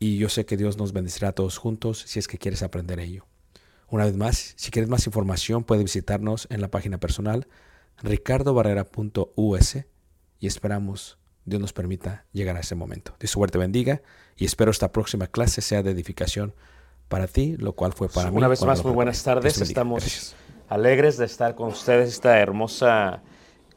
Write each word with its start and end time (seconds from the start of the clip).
y 0.00 0.16
yo 0.16 0.28
sé 0.30 0.46
que 0.46 0.56
Dios 0.56 0.78
nos 0.78 0.92
bendecirá 0.92 1.28
a 1.28 1.32
todos 1.32 1.58
juntos 1.58 2.02
si 2.06 2.18
es 2.18 2.26
que 2.26 2.38
quieres 2.38 2.62
aprender 2.62 2.98
ello. 2.98 3.26
Una 3.86 4.06
vez 4.06 4.16
más, 4.16 4.54
si 4.56 4.70
quieres 4.70 4.88
más 4.88 5.06
información, 5.06 5.62
puedes 5.62 5.84
visitarnos 5.84 6.48
en 6.50 6.62
la 6.62 6.68
página 6.68 6.98
personal 6.98 7.46
ricardobarrera.us 8.02 9.76
y 10.38 10.46
esperamos 10.46 11.18
Dios 11.44 11.60
nos 11.60 11.74
permita 11.74 12.24
llegar 12.32 12.56
a 12.56 12.60
ese 12.60 12.74
momento. 12.74 13.14
Dios 13.20 13.30
suerte 13.30 13.58
bendiga 13.58 14.00
y 14.36 14.46
espero 14.46 14.70
esta 14.70 14.90
próxima 14.90 15.26
clase 15.26 15.60
sea 15.60 15.82
de 15.82 15.90
edificación 15.90 16.54
para 17.08 17.26
ti, 17.26 17.56
lo 17.58 17.74
cual 17.74 17.92
fue 17.92 18.08
para 18.08 18.30
mí. 18.30 18.38
Una 18.38 18.48
vez 18.48 18.62
más, 18.62 18.82
muy 18.82 18.92
buenas 18.92 19.22
tardes. 19.22 19.60
Estamos 19.60 20.02
Gracias. 20.02 20.36
alegres 20.68 21.18
de 21.18 21.26
estar 21.26 21.54
con 21.54 21.68
ustedes 21.68 22.08
esta 22.08 22.38
hermosa 22.38 23.22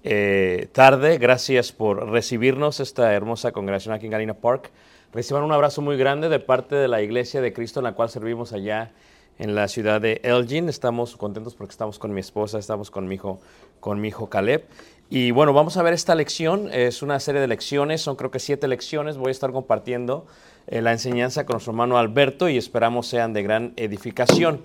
eh, 0.03 0.69
tarde. 0.71 1.17
Gracias 1.17 1.73
por 1.73 2.09
recibirnos 2.09 2.79
esta 2.79 3.13
hermosa 3.13 3.51
congregación 3.51 3.93
aquí 3.93 4.05
en 4.05 4.11
Galena 4.11 4.35
Park. 4.35 4.71
Reciban 5.13 5.43
un 5.43 5.51
abrazo 5.51 5.83
muy 5.83 5.95
grande 5.95 6.27
de 6.27 6.39
parte 6.39 6.75
de 6.75 6.87
la 6.87 7.03
Iglesia 7.03 7.39
de 7.39 7.53
Cristo 7.53 7.79
en 7.79 7.83
la 7.83 7.93
cual 7.93 8.09
servimos 8.09 8.51
allá 8.51 8.93
en 9.37 9.53
la 9.53 9.67
ciudad 9.67 10.01
de 10.01 10.19
Elgin. 10.23 10.69
Estamos 10.69 11.15
contentos 11.17 11.53
porque 11.53 11.69
estamos 11.69 11.99
con 11.99 12.15
mi 12.15 12.19
esposa, 12.19 12.57
estamos 12.57 12.89
con 12.89 13.07
mi 13.07 13.13
hijo, 13.13 13.39
con 13.79 14.01
mi 14.01 14.07
hijo 14.07 14.27
Caleb. 14.27 14.65
Y 15.11 15.29
bueno, 15.29 15.53
vamos 15.53 15.77
a 15.77 15.83
ver 15.83 15.93
esta 15.93 16.15
lección. 16.15 16.67
Es 16.73 17.03
una 17.03 17.19
serie 17.19 17.41
de 17.41 17.47
lecciones, 17.47 18.01
son 18.01 18.15
creo 18.15 18.31
que 18.31 18.39
siete 18.39 18.67
lecciones. 18.67 19.17
Voy 19.17 19.27
a 19.27 19.31
estar 19.31 19.51
compartiendo 19.51 20.25
eh, 20.65 20.81
la 20.81 20.91
enseñanza 20.91 21.45
con 21.45 21.53
nuestro 21.53 21.73
hermano 21.73 21.99
Alberto 21.99 22.49
y 22.49 22.57
esperamos 22.57 23.05
sean 23.05 23.33
de 23.33 23.43
gran 23.43 23.73
edificación. 23.75 24.61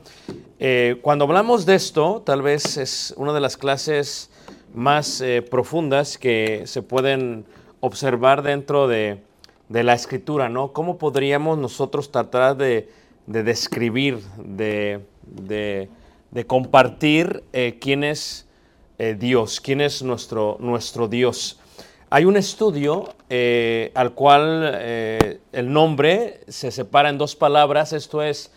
Eh, 0.60 0.98
cuando 1.02 1.26
hablamos 1.26 1.66
de 1.66 1.74
esto, 1.74 2.22
tal 2.24 2.40
vez 2.40 2.78
es 2.78 3.12
una 3.18 3.34
de 3.34 3.40
las 3.40 3.58
clases 3.58 4.30
más 4.72 5.20
eh, 5.20 5.42
profundas 5.42 6.16
que 6.16 6.62
se 6.64 6.80
pueden 6.80 7.44
observar 7.80 8.42
dentro 8.42 8.88
de, 8.88 9.27
de 9.68 9.82
la 9.82 9.94
escritura, 9.94 10.48
¿no? 10.48 10.72
¿Cómo 10.72 10.98
podríamos 10.98 11.58
nosotros 11.58 12.10
tratar 12.10 12.56
de, 12.56 12.88
de 13.26 13.42
describir, 13.42 14.18
de, 14.38 15.00
de- 15.22 15.88
compartir 16.46 17.42
eh, 17.52 17.78
quién 17.80 18.04
es 18.04 18.46
eh, 18.98 19.16
Dios, 19.18 19.60
quién 19.60 19.80
es 19.80 20.02
nuestro, 20.02 20.56
nuestro 20.60 21.08
Dios? 21.08 21.58
Hay 22.10 22.24
un 22.24 22.36
estudio 22.36 23.12
eh, 23.28 23.90
al 23.94 24.12
cual 24.12 24.64
el 25.52 25.72
nombre 25.72 26.40
se 26.48 26.70
separa 26.70 27.10
en 27.10 27.18
dos 27.18 27.36
palabras, 27.36 27.92
esto 27.92 28.22
es 28.22 28.50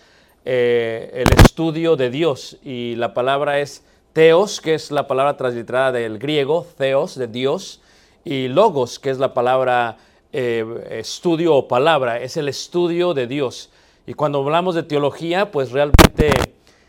el 0.46 1.28
estudio 1.44 1.98
de 1.98 2.10
Dios 2.10 2.58
y 2.64 2.96
la 2.96 3.14
palabra 3.14 3.60
es 3.60 3.84
Theos, 4.14 4.62
que 4.62 4.74
es 4.74 4.92
la 4.92 5.08
palabra 5.08 5.36
transliterada 5.36 5.92
del 5.92 6.18
griego, 6.18 6.66
Theos, 6.78 7.16
de 7.16 7.28
Dios, 7.28 7.82
y 8.24 8.48
Logos, 8.48 9.00
que 9.00 9.10
es 9.10 9.20
la 9.20 9.34
palabra 9.34 9.98
eh, 10.34 10.66
estudio 10.92 11.56
o 11.56 11.68
palabra, 11.68 12.20
es 12.22 12.38
el 12.38 12.48
estudio 12.48 13.14
de 13.14 13.28
Dios. 13.28 13.70
Y 14.08 14.14
cuando 14.14 14.40
hablamos 14.40 14.76
de 14.76 14.84
teología, 14.84 15.52
pues 15.52 15.72
realmente 15.72 16.32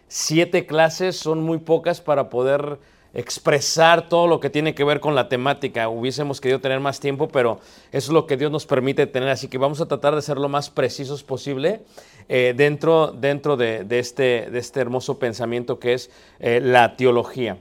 siete 0.07 0.65
clases 0.67 1.17
son 1.17 1.43
muy 1.43 1.59
pocas 1.59 2.01
para 2.01 2.31
poder 2.31 2.79
expresar 3.15 4.09
todo 4.09 4.27
lo 4.27 4.41
que 4.41 4.49
tiene 4.49 4.75
que 4.75 4.85
ver 4.85 5.01
con 5.01 5.15
la 5.15 5.29
temática. 5.29 5.89
Hubiésemos 5.89 6.41
querido 6.41 6.61
tener 6.61 6.81
más 6.81 7.01
tiempo, 7.01 7.29
pero 7.29 7.61
eso 7.91 8.11
es 8.11 8.15
lo 8.15 8.27
que 8.27 8.37
Dios 8.37 8.51
nos 8.51 8.65
permite 8.65 9.07
tener. 9.07 9.29
Así 9.29 9.49
que 9.49 9.59
vamos 9.59 9.81
a 9.81 9.87
tratar 9.87 10.15
de 10.15 10.23
ser 10.23 10.39
lo 10.39 10.49
más 10.49 10.71
precisos 10.71 11.23
posible 11.23 11.83
eh, 12.29 12.55
dentro, 12.57 13.13
dentro 13.13 13.57
de, 13.57 13.87
este, 13.91 14.49
de 14.51 14.59
este 14.59 14.81
hermoso 14.81 15.19
pensamiento 15.19 15.79
que 15.79 15.95
es 15.95 16.11
eh, 16.41 16.61
la 16.63 16.97
teología. 16.97 17.59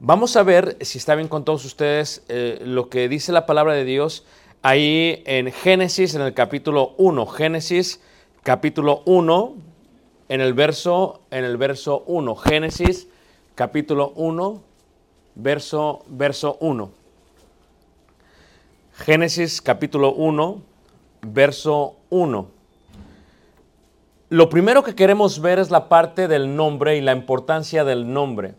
Vamos 0.00 0.36
a 0.36 0.42
ver, 0.42 0.76
si 0.80 0.98
está 0.98 1.14
bien 1.14 1.28
con 1.28 1.44
todos 1.44 1.64
ustedes, 1.66 2.24
lo 2.62 2.88
que 2.88 3.06
dice 3.10 3.32
la 3.32 3.44
palabra 3.44 3.74
de 3.74 3.84
Dios 3.84 4.24
ahí 4.62 5.22
en 5.26 5.50
Génesis, 5.52 6.14
en 6.14 6.22
el 6.22 6.34
capítulo 6.34 6.94
1. 6.98 7.26
Génesis, 7.26 8.00
capítulo 8.42 9.02
1, 9.06 9.54
en 10.28 10.40
el 10.40 10.54
verso, 10.54 11.20
en 11.30 11.44
el 11.44 11.56
verso 11.56 12.04
1. 12.06 12.36
Génesis, 12.36 13.08
capítulo 13.54 14.12
1, 14.16 14.62
verso, 15.34 16.04
verso 16.08 16.56
1. 16.60 16.90
Génesis, 18.92 19.62
capítulo 19.62 20.12
1, 20.12 20.62
verso 21.22 21.96
1. 22.10 22.48
Lo 24.28 24.48
primero 24.48 24.84
que 24.84 24.94
queremos 24.94 25.40
ver 25.40 25.58
es 25.58 25.70
la 25.70 25.88
parte 25.88 26.28
del 26.28 26.54
nombre 26.54 26.96
y 26.96 27.00
la 27.00 27.12
importancia 27.12 27.82
del 27.82 28.12
nombre. 28.12 28.54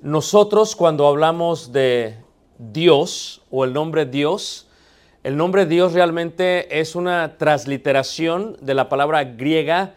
Nosotros 0.00 0.74
cuando 0.74 1.06
hablamos 1.06 1.72
de 1.72 2.16
Dios 2.58 3.42
o 3.50 3.64
el 3.64 3.74
nombre 3.74 4.06
Dios, 4.06 4.68
el 5.24 5.36
nombre 5.36 5.66
Dios 5.66 5.92
realmente 5.92 6.80
es 6.80 6.96
una 6.96 7.36
transliteración 7.38 8.56
de 8.60 8.74
la 8.74 8.88
palabra 8.88 9.22
griega 9.22 9.94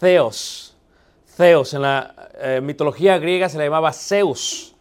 Theos. 0.00 0.76
Theos, 1.34 1.72
en 1.72 1.82
la 1.82 2.14
eh, 2.38 2.60
mitología 2.62 3.16
griega 3.18 3.48
se 3.48 3.56
le 3.56 3.64
llamaba 3.64 3.94
Zeus. 3.94 4.74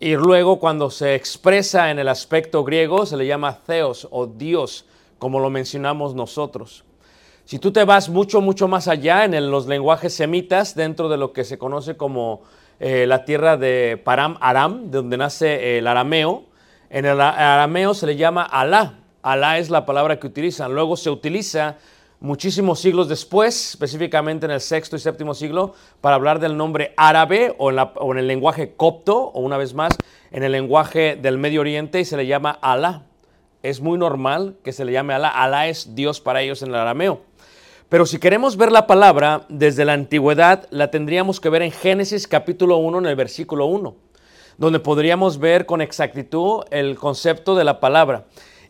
Y 0.00 0.16
luego 0.16 0.58
cuando 0.58 0.90
se 0.90 1.14
expresa 1.14 1.92
en 1.92 2.00
el 2.00 2.08
aspecto 2.08 2.64
griego 2.64 3.06
se 3.06 3.16
le 3.16 3.24
llama 3.24 3.60
Theos 3.64 4.08
o 4.10 4.26
Dios, 4.26 4.86
como 5.18 5.38
lo 5.38 5.50
mencionamos 5.50 6.16
nosotros. 6.16 6.84
Si 7.44 7.60
tú 7.60 7.70
te 7.70 7.84
vas 7.84 8.08
mucho, 8.08 8.40
mucho 8.40 8.66
más 8.66 8.88
allá 8.88 9.24
en 9.24 9.50
los 9.52 9.68
lenguajes 9.68 10.14
semitas, 10.14 10.74
dentro 10.74 11.08
de 11.08 11.16
lo 11.16 11.32
que 11.32 11.44
se 11.44 11.58
conoce 11.58 11.96
como 11.96 12.42
eh, 12.80 13.06
la 13.06 13.24
tierra 13.24 13.56
de 13.56 14.00
Param 14.02 14.36
Aram, 14.40 14.90
de 14.90 14.98
donde 14.98 15.16
nace 15.16 15.78
el 15.78 15.86
arameo, 15.86 16.46
en 16.90 17.04
el 17.04 17.20
arameo 17.20 17.94
se 17.94 18.06
le 18.06 18.16
llama 18.16 18.42
Alá. 18.42 19.01
Alá 19.22 19.58
es 19.58 19.70
la 19.70 19.86
palabra 19.86 20.18
que 20.18 20.26
utilizan. 20.26 20.74
Luego 20.74 20.96
se 20.96 21.08
utiliza 21.08 21.76
muchísimos 22.18 22.80
siglos 22.80 23.08
después, 23.08 23.70
específicamente 23.70 24.46
en 24.46 24.52
el 24.52 24.60
sexto 24.60 24.96
y 24.96 24.98
séptimo 24.98 25.32
siglo, 25.32 25.74
para 26.00 26.16
hablar 26.16 26.40
del 26.40 26.56
nombre 26.56 26.92
árabe 26.96 27.54
o 27.58 27.70
en, 27.70 28.18
el 28.18 28.26
lenguaje 28.26 28.74
copto, 28.76 29.16
o 29.16 29.40
una 29.40 29.56
vez 29.56 29.74
más, 29.74 29.96
en 30.32 30.42
el 30.42 30.50
lenguaje 30.50 31.14
del 31.14 31.38
Medio 31.38 31.60
Oriente 31.60 32.00
y 32.00 32.04
se 32.04 32.16
le 32.16 32.26
llama 32.26 32.58
Alá. 32.60 33.04
Es 33.62 33.80
muy 33.80 33.96
normal 33.96 34.56
que 34.64 34.72
se 34.72 34.84
le 34.84 34.90
llame 34.90 35.14
Alá. 35.14 35.28
Alá 35.28 35.68
es 35.68 35.94
Dios 35.94 36.20
para 36.20 36.42
ellos 36.42 36.60
en 36.62 36.70
el 36.70 36.74
arameo. 36.74 37.20
Pero 37.88 38.06
si 38.06 38.18
queremos 38.18 38.56
ver 38.56 38.72
la 38.72 38.88
palabra 38.88 39.44
desde 39.48 39.84
la 39.84 39.92
antigüedad, 39.92 40.66
la 40.70 40.90
tendríamos 40.90 41.38
que 41.38 41.48
ver 41.48 41.62
en 41.62 41.70
Génesis 41.70 42.26
capítulo 42.26 42.78
1, 42.78 42.98
en 42.98 43.06
el 43.06 43.14
versículo 43.14 43.66
1, 43.66 43.94
donde 44.58 44.80
podríamos 44.80 45.38
ver 45.38 45.64
con 45.64 45.80
exactitud 45.80 46.64
el 46.70 46.96
concepto 46.96 47.54
de 47.54 47.62
la 47.62 47.78
palabra. 47.78 48.24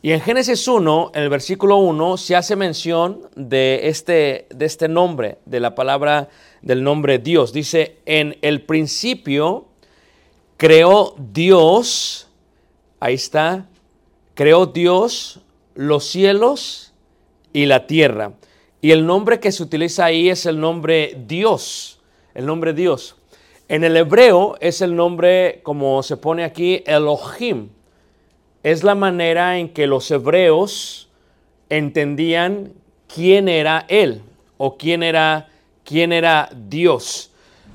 Y 0.05 0.11
en 0.11 0.21
Génesis 0.21 0.67
1, 0.67 1.13
en 1.15 1.23
el 1.23 1.29
versículo 1.29 1.77
1, 1.77 2.17
se 2.17 2.35
hace 2.35 2.57
mención 2.57 3.21
de 3.37 3.83
este, 3.85 4.49
de 4.53 4.67
este 4.67 4.89
nombre, 4.89 5.39
de 5.47 5.61
la 5.61 5.77
palabra 5.77 6.29
del 6.61 6.83
nombre 6.83 7.21
Dios. 7.21 7.53
Dice, 7.53 7.99
en 8.05 8.37
el 8.43 8.63
principio 8.63 9.67
creó 10.57 11.15
Dios, 11.33 12.27
ahí 12.99 13.15
está, 13.15 13.69
creó 14.35 14.67
Dios 14.67 15.39
los 15.77 16.05
cielos 16.05 16.93
y 17.53 17.67
la 17.67 17.87
tierra. 17.87 18.33
Y 18.81 18.91
el 18.91 19.07
nombre 19.07 19.39
que 19.39 19.53
se 19.53 19.63
utiliza 19.63 20.07
ahí 20.07 20.31
es 20.31 20.47
el 20.47 20.59
nombre 20.59 21.17
Dios, 21.29 22.01
el 22.35 22.45
nombre 22.45 22.73
Dios. 22.73 23.15
En 23.69 23.85
el 23.85 23.97
hebreo 23.97 24.57
es 24.59 24.81
el 24.81 24.97
nombre, 24.97 25.61
como 25.63 26.03
se 26.03 26.17
pone 26.17 26.43
aquí, 26.43 26.83
Elohim. 26.87 27.69
Es 28.62 28.85
la 28.85 28.94
manera 28.94 29.59
en 29.59 29.69
que 29.69 29.87
los 29.87 30.11
hebreos 30.11 31.09
entendían 31.69 32.73
quién 33.12 33.49
era 33.49 33.85
Él 33.88 34.23
o 34.56 34.76
quién 34.76 35.03
era, 35.03 35.49
quién 35.85 36.12
era 36.12 36.49
Dios. 36.55 37.31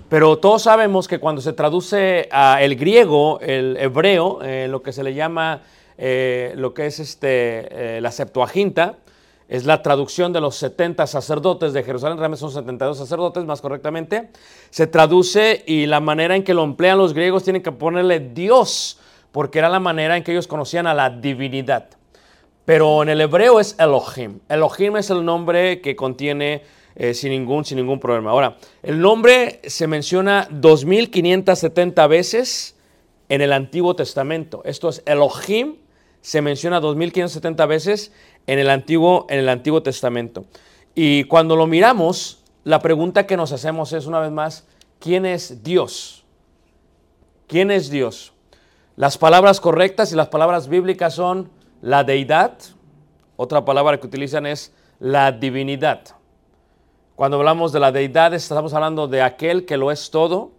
Pero 0.10 0.38
todos 0.38 0.64
sabemos 0.64 1.08
que 1.08 1.20
cuando 1.20 1.42
se 1.42 1.52
traduce 1.52 2.30
a 2.32 2.64
el 2.64 2.78
griego, 2.78 3.40
el 3.42 3.76
hebreo, 3.78 4.40
eh, 4.42 4.68
lo 4.70 4.82
que 4.82 4.94
se 4.94 5.04
le 5.04 5.14
llama, 5.14 5.64
eh, 5.98 6.54
lo 6.56 6.74
que 6.74 6.86
es 6.86 7.00
este, 7.00 7.98
eh, 7.98 8.02
la 8.02 8.12
Septuaginta, 8.12 8.96
es 9.50 9.66
la 9.66 9.82
traducción 9.82 10.32
de 10.32 10.40
los 10.40 10.56
70 10.56 11.08
sacerdotes 11.08 11.74
de 11.74 11.84
Jerusalén, 11.84 12.18
realmente 12.18 12.40
son 12.40 12.52
72 12.52 12.98
sacerdotes 12.98 13.44
más 13.46 13.62
correctamente, 13.62 14.30
se 14.70 14.88
traduce 14.88 15.64
y 15.66 15.86
la 15.86 16.00
manera 16.00 16.36
en 16.36 16.44
que 16.44 16.54
lo 16.54 16.64
emplean 16.64 16.98
los 16.98 17.14
griegos 17.14 17.44
tienen 17.44 17.64
que 17.64 17.72
ponerle 17.72 18.20
Dios, 18.20 19.00
porque 19.32 19.60
era 19.60 19.70
la 19.70 19.80
manera 19.80 20.18
en 20.18 20.24
que 20.24 20.32
ellos 20.32 20.48
conocían 20.48 20.88
a 20.88 20.94
la 20.94 21.10
divinidad. 21.10 21.90
Pero 22.66 23.04
en 23.04 23.10
el 23.10 23.22
hebreo 23.22 23.60
es 23.60 23.76
Elohim. 23.80 24.40
Elohim 24.50 24.98
es 24.98 25.10
el 25.10 25.24
nombre 25.24 25.80
que 25.80 25.96
contiene 25.96 26.64
eh, 26.96 27.14
sin, 27.14 27.30
ningún, 27.30 27.64
sin 27.64 27.78
ningún 27.78 28.00
problema. 28.00 28.32
Ahora, 28.32 28.58
el 28.84 29.00
nombre 29.00 29.62
se 29.66 29.88
menciona 29.88 30.48
2570 30.52 32.08
veces 32.08 32.76
en 33.30 33.42
el 33.42 33.54
Antiguo 33.54 33.96
Testamento. 33.96 34.62
Esto 34.66 34.90
es 34.90 35.04
Elohim, 35.06 35.76
se 36.22 36.42
menciona 36.42 36.80
2570 36.80 37.66
veces 37.68 38.12
en 38.48 38.60
el 38.60 38.70
Antiguo, 38.70 39.28
en 39.30 39.40
el 39.40 39.50
Antiguo 39.50 39.84
Testamento. 39.84 40.46
Y 40.96 41.26
cuando 41.26 41.56
lo 41.56 41.68
miramos, 41.68 42.44
la 42.64 42.82
pregunta 42.82 43.28
que 43.28 43.38
nos 43.38 43.52
hacemos 43.52 43.94
es 43.94 44.08
una 44.08 44.20
vez 44.20 44.32
más, 44.32 44.68
¿quién 45.00 45.26
es 45.26 45.64
Dios? 45.64 46.26
¿Quién 47.48 47.72
es 47.72 47.90
Dios? 47.90 48.34
Las 48.98 49.20
palabras 49.20 49.62
correctas 49.62 50.12
y 50.12 50.16
las 50.16 50.30
palabras 50.30 50.70
bíblicas 50.70 51.14
son 51.14 51.52
la 51.84 52.04
deidad, 52.04 52.58
otra 53.36 53.64
palabra 53.64 54.00
que 54.00 54.08
utilizan 54.08 54.48
es 54.48 54.74
la 55.00 55.32
divinidad. 55.32 56.02
Cuando 57.16 57.38
hablamos 57.38 57.72
de 57.72 57.80
la 57.80 57.92
deidad 57.92 58.34
estamos 58.34 58.74
hablando 58.74 59.08
de 59.08 59.22
aquel 59.22 59.66
que 59.66 59.78
lo 59.78 59.92
es 59.92 60.10
todo 60.10 60.50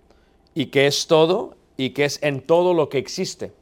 y 0.54 0.66
que 0.66 0.87
es 0.87 1.09
todo 1.09 1.57
y 1.76 1.90
que 1.90 2.04
es 2.04 2.23
en 2.23 2.40
todo 2.40 2.75
lo 2.75 2.88
que 2.88 2.99
existe. 2.99 3.52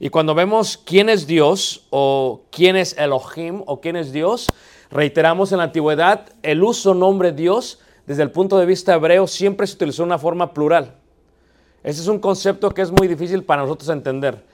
Y 0.00 0.08
cuando 0.08 0.34
vemos 0.34 0.78
quién 0.78 1.10
es 1.10 1.26
Dios 1.26 1.86
o 1.90 2.40
quién 2.50 2.76
es 2.76 2.96
Elohim 2.96 3.64
o 3.66 3.82
quién 3.82 3.96
es 3.96 4.12
Dios, 4.12 4.46
reiteramos 4.90 5.52
en 5.52 5.58
la 5.58 5.64
antigüedad 5.64 6.30
el 6.42 6.64
uso 6.64 6.94
nombre 6.94 7.32
Dios 7.32 7.80
desde 8.06 8.22
el 8.22 8.30
punto 8.30 8.56
de 8.56 8.64
vista 8.64 8.94
hebreo 8.94 9.26
siempre 9.26 9.66
se 9.66 9.74
utilizó 9.74 10.04
de 10.04 10.06
una 10.06 10.18
forma 10.18 10.54
plural. 10.54 10.94
Ese 11.86 12.02
es 12.02 12.08
un 12.08 12.18
concepto 12.18 12.70
que 12.70 12.82
es 12.82 12.90
muy 12.90 13.06
difícil 13.06 13.44
para 13.44 13.62
nosotros 13.62 13.88
entender. 13.90 14.44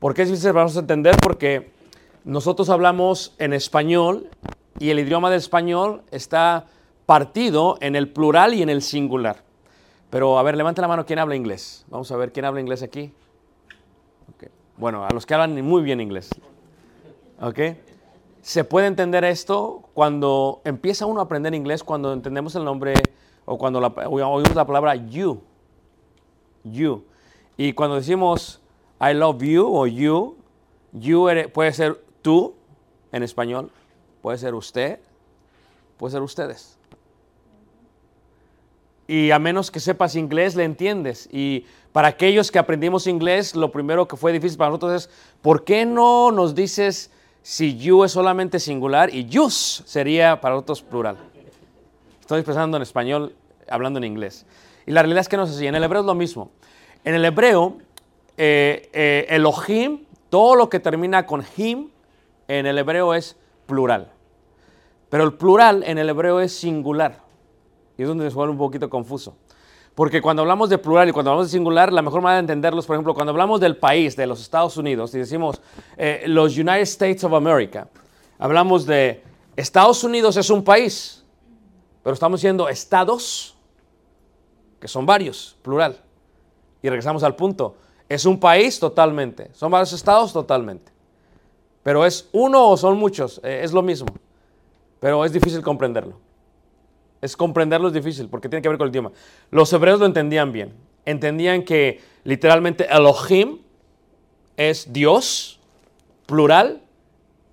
¿Por 0.00 0.12
qué 0.12 0.22
es 0.22 0.28
difícil 0.28 0.50
para 0.50 0.64
nosotros 0.64 0.82
entender? 0.82 1.14
Porque 1.22 1.70
nosotros 2.24 2.68
hablamos 2.68 3.32
en 3.38 3.52
español 3.52 4.28
y 4.80 4.90
el 4.90 4.98
idioma 4.98 5.30
del 5.30 5.38
español 5.38 6.02
está 6.10 6.66
partido 7.06 7.78
en 7.80 7.94
el 7.94 8.08
plural 8.08 8.54
y 8.54 8.62
en 8.62 8.70
el 8.70 8.82
singular. 8.82 9.44
Pero 10.10 10.36
a 10.36 10.42
ver, 10.42 10.56
levante 10.56 10.80
la 10.80 10.88
mano 10.88 11.06
quién 11.06 11.20
habla 11.20 11.36
inglés. 11.36 11.84
Vamos 11.90 12.10
a 12.10 12.16
ver 12.16 12.32
quién 12.32 12.44
habla 12.44 12.60
inglés 12.60 12.82
aquí. 12.82 13.14
Bueno, 14.76 15.04
a 15.04 15.10
los 15.14 15.26
que 15.26 15.34
hablan 15.34 15.64
muy 15.64 15.82
bien 15.82 16.00
inglés. 16.00 16.28
¿Ok? 17.40 17.60
Se 18.42 18.64
puede 18.64 18.88
entender 18.88 19.22
esto 19.22 19.84
cuando 19.94 20.60
empieza 20.64 21.06
uno 21.06 21.20
a 21.20 21.22
aprender 21.22 21.54
inglés, 21.54 21.84
cuando 21.84 22.12
entendemos 22.12 22.56
el 22.56 22.64
nombre 22.64 22.94
o 23.44 23.58
cuando 23.58 23.78
oímos 23.78 24.56
la 24.56 24.66
palabra 24.66 24.96
you. 24.96 25.40
You. 26.64 27.04
Y 27.56 27.72
cuando 27.72 27.96
decimos 27.96 28.60
I 29.00 29.14
love 29.14 29.42
you 29.42 29.66
o 29.66 29.86
you, 29.86 30.36
you 30.92 31.26
puede 31.52 31.72
ser 31.72 32.04
tú 32.22 32.54
en 33.12 33.22
español, 33.22 33.70
puede 34.20 34.38
ser 34.38 34.54
usted, 34.54 35.00
puede 35.96 36.12
ser 36.12 36.22
ustedes. 36.22 36.76
Y 39.08 39.32
a 39.32 39.38
menos 39.40 39.70
que 39.72 39.80
sepas 39.80 40.14
inglés, 40.14 40.54
le 40.54 40.62
entiendes. 40.62 41.28
Y 41.32 41.66
para 41.92 42.08
aquellos 42.08 42.52
que 42.52 42.60
aprendimos 42.60 43.08
inglés, 43.08 43.56
lo 43.56 43.72
primero 43.72 44.06
que 44.06 44.16
fue 44.16 44.32
difícil 44.32 44.56
para 44.56 44.70
nosotros 44.70 45.04
es, 45.04 45.10
¿por 45.42 45.64
qué 45.64 45.84
no 45.84 46.30
nos 46.30 46.54
dices 46.54 47.10
si 47.42 47.76
you 47.76 48.04
es 48.04 48.12
solamente 48.12 48.60
singular 48.60 49.12
y 49.12 49.24
yous 49.24 49.82
sería 49.84 50.40
para 50.40 50.54
nosotros 50.54 50.82
plural? 50.82 51.16
Estoy 52.20 52.42
pensando 52.42 52.76
en 52.76 52.84
español, 52.84 53.34
hablando 53.68 53.98
en 53.98 54.04
inglés. 54.04 54.46
Y 54.90 54.92
la 54.92 55.02
realidad 55.02 55.20
es 55.20 55.28
que 55.28 55.36
no 55.36 55.44
es 55.44 55.50
así. 55.50 55.68
En 55.68 55.76
el 55.76 55.84
hebreo 55.84 56.00
es 56.00 56.06
lo 56.06 56.16
mismo. 56.16 56.50
En 57.04 57.14
el 57.14 57.24
hebreo, 57.24 57.78
eh, 58.36 58.90
eh, 58.92 59.98
todo 60.28 60.56
lo 60.56 60.68
que 60.68 60.80
termina 60.80 61.26
con 61.26 61.44
him, 61.56 61.90
en 62.48 62.66
el 62.66 62.76
hebreo 62.76 63.14
es 63.14 63.36
plural. 63.66 64.10
Pero 65.08 65.22
el 65.22 65.34
plural 65.34 65.84
en 65.86 65.98
el 65.98 66.08
hebreo 66.08 66.40
es 66.40 66.58
singular. 66.58 67.20
Y 67.96 68.02
es 68.02 68.08
donde 68.08 68.28
se 68.28 68.34
vuelve 68.34 68.50
un 68.50 68.58
poquito 68.58 68.90
confuso. 68.90 69.36
Porque 69.94 70.20
cuando 70.20 70.42
hablamos 70.42 70.68
de 70.68 70.78
plural 70.78 71.08
y 71.08 71.12
cuando 71.12 71.30
hablamos 71.30 71.52
de 71.52 71.56
singular, 71.56 71.92
la 71.92 72.02
mejor 72.02 72.20
manera 72.20 72.38
de 72.38 72.52
entenderlos, 72.52 72.84
por 72.84 72.96
ejemplo, 72.96 73.14
cuando 73.14 73.30
hablamos 73.30 73.60
del 73.60 73.76
país, 73.76 74.16
de 74.16 74.26
los 74.26 74.40
Estados 74.40 74.76
Unidos, 74.76 75.14
y 75.14 75.18
decimos 75.18 75.62
eh, 75.96 76.24
los 76.26 76.58
United 76.58 76.80
States 76.80 77.22
of 77.22 77.32
America, 77.32 77.86
hablamos 78.40 78.86
de 78.86 79.22
Estados 79.54 80.02
Unidos 80.02 80.36
es 80.36 80.50
un 80.50 80.64
país, 80.64 81.24
pero 82.02 82.14
estamos 82.14 82.40
diciendo 82.40 82.68
estados, 82.68 83.54
que 84.80 84.88
son 84.88 85.06
varios, 85.06 85.56
plural. 85.62 86.00
Y 86.82 86.88
regresamos 86.88 87.22
al 87.22 87.36
punto. 87.36 87.76
¿Es 88.08 88.24
un 88.24 88.40
país? 88.40 88.80
Totalmente. 88.80 89.50
¿Son 89.52 89.70
varios 89.70 89.92
estados? 89.92 90.32
Totalmente. 90.32 90.90
Pero 91.82 92.04
es 92.04 92.28
uno 92.32 92.68
o 92.68 92.76
son 92.76 92.98
muchos, 92.98 93.40
eh, 93.44 93.60
es 93.62 93.72
lo 93.72 93.82
mismo. 93.82 94.08
Pero 94.98 95.24
es 95.24 95.32
difícil 95.32 95.62
comprenderlo. 95.62 96.18
Es 97.20 97.36
comprenderlo 97.36 97.88
es 97.88 97.94
difícil 97.94 98.28
porque 98.28 98.48
tiene 98.48 98.62
que 98.62 98.68
ver 98.68 98.78
con 98.78 98.86
el 98.86 98.92
idioma. 98.92 99.12
Los 99.50 99.72
hebreos 99.72 100.00
lo 100.00 100.06
entendían 100.06 100.52
bien. 100.52 100.74
Entendían 101.04 101.62
que 101.64 102.00
literalmente 102.24 102.86
Elohim 102.90 103.58
es 104.56 104.92
Dios, 104.92 105.60
plural, 106.26 106.82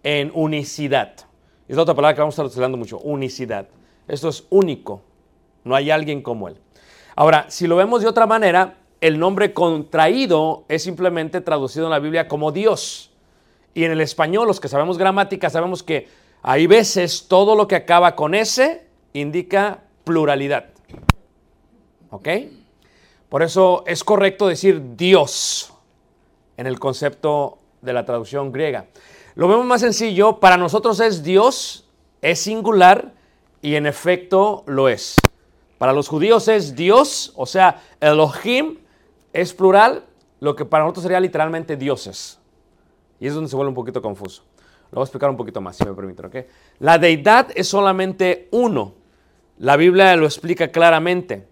en 0.04 0.32
unicidad. 0.34 1.14
Es 1.68 1.76
la 1.76 1.82
otra 1.82 1.96
palabra 1.96 2.16
que 2.16 2.22
vamos 2.22 2.34
a 2.34 2.36
estar 2.36 2.46
utilizando 2.46 2.78
mucho, 2.78 3.00
unicidad. 3.00 3.68
Esto 4.08 4.30
es 4.30 4.46
único. 4.50 5.02
No 5.64 5.76
hay 5.76 5.92
alguien 5.92 6.22
como 6.22 6.48
él. 6.48 6.58
Ahora, 7.18 7.48
si 7.50 7.66
lo 7.66 7.76
vemos 7.76 8.04
de 8.04 8.08
otra 8.08 8.28
manera, 8.28 8.76
el 9.02 9.18
nombre 9.18 9.52
contraído 9.52 10.66
es 10.68 10.84
simplemente 10.84 11.42
traducido 11.42 11.86
en 11.86 11.92
la 11.92 11.98
Biblia 11.98 12.28
como 12.28 12.52
Dios. 12.52 13.10
Y 13.74 13.86
en 13.86 13.92
el 13.92 14.02
español, 14.02 14.46
los 14.46 14.60
que 14.60 14.68
sabemos 14.68 15.00
gramática, 15.00 15.50
sabemos 15.50 15.82
que 15.82 16.08
hay 16.44 16.68
veces 16.68 17.26
todo 17.28 17.56
lo 17.56 17.68
que 17.68 17.76
acaba 17.76 18.16
con 18.16 18.36
S 18.36 18.86
indica 19.14 19.80
pluralidad. 20.04 20.66
¿Ok? 22.12 22.28
Por 23.30 23.42
eso 23.42 23.84
es 23.88 24.04
correcto 24.04 24.48
decir 24.48 24.96
Dios 24.96 25.74
en 26.56 26.68
el 26.68 26.80
concepto 26.80 27.58
de 27.82 27.94
la 27.94 28.06
traducción 28.06 28.52
griega. 28.52 28.86
Lo 29.34 29.48
vemos 29.48 29.66
más 29.66 29.82
sencillo, 29.82 30.40
para 30.40 30.56
nosotros 30.56 31.00
es 31.00 31.24
Dios, 31.24 31.90
es 32.22 32.42
singular 32.42 33.16
y 33.64 33.74
en 33.74 33.88
efecto 33.88 34.64
lo 34.68 34.88
es. 34.88 35.16
Para 35.78 35.94
los 35.94 36.08
judíos 36.08 36.48
es 36.48 36.76
Dios, 36.76 37.34
o 37.36 37.46
sea, 37.46 37.82
Elohim 38.00 38.78
es 39.34 39.54
plural, 39.54 40.06
lo 40.40 40.56
que 40.56 40.66
para 40.66 40.84
nosotros 40.84 41.04
sería 41.04 41.20
literalmente 41.20 41.78
dioses. 41.78 42.40
Y 43.20 43.28
es 43.28 43.34
donde 43.34 43.50
se 43.50 43.56
vuelve 43.56 43.70
un 43.70 43.76
poquito 43.76 44.02
confuso. 44.02 44.44
Lo 44.92 44.96
voy 44.96 45.02
a 45.02 45.06
explicar 45.06 45.30
un 45.30 45.38
poquito 45.38 45.62
más, 45.62 45.76
si 45.76 45.86
me 45.86 45.94
permiten. 45.94 46.26
¿ok? 46.26 46.36
La 46.80 46.98
deidad 46.98 47.50
es 47.56 47.68
solamente 47.68 48.48
uno. 48.52 48.94
La 49.60 49.76
Biblia 49.76 50.16
lo 50.16 50.26
explica 50.26 50.70
claramente. 50.70 51.48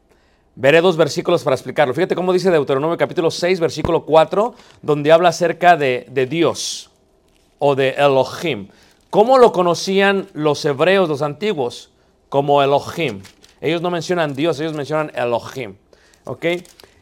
Veré 0.55 0.79
dos 0.79 0.96
versículos 0.96 1.44
para 1.44 1.55
explicarlo. 1.55 1.94
Fíjate 1.94 2.15
cómo 2.15 2.32
dice 2.32 2.50
Deuteronomio 2.50 2.98
capítulo 2.98 3.29
6, 3.29 3.60
versículo 3.60 4.05
4, 4.05 4.53
donde 4.82 5.12
habla 5.12 5.29
acerca 5.29 5.75
de, 5.75 6.08
de 6.10 6.25
Dios 6.27 6.91
o 7.60 7.75
de 7.75 7.89
Elohim. 7.89 8.70
¿Cómo 9.10 9.38
lo 9.38 9.51
conocían 9.51 10.27
los 10.34 10.63
hebreos, 10.63 11.10
los 11.10 11.22
antiguos? 11.22 11.91
Como 12.29 12.63
Elohim. 12.63 13.22
Ellos 13.65 13.81
no 13.81 13.89
mencionan 13.89 14.36
Dios, 14.36 14.60
ellos 14.60 14.74
mencionan 14.74 15.12
Elohim. 15.15 15.74
¿Ok? 16.25 16.45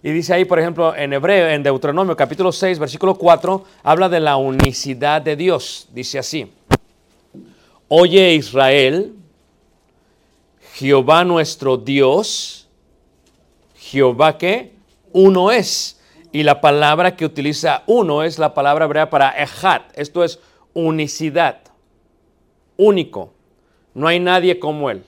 Y 0.02 0.12
dice 0.12 0.34
ahí, 0.34 0.46
por 0.46 0.60
ejemplo, 0.60 0.96
en 0.96 1.12
hebreo, 1.12 1.50
en 1.50 1.62
Deuteronomio 1.62 2.16
capítulo 2.16 2.54
6, 2.54 2.80
versículo 2.80 3.16
4, 3.16 3.66
habla 3.84 4.08
de 4.08 4.22
la 4.22 4.38
unicidad 4.38 5.22
de 5.22 5.36
Dios. 5.36 5.90
Dice 5.92 6.20
así, 6.20 6.50
Oye 7.90 8.36
Israel, 8.36 9.14
Jehová 10.76 11.26
nuestro 11.26 11.76
Dios, 11.76 12.70
Jehová 13.76 14.38
que 14.38 14.72
uno 15.12 15.52
es. 15.52 16.00
Y 16.32 16.44
la 16.44 16.62
palabra 16.62 17.18
que 17.18 17.26
utiliza 17.26 17.84
uno 17.88 18.24
es 18.24 18.40
la 18.40 18.54
palabra 18.54 18.86
hebrea 18.86 19.10
para 19.10 19.32
ejat. 19.32 19.84
Esto 19.96 20.24
es 20.24 20.40
unicidad, 20.74 21.58
único. 22.78 23.34
No 23.94 24.08
hay 24.08 24.22
nadie 24.22 24.60
como 24.60 24.90
él. 24.90 25.04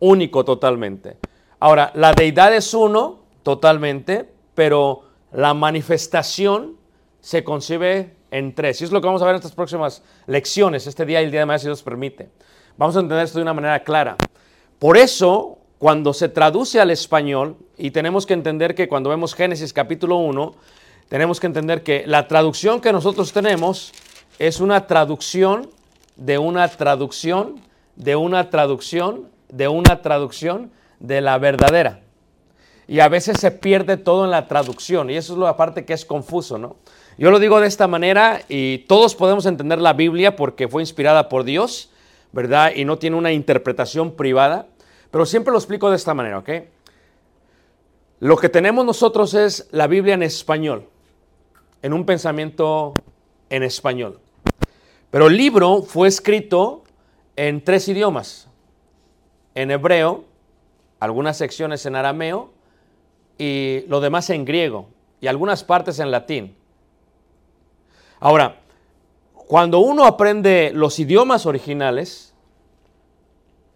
Único 0.00 0.44
totalmente. 0.44 1.16
Ahora, 1.58 1.90
la 1.94 2.12
deidad 2.12 2.54
es 2.54 2.74
uno 2.74 3.20
totalmente, 3.42 4.28
pero 4.54 5.02
la 5.32 5.54
manifestación 5.54 6.76
se 7.20 7.44
concibe 7.44 8.14
en 8.30 8.54
tres. 8.54 8.80
Y 8.80 8.84
es 8.84 8.92
lo 8.92 9.00
que 9.00 9.06
vamos 9.06 9.22
a 9.22 9.24
ver 9.24 9.34
en 9.34 9.40
estas 9.40 9.54
próximas 9.54 10.02
lecciones, 10.26 10.86
este 10.86 11.06
día 11.06 11.22
y 11.22 11.24
el 11.24 11.30
día 11.30 11.40
de 11.40 11.46
mañana, 11.46 11.58
si 11.58 11.66
Dios 11.66 11.82
permite. 11.82 12.28
Vamos 12.76 12.96
a 12.96 13.00
entender 13.00 13.24
esto 13.24 13.38
de 13.38 13.42
una 13.42 13.54
manera 13.54 13.82
clara. 13.82 14.16
Por 14.78 14.96
eso, 14.96 15.58
cuando 15.78 16.12
se 16.12 16.28
traduce 16.28 16.80
al 16.80 16.90
español, 16.90 17.56
y 17.78 17.90
tenemos 17.90 18.26
que 18.26 18.34
entender 18.34 18.74
que 18.74 18.88
cuando 18.88 19.10
vemos 19.10 19.34
Génesis 19.34 19.72
capítulo 19.72 20.16
1, 20.16 20.54
tenemos 21.08 21.40
que 21.40 21.46
entender 21.46 21.82
que 21.82 22.06
la 22.06 22.28
traducción 22.28 22.80
que 22.80 22.92
nosotros 22.92 23.32
tenemos 23.32 23.92
es 24.38 24.60
una 24.60 24.86
traducción 24.86 25.70
de 26.16 26.38
una 26.38 26.68
traducción, 26.68 27.60
de 27.94 28.16
una 28.16 28.50
traducción, 28.50 29.28
de 29.48 29.68
una 29.68 30.02
traducción 30.02 30.70
de 31.00 31.20
la 31.20 31.38
verdadera. 31.38 32.00
Y 32.88 33.00
a 33.00 33.08
veces 33.08 33.40
se 33.40 33.50
pierde 33.50 33.96
todo 33.96 34.24
en 34.24 34.30
la 34.30 34.46
traducción, 34.46 35.10
y 35.10 35.16
eso 35.16 35.32
es 35.32 35.38
la 35.38 35.56
parte 35.56 35.84
que 35.84 35.92
es 35.92 36.04
confuso, 36.04 36.56
¿no? 36.56 36.76
Yo 37.18 37.30
lo 37.30 37.38
digo 37.38 37.60
de 37.60 37.66
esta 37.66 37.88
manera, 37.88 38.42
y 38.48 38.78
todos 38.78 39.14
podemos 39.14 39.46
entender 39.46 39.80
la 39.80 39.92
Biblia 39.92 40.36
porque 40.36 40.68
fue 40.68 40.82
inspirada 40.82 41.28
por 41.28 41.44
Dios, 41.44 41.90
¿verdad? 42.32 42.72
Y 42.76 42.84
no 42.84 42.98
tiene 42.98 43.16
una 43.16 43.32
interpretación 43.32 44.12
privada, 44.12 44.66
pero 45.10 45.26
siempre 45.26 45.52
lo 45.52 45.58
explico 45.58 45.90
de 45.90 45.96
esta 45.96 46.14
manera, 46.14 46.38
¿ok? 46.38 46.50
Lo 48.20 48.36
que 48.36 48.48
tenemos 48.48 48.84
nosotros 48.84 49.34
es 49.34 49.68
la 49.72 49.86
Biblia 49.86 50.14
en 50.14 50.22
español, 50.22 50.88
en 51.82 51.92
un 51.92 52.06
pensamiento 52.06 52.94
en 53.50 53.62
español. 53.62 54.20
Pero 55.10 55.28
el 55.28 55.36
libro 55.36 55.82
fue 55.82 56.08
escrito 56.08 56.84
en 57.36 57.62
tres 57.62 57.88
idiomas, 57.88 58.45
en 59.56 59.70
hebreo, 59.70 60.24
algunas 61.00 61.38
secciones 61.38 61.84
en 61.86 61.96
arameo 61.96 62.50
y 63.38 63.84
lo 63.88 64.00
demás 64.00 64.28
en 64.30 64.44
griego 64.44 64.88
y 65.20 65.26
algunas 65.26 65.64
partes 65.64 65.98
en 65.98 66.10
latín. 66.10 66.54
Ahora, 68.20 68.60
cuando 69.34 69.78
uno 69.78 70.04
aprende 70.04 70.72
los 70.74 70.98
idiomas 70.98 71.46
originales, 71.46 72.34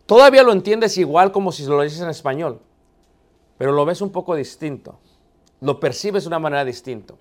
todavía 0.04 0.42
lo 0.42 0.52
entiendes 0.52 0.98
igual 0.98 1.32
como 1.32 1.50
si 1.50 1.64
lo 1.64 1.80
dices 1.80 2.02
en 2.02 2.10
español, 2.10 2.60
pero 3.56 3.72
lo 3.72 3.86
ves 3.86 4.02
un 4.02 4.12
poco 4.12 4.34
distinto, 4.34 4.98
lo 5.62 5.80
percibes 5.80 6.24
de 6.24 6.28
una 6.28 6.38
manera 6.38 6.64
distinta. 6.64 7.14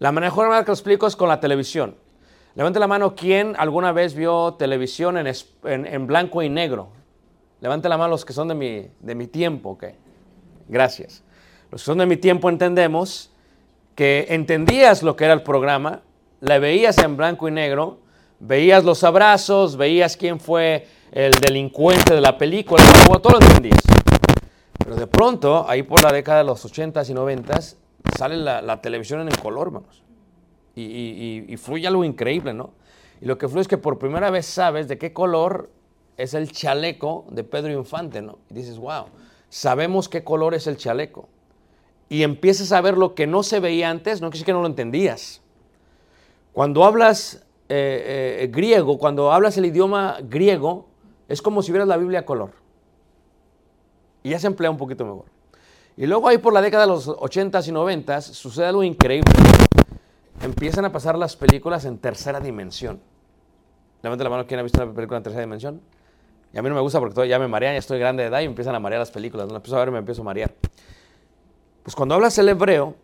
La 0.00 0.10
mejor 0.10 0.48
manera 0.48 0.64
que 0.64 0.70
lo 0.70 0.74
explico 0.74 1.06
es 1.06 1.14
con 1.14 1.28
la 1.28 1.38
televisión. 1.38 1.94
Levante 2.56 2.80
la 2.80 2.88
mano 2.88 3.14
quien 3.14 3.54
alguna 3.56 3.92
vez 3.92 4.14
vio 4.14 4.54
televisión 4.54 5.16
en, 5.16 5.28
en 5.62 6.06
blanco 6.08 6.42
y 6.42 6.48
negro. 6.48 6.97
Levante 7.60 7.88
la 7.88 7.98
mano 7.98 8.10
los 8.10 8.24
que 8.24 8.32
son 8.32 8.48
de 8.48 8.54
mi, 8.54 8.88
de 9.00 9.14
mi 9.14 9.26
tiempo, 9.26 9.70
ok. 9.70 9.84
Gracias. 10.68 11.22
Los 11.70 11.82
que 11.82 11.86
son 11.86 11.98
de 11.98 12.06
mi 12.06 12.16
tiempo 12.16 12.48
entendemos 12.48 13.30
que 13.94 14.26
entendías 14.30 15.02
lo 15.02 15.16
que 15.16 15.24
era 15.24 15.34
el 15.34 15.42
programa, 15.42 16.02
la 16.40 16.58
veías 16.58 16.98
en 16.98 17.16
blanco 17.16 17.48
y 17.48 17.50
negro, 17.50 17.98
veías 18.38 18.84
los 18.84 19.02
abrazos, 19.02 19.76
veías 19.76 20.16
quién 20.16 20.38
fue 20.38 20.86
el 21.10 21.32
delincuente 21.32 22.14
de 22.14 22.20
la 22.20 22.38
película, 22.38 22.82
todo 23.20 23.38
lo 23.40 23.40
entendías. 23.46 23.80
Pero 24.78 24.94
de 24.94 25.06
pronto, 25.08 25.66
ahí 25.68 25.82
por 25.82 26.02
la 26.02 26.12
década 26.12 26.38
de 26.38 26.44
los 26.44 26.64
80s 26.64 27.10
y 27.10 27.14
90s, 27.14 27.76
sale 28.16 28.36
la, 28.36 28.80
televisión 28.80 29.20
en 29.20 29.28
el 29.28 29.38
color, 29.38 29.72
vamos. 29.72 30.02
Y, 30.76 30.82
y- 30.82 31.44
y- 31.48 31.52
y 31.54 31.56
fluye 31.56 31.88
algo 31.88 32.04
increíble, 32.04 32.54
¿no? 32.54 32.70
Y 33.20 33.26
lo 33.26 33.36
que 33.36 33.48
fluye 33.48 33.62
es 33.62 33.68
que 33.68 33.78
por 33.78 33.98
primera 33.98 34.30
vez 34.30 34.46
sabes 34.46 34.86
de 34.86 34.96
qué 34.96 35.12
color 35.12 35.70
es 36.18 36.34
el 36.34 36.50
chaleco 36.50 37.24
de 37.30 37.44
Pedro 37.44 37.72
Infante, 37.72 38.20
¿no? 38.20 38.38
Y 38.50 38.54
dices, 38.54 38.76
wow, 38.76 39.06
sabemos 39.48 40.08
qué 40.08 40.24
color 40.24 40.52
es 40.52 40.66
el 40.66 40.76
chaleco. 40.76 41.28
Y 42.08 42.24
empiezas 42.24 42.72
a 42.72 42.80
ver 42.80 42.98
lo 42.98 43.14
que 43.14 43.26
no 43.26 43.42
se 43.42 43.60
veía 43.60 43.88
antes, 43.88 44.20
no 44.20 44.26
quiere 44.28 44.38
decir 44.38 44.46
que 44.46 44.52
no 44.52 44.60
lo 44.60 44.66
entendías. 44.66 45.40
Cuando 46.52 46.84
hablas 46.84 47.44
eh, 47.68 48.40
eh, 48.42 48.48
griego, 48.48 48.98
cuando 48.98 49.32
hablas 49.32 49.56
el 49.58 49.66
idioma 49.66 50.18
griego, 50.22 50.86
es 51.28 51.40
como 51.40 51.62
si 51.62 51.70
vieras 51.70 51.86
la 51.86 51.96
Biblia 51.96 52.20
a 52.20 52.26
color. 52.26 52.50
Y 54.24 54.30
ya 54.30 54.40
se 54.40 54.48
emplea 54.48 54.70
un 54.70 54.76
poquito 54.76 55.04
mejor. 55.04 55.26
Y 55.96 56.06
luego 56.06 56.26
ahí 56.26 56.38
por 56.38 56.52
la 56.52 56.60
década 56.60 56.84
de 56.84 56.88
los 56.88 57.08
80s 57.08 57.68
y 57.68 57.70
90s 57.70 58.22
sucede 58.22 58.66
algo 58.66 58.82
increíble. 58.82 59.30
Empiezan 60.42 60.84
a 60.84 60.90
pasar 60.90 61.16
las 61.16 61.36
películas 61.36 61.84
en 61.84 61.98
tercera 61.98 62.40
dimensión. 62.40 63.00
Levante 64.02 64.24
la 64.24 64.30
mano, 64.30 64.46
¿quién 64.46 64.58
ha 64.58 64.62
visto 64.64 64.82
una 64.82 64.92
película 64.92 65.18
en 65.18 65.22
tercera 65.22 65.42
dimensión? 65.42 65.80
Y 66.52 66.58
a 66.58 66.62
mí 66.62 66.68
no 66.68 66.74
me 66.74 66.80
gusta 66.80 66.98
porque 66.98 67.14
todavía 67.14 67.36
ya 67.36 67.38
me 67.38 67.48
marean, 67.48 67.74
ya 67.74 67.78
estoy 67.78 67.98
grande 67.98 68.22
de 68.22 68.30
edad 68.30 68.40
y 68.40 68.44
me 68.44 68.50
empiezan 68.50 68.74
a 68.74 68.80
marear 68.80 69.00
las 69.00 69.10
películas. 69.10 69.48
No 69.48 69.56
empiezo 69.56 69.76
a 69.76 69.80
ver 69.80 69.90
me 69.90 69.98
empiezo 69.98 70.22
a 70.22 70.24
marear. 70.24 70.52
Pues 71.82 71.94
cuando 71.94 72.14
hablas 72.14 72.38
el 72.38 72.48
hebreo, 72.48 72.94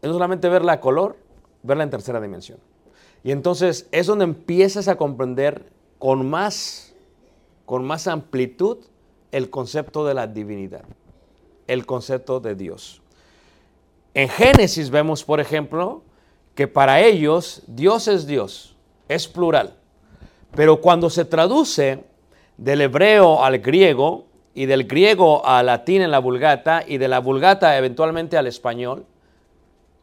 es 0.00 0.08
no 0.08 0.14
solamente 0.14 0.48
verla 0.48 0.72
a 0.72 0.80
color, 0.80 1.16
verla 1.62 1.84
en 1.84 1.90
tercera 1.90 2.20
dimensión. 2.20 2.58
Y 3.24 3.30
entonces 3.30 3.88
es 3.92 4.06
donde 4.06 4.24
empiezas 4.24 4.88
a 4.88 4.96
comprender 4.96 5.70
con 5.98 6.28
más, 6.28 6.92
con 7.64 7.84
más 7.84 8.08
amplitud 8.08 8.78
el 9.30 9.48
concepto 9.48 10.04
de 10.04 10.14
la 10.14 10.26
divinidad, 10.26 10.84
el 11.66 11.86
concepto 11.86 12.40
de 12.40 12.54
Dios. 12.54 13.00
En 14.14 14.28
Génesis 14.28 14.90
vemos, 14.90 15.24
por 15.24 15.40
ejemplo, 15.40 16.02
que 16.54 16.68
para 16.68 17.00
ellos 17.00 17.62
Dios 17.66 18.08
es 18.08 18.26
Dios, 18.26 18.76
es 19.08 19.26
plural. 19.26 19.76
Pero 20.54 20.80
cuando 20.80 21.08
se 21.08 21.24
traduce 21.24 22.04
del 22.62 22.80
hebreo 22.80 23.42
al 23.42 23.58
griego 23.58 24.26
y 24.54 24.66
del 24.66 24.84
griego 24.84 25.44
al 25.44 25.66
latín 25.66 26.00
en 26.00 26.12
la 26.12 26.20
vulgata 26.20 26.84
y 26.86 26.98
de 26.98 27.08
la 27.08 27.18
vulgata 27.18 27.76
eventualmente 27.76 28.36
al 28.36 28.46
español, 28.46 29.04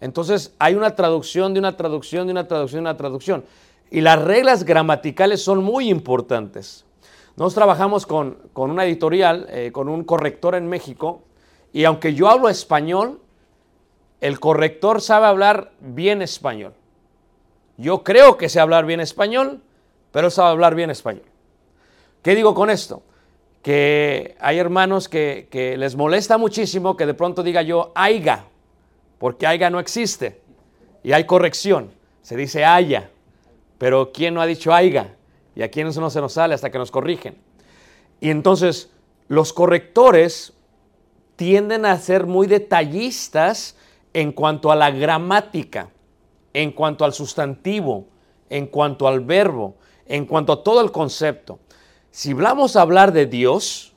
entonces 0.01 0.53
hay 0.59 0.75
una 0.75 0.93
traducción 0.95 1.53
de 1.53 1.59
una 1.59 1.77
traducción 1.77 2.27
de 2.27 2.31
una 2.31 2.47
traducción 2.47 2.83
de 2.83 2.89
una 2.89 2.97
traducción. 2.97 3.45
Y 3.89 4.01
las 4.01 4.21
reglas 4.21 4.65
gramaticales 4.65 5.41
son 5.41 5.63
muy 5.63 5.89
importantes. 5.89 6.85
Nosotros 7.37 7.55
trabajamos 7.55 8.05
con, 8.05 8.37
con 8.51 8.71
una 8.71 8.83
editorial, 8.83 9.47
eh, 9.49 9.71
con 9.71 9.87
un 9.87 10.03
corrector 10.03 10.55
en 10.55 10.67
México, 10.67 11.21
y 11.71 11.85
aunque 11.85 12.13
yo 12.13 12.27
hablo 12.27 12.49
español, 12.49 13.21
el 14.19 14.39
corrector 14.41 14.99
sabe 14.99 15.27
hablar 15.27 15.71
bien 15.79 16.21
español. 16.21 16.73
Yo 17.77 18.03
creo 18.03 18.37
que 18.37 18.49
sé 18.49 18.59
hablar 18.59 18.85
bien 18.85 18.99
español, 18.99 19.61
pero 20.11 20.29
sabe 20.29 20.49
hablar 20.49 20.75
bien 20.75 20.89
español. 20.89 21.23
¿Qué 22.21 22.35
digo 22.35 22.53
con 22.53 22.69
esto? 22.69 23.03
Que 23.61 24.35
hay 24.39 24.57
hermanos 24.57 25.07
que, 25.07 25.75
les 25.77 25.95
molesta 25.95 26.37
muchísimo 26.37 26.97
que 26.97 27.05
de 27.05 27.13
pronto 27.13 27.43
diga 27.43 27.61
yo 27.61 27.91
aiga, 27.95 28.45
porque 29.17 29.47
aiga 29.47 29.69
no 29.69 29.79
existe. 29.79 30.41
Y 31.03 31.13
hay 31.13 31.25
corrección, 31.25 31.91
se 32.21 32.35
dice 32.35 32.65
haya. 32.65 33.09
Pero 33.77 34.11
¿quién 34.11 34.33
no 34.33 34.41
ha 34.41 34.45
dicho 34.45 34.73
aiga? 34.73 35.15
Y 35.55 35.61
a 35.61 35.71
quién 35.71 35.87
eso 35.87 36.01
no 36.01 36.09
se 36.09 36.19
nos 36.19 36.33
sale 36.33 36.53
hasta 36.53 36.69
que 36.69 36.77
nos 36.77 36.91
corrigen. 36.91 37.37
Y 38.19 38.29
entonces 38.29 38.91
los 39.29 39.53
correctores 39.53 40.53
tienden 41.37 41.85
a 41.85 41.97
ser 41.97 42.25
muy 42.25 42.47
detallistas 42.47 43.77
en 44.13 44.33
cuanto 44.33 44.71
a 44.71 44.75
la 44.75 44.91
gramática, 44.91 45.89
en 46.53 46.71
cuanto 46.73 47.05
al 47.05 47.13
sustantivo, 47.13 48.07
en 48.49 48.67
cuanto 48.67 49.07
al 49.07 49.21
verbo, 49.21 49.75
en 50.05 50.25
cuanto 50.25 50.51
a 50.51 50.63
todo 50.63 50.81
el 50.81 50.91
concepto. 50.91 51.59
Si 52.11 52.33
vamos 52.33 52.75
a 52.75 52.81
hablar 52.81 53.13
de 53.13 53.25
Dios, 53.27 53.93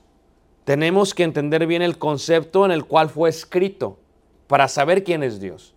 tenemos 0.65 1.13
que 1.13 1.23
entender 1.23 1.65
bien 1.65 1.81
el 1.81 1.97
concepto 1.97 2.65
en 2.65 2.71
el 2.71 2.85
cual 2.85 3.09
fue 3.09 3.29
escrito 3.29 3.97
para 4.47 4.67
saber 4.67 5.03
quién 5.03 5.23
es 5.23 5.39
Dios. 5.39 5.73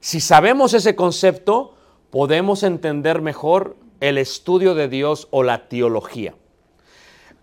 Si 0.00 0.20
sabemos 0.20 0.74
ese 0.74 0.94
concepto, 0.94 1.74
podemos 2.10 2.62
entender 2.62 3.20
mejor 3.20 3.76
el 4.00 4.18
estudio 4.18 4.74
de 4.74 4.88
Dios 4.88 5.28
o 5.30 5.42
la 5.42 5.68
teología. 5.68 6.34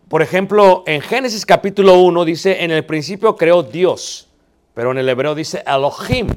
Por 0.07 0.21
ejemplo, 0.21 0.83
en 0.87 1.01
Génesis 1.01 1.45
capítulo 1.45 1.99
1 1.99 2.25
dice, 2.25 2.63
en 2.63 2.71
el 2.71 2.85
principio 2.85 3.35
creó 3.35 3.61
Dios, 3.61 4.29
pero 4.73 4.91
en 4.91 4.97
el 4.97 5.09
hebreo 5.09 5.35
dice 5.35 5.63
Elohim. 5.67 6.29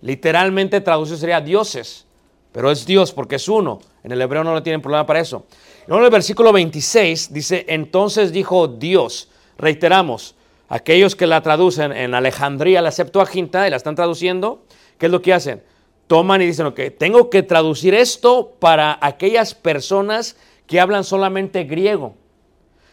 Literalmente 0.00 0.80
traducido 0.80 1.18
sería 1.18 1.40
dioses, 1.40 2.06
pero 2.52 2.70
es 2.70 2.86
Dios 2.86 3.12
porque 3.12 3.36
es 3.36 3.48
uno. 3.48 3.80
En 4.02 4.12
el 4.12 4.20
hebreo 4.20 4.42
no 4.42 4.54
le 4.54 4.62
tienen 4.62 4.80
problema 4.80 5.06
para 5.06 5.20
eso. 5.20 5.46
Luego 5.86 6.00
en 6.00 6.04
el 6.04 6.12
versículo 6.12 6.52
26 6.52 7.32
dice, 7.32 7.64
entonces 7.68 8.32
dijo 8.32 8.68
Dios, 8.68 9.28
reiteramos, 9.58 10.36
aquellos 10.68 11.16
que 11.16 11.26
la 11.26 11.42
traducen 11.42 11.92
en 11.92 12.14
Alejandría, 12.14 12.80
la 12.80 12.92
Septuaginta, 12.92 13.66
y 13.66 13.70
la 13.70 13.76
están 13.76 13.96
traduciendo, 13.96 14.62
¿qué 14.98 15.06
es 15.06 15.12
lo 15.12 15.20
que 15.20 15.34
hacen? 15.34 15.62
Toman 16.06 16.40
y 16.40 16.46
dicen, 16.46 16.66
ok, 16.66 16.80
tengo 16.98 17.30
que 17.30 17.42
traducir 17.42 17.94
esto 17.94 18.52
para 18.60 18.96
aquellas 19.00 19.54
personas 19.54 20.36
que 20.66 20.80
hablan 20.80 21.04
solamente 21.04 21.64
griego. 21.64 22.14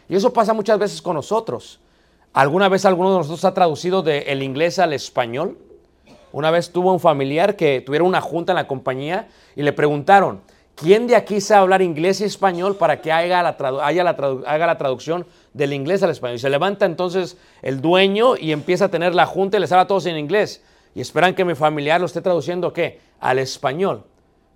Y 0.08 0.16
eso 0.16 0.32
pasa 0.32 0.52
muchas 0.52 0.78
veces 0.78 1.00
con 1.00 1.14
nosotros. 1.14 1.78
¿Alguna 2.32 2.68
vez 2.68 2.84
alguno 2.84 3.12
de 3.12 3.18
nosotros 3.18 3.44
ha 3.44 3.54
traducido 3.54 4.02
del 4.02 4.42
inglés 4.42 4.78
al 4.80 4.92
español? 4.92 5.56
Una 6.32 6.50
vez 6.50 6.70
tuvo 6.70 6.92
un 6.92 7.00
familiar 7.00 7.56
que 7.56 7.80
tuviera 7.80 8.04
una 8.04 8.20
junta 8.20 8.52
en 8.52 8.56
la 8.56 8.66
compañía 8.66 9.28
y 9.54 9.62
le 9.62 9.72
preguntaron, 9.72 10.40
¿quién 10.80 11.06
de 11.06 11.16
aquí 11.16 11.40
sabe 11.40 11.60
hablar 11.62 11.82
inglés 11.82 12.20
y 12.20 12.24
español 12.24 12.76
para 12.76 13.00
que 13.00 13.12
haga 13.12 13.42
la, 13.42 13.84
haya 13.84 14.04
la 14.04 14.10
haga 14.10 14.66
la 14.66 14.78
traducción 14.78 15.26
del 15.52 15.72
inglés 15.72 16.02
al 16.02 16.10
español? 16.10 16.36
Y 16.36 16.40
se 16.40 16.50
levanta 16.50 16.86
entonces 16.86 17.36
el 17.62 17.80
dueño 17.80 18.36
y 18.36 18.52
empieza 18.52 18.86
a 18.86 18.88
tener 18.88 19.14
la 19.14 19.26
junta 19.26 19.56
y 19.56 19.60
les 19.60 19.70
habla 19.72 19.82
a 19.82 19.86
todos 19.86 20.06
en 20.06 20.16
inglés. 20.16 20.62
Y 20.94 21.00
esperan 21.00 21.34
que 21.34 21.44
mi 21.44 21.54
familiar 21.54 22.00
lo 22.00 22.06
esté 22.06 22.20
traduciendo, 22.20 22.72
¿qué? 22.72 23.00
Al 23.20 23.38
español. 23.38 24.04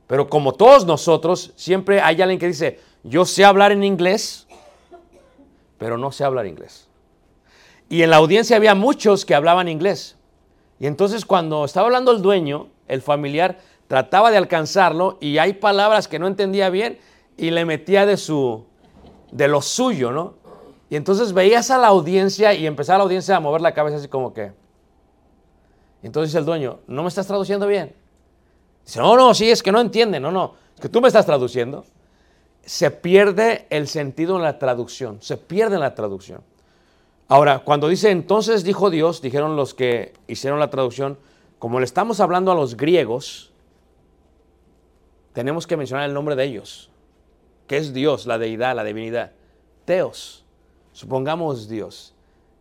Pero 0.07 0.29
como 0.29 0.53
todos 0.53 0.85
nosotros, 0.85 1.53
siempre 1.57 2.01
hay 2.01 2.21
alguien 2.21 2.39
que 2.39 2.49
dice, 2.49 2.81
yo 3.05 3.25
sé 3.25 3.45
hablar 3.45 3.73
en 3.73 3.85
inglés, 3.85 4.47
pero 5.79 5.97
no 5.99 6.11
sé 6.13 6.25
hablar 6.25 6.47
inglés. 6.47 6.89
Y 7.89 8.03
en 8.03 8.11
la 8.11 8.17
audiencia 8.17 8.57
había 8.57 8.75
muchos 8.75 9.25
que 9.25 9.35
hablaban 9.35 9.69
inglés. 9.69 10.17
Y 10.81 10.87
entonces 10.87 11.25
cuando 11.25 11.65
estaba 11.65 11.87
hablando 11.87 12.11
el 12.13 12.23
dueño, 12.23 12.69
el 12.89 13.01
familiar, 13.01 13.59
trataba 13.89 14.31
de 14.31 14.37
alcanzarlo 14.37 15.19
y 15.21 15.39
hay 15.39 15.55
palabras 15.55 16.09
que 16.09 16.19
no 16.19 16.27
entendía 16.27 16.71
bien 16.71 16.99
y 17.37 17.51
le 17.51 17.65
metía 17.65 18.07
de 18.07 18.17
su 18.17 18.65
de 19.31 19.49
lo 19.49 19.63
suyo, 19.63 20.13
¿no? 20.13 20.35
Y 20.91 20.97
entonces 20.97 21.33
veías 21.33 21.71
a 21.71 21.79
la 21.79 21.89
audiencia 21.89 22.55
y 22.55 22.67
empezaba 22.67 22.99
la 22.99 23.05
audiencia 23.05 23.37
a 23.37 23.41
mover 23.41 23.61
la 23.61 23.75
cabeza 23.75 23.97
así 23.97 24.09
como 24.09 24.33
que. 24.33 24.53
Entonces 26.03 26.35
el 26.35 26.45
dueño, 26.45 26.81
¿no 26.87 27.03
me 27.03 27.09
estás 27.09 27.27
traduciendo 27.27 27.67
bien? 27.67 27.95
Dice, 28.85 29.01
no, 29.01 29.17
no, 29.17 29.35
sí, 29.35 29.51
es 29.51 29.63
que 29.63 29.73
no 29.73 29.81
entiende, 29.81 30.21
no, 30.21 30.31
no, 30.31 30.55
es 30.75 30.81
que 30.81 30.89
tú 30.89 31.01
me 31.01 31.09
estás 31.09 31.27
traduciendo 31.27 31.85
se 32.67 32.91
pierde 32.91 33.67
el 33.71 33.89
sentido 33.89 34.37
en 34.37 34.43
la 34.43 34.59
traducción, 34.59 35.19
se 35.21 35.37
pierde 35.37 35.75
en 35.75 35.81
la 35.81 35.95
traducción. 35.95 36.41
Ahora, 37.29 37.61
cuando 37.61 37.89
dice 37.89 38.11
entonces 38.11 38.65
dijo 38.65 38.91
Dios, 38.91 39.23
dijeron 39.23 39.57
los 39.57 39.75
que 39.75 40.13
hicieron 40.27 40.61
la 40.61 40.71
traducción, 40.71 41.19
como 41.59 41.79
le 41.79 41.85
estamos 41.85 42.21
hablando 42.21 42.53
a 42.53 42.55
los 42.55 42.77
griegos, 42.77 43.53
tenemos 45.35 45.67
que 45.67 45.77
mencionar 45.77 46.09
el 46.09 46.15
nombre 46.15 46.37
de 46.37 46.45
ellos, 46.45 46.91
que 47.67 47.77
es 47.77 47.93
Dios, 47.93 48.27
la 48.27 48.39
deidad, 48.39 48.75
la 48.75 48.85
divinidad. 48.85 49.33
Teos, 49.85 50.47
supongamos 50.93 51.69
Dios. 51.69 52.15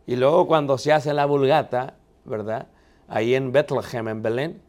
Y 0.05 0.17
luego 0.17 0.47
cuando 0.47 0.77
se 0.77 0.91
hace 0.91 1.13
la 1.13 1.25
vulgata, 1.25 1.95
¿verdad? 2.25 2.67
Ahí 3.07 3.35
en 3.35 3.51
Bethlehem, 3.51 4.07
en 4.07 4.21
Belén, 4.23 4.61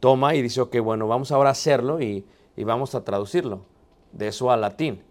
toma 0.00 0.34
y 0.34 0.42
dice, 0.42 0.62
ok, 0.62 0.78
bueno, 0.78 1.06
vamos 1.06 1.30
ahora 1.30 1.50
a 1.50 1.52
hacerlo 1.52 2.00
y, 2.00 2.26
y 2.56 2.64
vamos 2.64 2.94
a 2.94 3.04
traducirlo 3.04 3.66
de 4.12 4.28
eso 4.28 4.50
al 4.50 4.62
latín. 4.62 5.02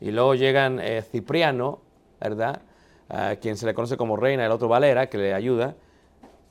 Y 0.00 0.12
luego 0.12 0.36
llegan 0.36 0.78
eh, 0.80 1.02
Cipriano, 1.02 1.80
¿verdad? 2.20 2.62
A 3.08 3.34
quien 3.36 3.56
se 3.56 3.66
le 3.66 3.74
conoce 3.74 3.96
como 3.96 4.16
reina, 4.16 4.46
el 4.46 4.52
otro 4.52 4.68
Valera, 4.68 5.08
que 5.08 5.18
le 5.18 5.34
ayuda. 5.34 5.74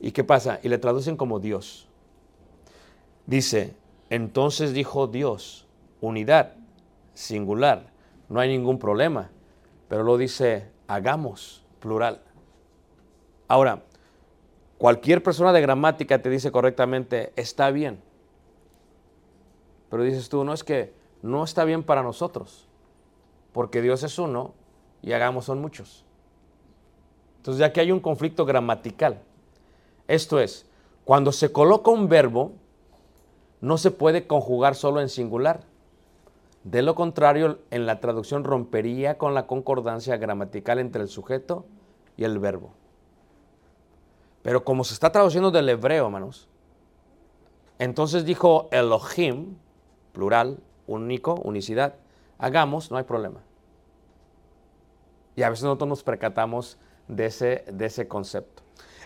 ¿Y 0.02 0.12
qué 0.12 0.26
pasa? 0.26 0.60
Y 0.62 0.68
le 0.68 0.78
traducen 0.78 1.16
como 1.16 1.40
Dios. 1.40 1.88
Dice, 3.26 3.74
entonces 4.10 4.74
dijo 4.74 5.08
Dios, 5.08 5.67
unidad, 6.02 6.54
singular, 7.13 7.91
no 8.30 8.39
hay 8.39 8.50
ningún 8.50 8.80
problema. 8.80 9.30
Pero 9.88 10.04
lo 10.04 10.17
dice, 10.17 10.70
hagamos, 10.88 11.63
plural. 11.80 12.22
Ahora, 13.48 13.84
cualquier 14.78 15.24
persona 15.24 15.54
de 15.54 15.62
gramática 15.62 16.22
te 16.22 16.30
dice 16.30 16.52
correctamente, 16.52 17.32
está 17.36 17.72
bien. 17.72 18.02
Pero 19.89 20.04
dices 20.04 20.30
tú, 20.30 20.43
no 20.43 20.54
es 20.54 20.63
que 20.63 20.93
no 21.22 21.43
está 21.43 21.63
bien 21.63 21.84
para 21.84 22.04
nosotros, 22.04 22.67
porque 23.54 23.82
Dios 23.82 24.04
es 24.04 24.20
uno 24.20 24.54
y 25.02 25.13
hagamos 25.13 25.46
son 25.46 25.62
muchos. 25.62 26.06
Entonces 27.38 27.60
ya 27.60 27.72
que 27.72 27.80
hay 27.80 27.91
un 27.91 28.02
conflicto 28.02 28.46
gramatical. 28.46 29.22
Esto 30.08 30.39
es, 30.39 30.65
cuando 31.06 31.32
se 31.32 31.52
coloca 31.52 31.89
un 31.91 32.10
verbo, 32.10 32.52
no 33.62 33.78
se 33.78 33.91
puede 33.91 34.28
conjugar 34.28 34.76
solo 34.76 35.02
en 35.02 35.10
singular. 35.10 35.62
De 36.63 36.82
lo 36.82 36.96
contrario, 36.96 37.60
en 37.72 37.86
la 37.86 38.00
traducción 38.00 38.43
rompería 38.43 39.17
con 39.17 39.34
la 39.34 39.48
concordancia 39.48 40.17
gramatical 40.17 40.80
entre 40.80 41.02
el 41.02 41.08
sujeto 41.08 41.65
y 42.17 42.24
el 42.24 42.39
verbo. 42.39 42.72
Pero 44.41 44.63
como 44.63 44.84
se 44.84 44.93
está 44.93 45.12
traduciendo 45.12 45.52
del 45.52 45.70
hebreo, 45.70 46.06
hermanos, 46.06 46.48
entonces 47.80 48.26
dijo 48.26 48.70
Elohim, 48.72 49.56
plural, 50.13 50.60
único, 50.88 51.36
unicidad, 51.36 51.96
hagamos, 52.38 52.91
no 52.91 52.98
hay 52.98 53.04
problema. 53.04 53.41
Y 55.36 55.43
a 55.43 55.50
veces 55.50 55.63
nosotros 55.63 55.88
nos 55.88 56.04
percatamos 56.04 56.78
de 57.08 57.28
ese, 57.28 57.65
de 57.72 57.86
ese 57.86 58.08
concepto. 58.08 58.63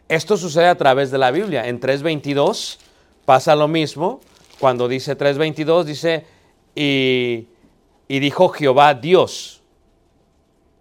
Esto 0.07 0.37
sucede 0.37 0.67
a 0.67 0.77
través 0.77 1.11
de 1.11 1.17
la 1.17 1.31
Biblia. 1.31 1.67
En 1.67 1.79
3.22 1.79 2.77
pasa 3.25 3.55
lo 3.55 3.67
mismo. 3.67 4.21
Cuando 4.61 4.87
dice 4.87 5.17
3.22, 5.17 5.85
dice, 5.85 6.23
y, 6.75 7.47
y 8.07 8.19
dijo 8.19 8.49
Jehová 8.49 8.93
Dios. 8.93 9.63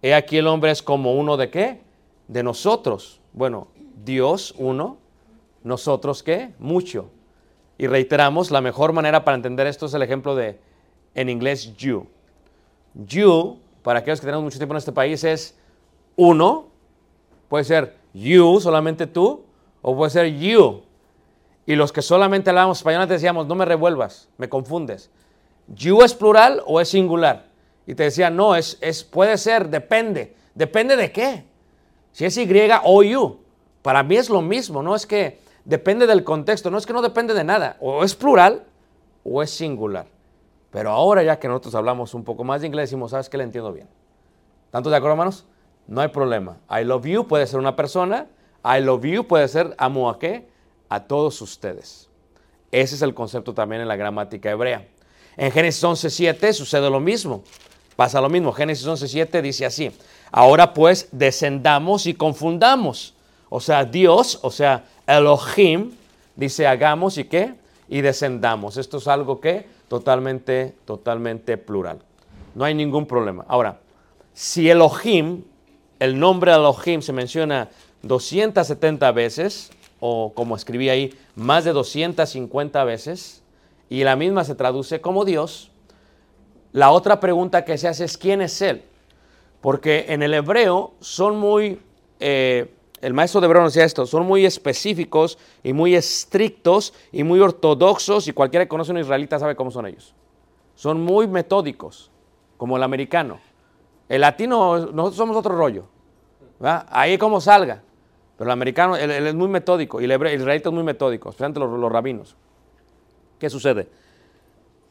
He 0.02 0.12
aquí 0.12 0.36
el 0.36 0.48
hombre 0.48 0.70
es 0.70 0.82
como 0.82 1.14
uno 1.14 1.38
de 1.38 1.48
qué? 1.48 1.80
De 2.28 2.42
nosotros. 2.42 3.22
Bueno, 3.32 3.68
Dios 4.04 4.54
uno, 4.58 4.98
nosotros 5.64 6.22
qué? 6.22 6.52
Mucho. 6.58 7.08
Y 7.78 7.86
reiteramos, 7.86 8.50
la 8.50 8.60
mejor 8.60 8.92
manera 8.92 9.24
para 9.24 9.36
entender 9.36 9.66
esto 9.66 9.86
es 9.86 9.94
el 9.94 10.02
ejemplo 10.02 10.34
de 10.36 10.58
en 11.14 11.30
inglés 11.30 11.74
you. 11.78 12.06
You, 13.06 13.60
para 13.82 14.00
aquellos 14.00 14.20
que 14.20 14.26
tenemos 14.26 14.44
mucho 14.44 14.58
tiempo 14.58 14.74
en 14.74 14.78
este 14.78 14.92
país, 14.92 15.24
es 15.24 15.56
uno. 16.16 16.66
Puede 17.48 17.64
ser 17.64 17.96
you, 18.12 18.60
solamente 18.60 19.06
tú, 19.06 19.42
o 19.80 19.96
puede 19.96 20.10
ser 20.10 20.26
you. 20.36 20.82
Y 21.70 21.76
los 21.76 21.92
que 21.92 22.02
solamente 22.02 22.50
hablábamos 22.50 22.78
español 22.78 23.06
decíamos, 23.06 23.46
no 23.46 23.54
me 23.54 23.64
revuelvas, 23.64 24.28
me 24.38 24.48
confundes. 24.48 25.08
You 25.68 26.02
es 26.02 26.14
plural 26.14 26.64
o 26.66 26.80
es 26.80 26.88
singular. 26.88 27.44
Y 27.86 27.94
te 27.94 28.02
decía, 28.02 28.28
no, 28.28 28.56
es, 28.56 28.76
es, 28.80 29.04
puede 29.04 29.38
ser, 29.38 29.68
depende. 29.68 30.34
¿Depende 30.52 30.96
de 30.96 31.12
qué? 31.12 31.44
Si 32.10 32.24
es 32.24 32.36
Y 32.36 32.48
o 32.82 33.04
you. 33.04 33.38
Para 33.82 34.02
mí 34.02 34.16
es 34.16 34.28
lo 34.28 34.42
mismo, 34.42 34.82
no 34.82 34.96
es 34.96 35.06
que 35.06 35.38
depende 35.64 36.08
del 36.08 36.24
contexto, 36.24 36.72
no 36.72 36.78
es 36.78 36.86
que 36.86 36.92
no 36.92 37.02
depende 37.02 37.34
de 37.34 37.44
nada. 37.44 37.76
O 37.78 38.02
es 38.02 38.16
plural 38.16 38.64
o 39.22 39.40
es 39.40 39.50
singular. 39.50 40.06
Pero 40.72 40.90
ahora 40.90 41.22
ya 41.22 41.38
que 41.38 41.46
nosotros 41.46 41.76
hablamos 41.76 42.14
un 42.14 42.24
poco 42.24 42.42
más 42.42 42.62
de 42.62 42.66
inglés, 42.66 42.90
decimos, 42.90 43.12
¿sabes 43.12 43.28
qué? 43.28 43.38
Le 43.38 43.44
entiendo 43.44 43.72
bien. 43.72 43.86
¿Tanto 44.72 44.90
de 44.90 44.96
acuerdo, 44.96 45.12
hermanos? 45.12 45.46
No 45.86 46.00
hay 46.00 46.08
problema. 46.08 46.56
I 46.68 46.82
love 46.82 47.06
you 47.06 47.28
puede 47.28 47.46
ser 47.46 47.60
una 47.60 47.76
persona. 47.76 48.26
I 48.64 48.80
love 48.80 49.04
you 49.04 49.24
puede 49.28 49.46
ser 49.46 49.72
amo 49.78 50.10
a 50.10 50.18
qué? 50.18 50.49
A 50.90 51.00
todos 51.00 51.40
ustedes. 51.40 52.10
Ese 52.70 52.96
es 52.96 53.02
el 53.02 53.14
concepto 53.14 53.54
también 53.54 53.80
en 53.80 53.88
la 53.88 53.96
gramática 53.96 54.50
hebrea. 54.50 54.86
En 55.36 55.50
Génesis 55.50 55.82
11.7 55.82 56.52
sucede 56.52 56.90
lo 56.90 57.00
mismo. 57.00 57.42
Pasa 57.96 58.20
lo 58.20 58.28
mismo. 58.28 58.52
Génesis 58.52 58.86
11.7 58.86 59.40
dice 59.40 59.64
así. 59.64 59.90
Ahora 60.30 60.74
pues 60.74 61.08
descendamos 61.12 62.06
y 62.06 62.14
confundamos. 62.14 63.14
O 63.48 63.60
sea, 63.60 63.84
Dios, 63.84 64.38
o 64.42 64.50
sea, 64.50 64.84
Elohim, 65.06 65.92
dice 66.36 66.66
hagamos 66.66 67.18
y 67.18 67.24
qué? 67.24 67.54
Y 67.88 68.00
descendamos. 68.00 68.76
Esto 68.76 68.98
es 68.98 69.08
algo 69.08 69.40
que 69.40 69.66
totalmente, 69.88 70.74
totalmente 70.84 71.56
plural. 71.56 71.98
No 72.54 72.64
hay 72.64 72.74
ningún 72.74 73.06
problema. 73.06 73.44
Ahora, 73.48 73.80
si 74.34 74.70
Elohim, 74.70 75.42
el 75.98 76.18
nombre 76.18 76.52
Elohim 76.52 77.02
se 77.02 77.12
menciona 77.12 77.68
270 78.02 79.10
veces, 79.12 79.70
o 80.00 80.32
como 80.34 80.56
escribí 80.56 80.88
ahí, 80.88 81.14
más 81.36 81.64
de 81.64 81.72
250 81.72 82.82
veces, 82.84 83.42
y 83.88 84.04
la 84.04 84.16
misma 84.16 84.44
se 84.44 84.54
traduce 84.54 85.00
como 85.00 85.24
Dios, 85.24 85.70
la 86.72 86.90
otra 86.90 87.20
pregunta 87.20 87.64
que 87.64 87.76
se 87.78 87.88
hace 87.88 88.04
es 88.04 88.16
¿quién 88.16 88.40
es 88.40 88.62
Él? 88.62 88.82
Porque 89.60 90.06
en 90.08 90.22
el 90.22 90.32
hebreo 90.32 90.94
son 91.00 91.36
muy, 91.38 91.80
eh, 92.20 92.72
el 93.00 93.12
maestro 93.12 93.40
de 93.40 93.46
hebreo 93.46 93.62
nos 93.62 93.74
decía 93.74 93.84
esto, 93.84 94.06
son 94.06 94.26
muy 94.26 94.46
específicos 94.46 95.38
y 95.62 95.72
muy 95.72 95.94
estrictos 95.94 96.94
y 97.12 97.24
muy 97.24 97.40
ortodoxos 97.40 98.28
y 98.28 98.32
cualquiera 98.32 98.64
que 98.64 98.68
conoce 98.68 98.92
un 98.92 98.98
israelita 98.98 99.38
sabe 99.38 99.56
cómo 99.56 99.70
son 99.70 99.86
ellos. 99.86 100.14
Son 100.76 101.00
muy 101.00 101.26
metódicos, 101.26 102.10
como 102.56 102.76
el 102.76 102.82
americano. 102.82 103.40
El 104.08 104.22
latino, 104.22 104.78
nosotros 104.78 105.16
somos 105.16 105.36
otro 105.36 105.54
rollo. 105.54 105.84
¿verdad? 106.58 106.86
Ahí 106.90 107.18
como 107.18 107.40
salga. 107.40 107.82
Pero 108.40 108.48
el 108.48 108.52
americano, 108.52 108.96
él, 108.96 109.10
es 109.10 109.34
muy 109.34 109.48
metódico 109.48 110.00
y 110.00 110.04
el, 110.04 110.12
hebreo, 110.12 110.32
el 110.32 110.40
israelita 110.40 110.70
es 110.70 110.74
muy 110.74 110.82
metódico, 110.82 111.28
especialmente 111.28 111.60
los, 111.60 111.78
los 111.78 111.92
rabinos. 111.92 112.36
¿Qué 113.38 113.50
sucede? 113.50 113.86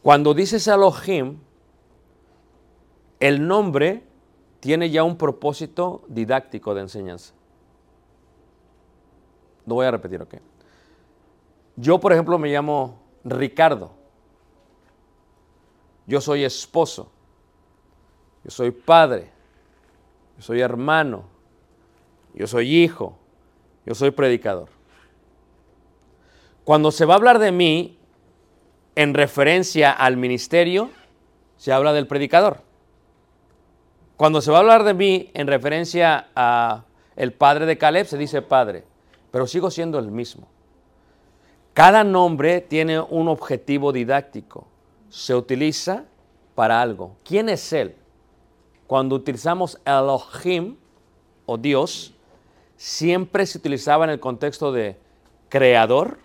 Cuando 0.03 0.35
dices 0.35 0.67
Elohim, 0.67 1.39
el 3.19 3.47
nombre 3.47 4.03
tiene 4.59 4.91
ya 4.91 5.03
un 5.03 5.17
propósito 5.17 6.03
didáctico 6.07 6.75
de 6.75 6.81
enseñanza. 6.81 7.33
Lo 9.65 9.73
voy 9.73 9.87
a 9.87 9.91
repetir, 9.93 10.21
¿ok? 10.21 10.35
Yo, 11.75 11.99
por 11.99 12.13
ejemplo, 12.13 12.37
me 12.37 12.49
llamo 12.49 12.99
Ricardo. 13.23 13.89
Yo 16.05 16.21
soy 16.21 16.43
esposo. 16.43 17.09
Yo 18.43 18.51
soy 18.51 18.69
padre. 18.69 19.31
Yo 20.37 20.43
soy 20.43 20.61
hermano. 20.61 21.23
Yo 22.35 22.45
soy 22.45 22.83
hijo. 22.83 23.18
Yo 23.89 23.95
soy 23.95 24.11
predicador. 24.11 24.69
Cuando 26.63 26.91
se 26.91 27.05
va 27.05 27.15
a 27.15 27.17
hablar 27.17 27.39
de 27.39 27.51
mí 27.51 27.97
en 28.93 29.15
referencia 29.15 29.91
al 29.91 30.15
ministerio, 30.15 30.91
se 31.57 31.73
habla 31.73 31.91
del 31.91 32.05
predicador. 32.05 32.61
Cuando 34.15 34.41
se 34.41 34.51
va 34.51 34.57
a 34.57 34.59
hablar 34.59 34.83
de 34.83 34.93
mí 34.93 35.31
en 35.33 35.47
referencia 35.47 36.27
a 36.35 36.83
el 37.15 37.33
padre 37.33 37.65
de 37.65 37.79
Caleb, 37.79 38.05
se 38.05 38.19
dice 38.19 38.43
padre, 38.43 38.83
pero 39.31 39.47
sigo 39.47 39.71
siendo 39.71 39.97
el 39.97 40.11
mismo. 40.11 40.47
Cada 41.73 42.03
nombre 42.03 42.61
tiene 42.61 42.99
un 42.99 43.27
objetivo 43.27 43.91
didáctico. 43.91 44.67
Se 45.09 45.33
utiliza 45.33 46.03
para 46.53 46.79
algo. 46.79 47.15
¿Quién 47.23 47.49
es 47.49 47.73
él? 47.73 47.95
Cuando 48.85 49.15
utilizamos 49.15 49.81
Elohim 49.83 50.75
o 51.47 51.57
Dios, 51.57 52.13
siempre 52.79 53.45
se 53.45 53.57
utilizaba 53.57 54.05
en 54.05 54.11
el 54.11 54.21
contexto 54.21 54.71
de 54.71 54.97
creador, 55.49 56.17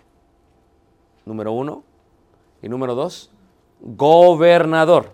número 1.25 1.51
uno, 1.51 1.83
y 2.61 2.69
número 2.69 2.95
dos, 2.95 3.29
gobernador. 3.81 5.11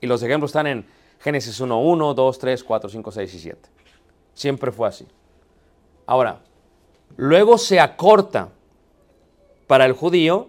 Y 0.00 0.06
los 0.06 0.22
ejemplos 0.22 0.52
están 0.52 0.66
en 0.66 0.86
Génesis 1.20 1.60
1, 1.60 1.78
1, 1.78 2.14
2, 2.14 2.38
3, 2.38 2.64
4, 2.64 2.88
5, 2.88 3.12
6 3.12 3.34
y 3.34 3.38
7. 3.38 3.68
Siempre 4.32 4.72
fue 4.72 4.88
así. 4.88 5.06
Ahora, 6.06 6.40
luego 7.18 7.58
se 7.58 7.78
acorta 7.78 8.48
para 9.66 9.84
el 9.84 9.92
judío, 9.92 10.48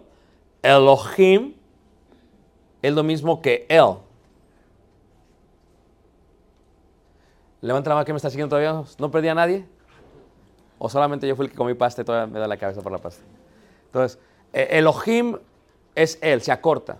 Elohim 0.62 1.56
es 2.80 2.94
lo 2.94 3.02
mismo 3.02 3.42
que 3.42 3.66
El. 3.68 3.96
Levanta 7.60 7.90
la 7.90 7.96
mano 7.96 8.06
que 8.06 8.14
me 8.14 8.16
está 8.16 8.30
siguiendo 8.30 8.56
todavía. 8.56 8.82
¿No 8.98 9.10
perdí 9.10 9.28
a 9.28 9.34
nadie? 9.34 9.75
¿O 10.78 10.88
solamente 10.88 11.26
yo 11.26 11.36
fui 11.36 11.46
el 11.46 11.50
que 11.50 11.56
comí 11.56 11.74
pasta 11.74 12.02
y 12.02 12.04
todavía 12.04 12.32
me 12.32 12.38
da 12.38 12.46
la 12.46 12.56
cabeza 12.56 12.82
por 12.82 12.92
la 12.92 12.98
pasta? 12.98 13.22
Entonces, 13.86 14.18
eh, 14.52 14.68
Elohim 14.72 15.38
es 15.94 16.18
Él, 16.20 16.42
se 16.42 16.52
acorta. 16.52 16.98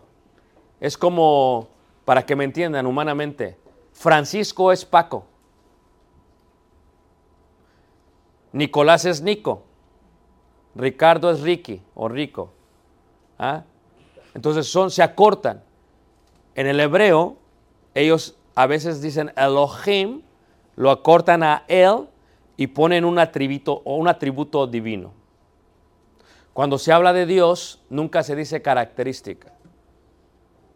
Es 0.81 0.97
como, 0.97 1.69
para 2.05 2.25
que 2.25 2.37
me 2.37 2.45
entiendan 2.45 2.87
humanamente, 2.87 3.57
Francisco 3.93 4.73
es 4.73 4.85
Paco. 4.85 5.27
Nicolás 8.53 9.05
es 9.05 9.21
Nico. 9.21 9.63
Ricardo 10.75 11.31
es 11.31 11.41
Ricky 11.41 11.83
o 11.95 12.09
Rico. 12.09 12.53
¿Ah? 13.39 13.65
Entonces 14.35 14.67
son, 14.67 14.91
se 14.91 15.03
acortan. 15.03 15.63
En 16.55 16.67
el 16.67 16.81
hebreo, 16.81 17.37
ellos 17.95 18.37
a 18.55 18.67
veces 18.67 19.03
dicen 19.03 19.33
Elohim, 19.37 20.23
lo 20.77 20.91
acortan 20.91 21.43
a 21.43 21.65
él 21.69 22.09
y 22.57 22.69
ponen 22.69 23.05
un 23.05 23.19
atributo 23.19 23.83
o 23.85 23.97
un 23.97 24.09
atributo 24.09 24.67
divino. 24.67 25.13
Cuando 26.53 26.79
se 26.79 26.93
habla 26.93 27.13
de 27.13 27.27
Dios, 27.27 27.83
nunca 27.91 28.23
se 28.23 28.35
dice 28.35 28.63
característica. 28.63 29.53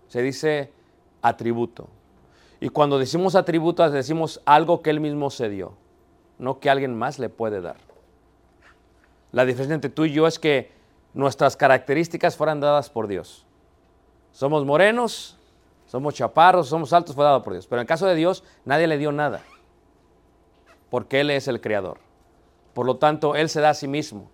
Se 0.08 0.20
dice 0.20 0.72
atributo. 1.22 1.88
Y 2.60 2.68
cuando 2.68 2.98
decimos 2.98 3.34
atributos, 3.34 3.90
decimos 3.92 4.42
algo 4.44 4.82
que 4.82 4.90
Él 4.90 5.00
mismo 5.00 5.30
se 5.30 5.48
dio, 5.48 5.72
no 6.38 6.60
que 6.60 6.68
alguien 6.68 6.94
más 6.94 7.18
le 7.18 7.30
puede 7.30 7.62
dar. 7.62 7.76
La 9.32 9.46
diferencia 9.46 9.74
entre 9.74 9.90
tú 9.90 10.04
y 10.04 10.12
yo 10.12 10.26
es 10.26 10.38
que 10.38 10.70
nuestras 11.14 11.56
características 11.56 12.36
fueran 12.36 12.60
dadas 12.60 12.90
por 12.90 13.06
Dios. 13.06 13.46
Somos 14.32 14.66
morenos, 14.66 15.38
somos 15.86 16.14
chaparros, 16.14 16.68
somos 16.68 16.92
altos, 16.92 17.14
fue 17.14 17.24
dado 17.24 17.42
por 17.42 17.54
Dios. 17.54 17.66
Pero 17.66 17.80
en 17.80 17.84
el 17.84 17.88
caso 17.88 18.06
de 18.06 18.14
Dios, 18.14 18.44
nadie 18.64 18.86
le 18.86 18.98
dio 18.98 19.12
nada, 19.12 19.40
porque 20.90 21.20
Él 21.20 21.30
es 21.30 21.48
el 21.48 21.60
creador. 21.60 21.98
Por 22.74 22.86
lo 22.86 22.96
tanto, 22.96 23.34
Él 23.34 23.48
se 23.48 23.60
da 23.60 23.70
a 23.70 23.74
sí 23.74 23.88
mismo. 23.88 24.30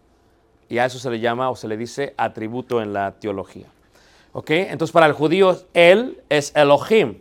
Y 0.69 0.79
a 0.79 0.87
eso 0.87 0.99
se 0.99 1.11
le 1.11 1.21
llama 1.21 1.51
o 1.51 1.57
se 1.57 1.69
le 1.69 1.77
dice 1.77 2.15
atributo 2.17 2.83
en 2.83 2.93
la 2.93 3.13
teología. 3.13 3.67
¿Ok? 4.33 4.51
Entonces, 4.51 4.93
para 4.93 5.07
el 5.07 5.13
judío, 5.13 5.57
Él 5.75 6.21
es 6.29 6.55
Elohim. 6.57 7.19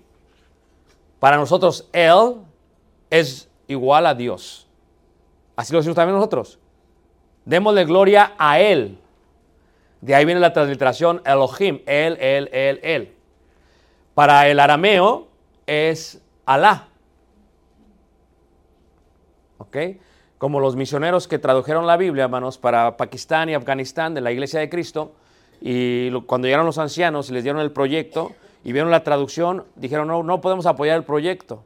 Para 1.19 1.38
nosotros, 1.38 1.88
Él 1.93 2.38
es 3.10 3.48
igual 3.67 4.08
a 4.08 4.15
Dios. 4.15 4.67
Así 5.56 5.71
lo 5.71 5.80
decimos 5.80 5.95
también 5.95 6.15
nosotros. 6.15 6.60
Démosle 7.45 7.86
gloria 7.86 8.34
a 8.38 8.60
Él. 8.60 8.98
De 10.02 10.13
ahí 10.13 10.26
viene 10.26 10.41
la 10.41 10.54
transliteración 10.54 11.21
Elohim, 11.26 11.82
Él, 11.86 12.17
Él, 12.19 12.50
Él, 12.52 12.80
Él. 12.84 13.15
Para 14.13 14.48
el 14.48 14.60
arameo 14.60 15.28
es 15.65 16.21
Alá. 16.45 16.89
¿Ok? 19.58 19.78
Como 20.38 20.60
los 20.60 20.76
misioneros 20.76 21.28
que 21.28 21.39
tradujeron 21.39 21.88
la 21.88 21.98
Biblia, 21.98 22.26
hermanos, 22.26 22.58
para 22.58 22.98
Pakistán 22.98 23.50
y 23.50 23.54
Afganistán 23.54 24.13
de 24.13 24.22
la 24.22 24.32
Iglesia 24.32 24.60
de 24.60 24.70
Cristo, 24.70 25.13
y 25.62 26.12
cuando 26.22 26.48
llegaron 26.48 26.65
los 26.65 26.78
ancianos 26.78 27.30
y 27.30 27.34
les 27.34 27.44
dieron 27.44 27.62
el 27.62 27.72
proyecto, 27.72 28.34
y 28.65 28.74
vieron 28.74 28.89
la 28.89 29.04
traducción, 29.04 29.63
dijeron, 29.76 30.08
no, 30.08 30.24
no 30.24 30.41
podemos 30.41 30.65
apoyar 30.65 30.98
el 30.98 31.04
proyecto. 31.04 31.62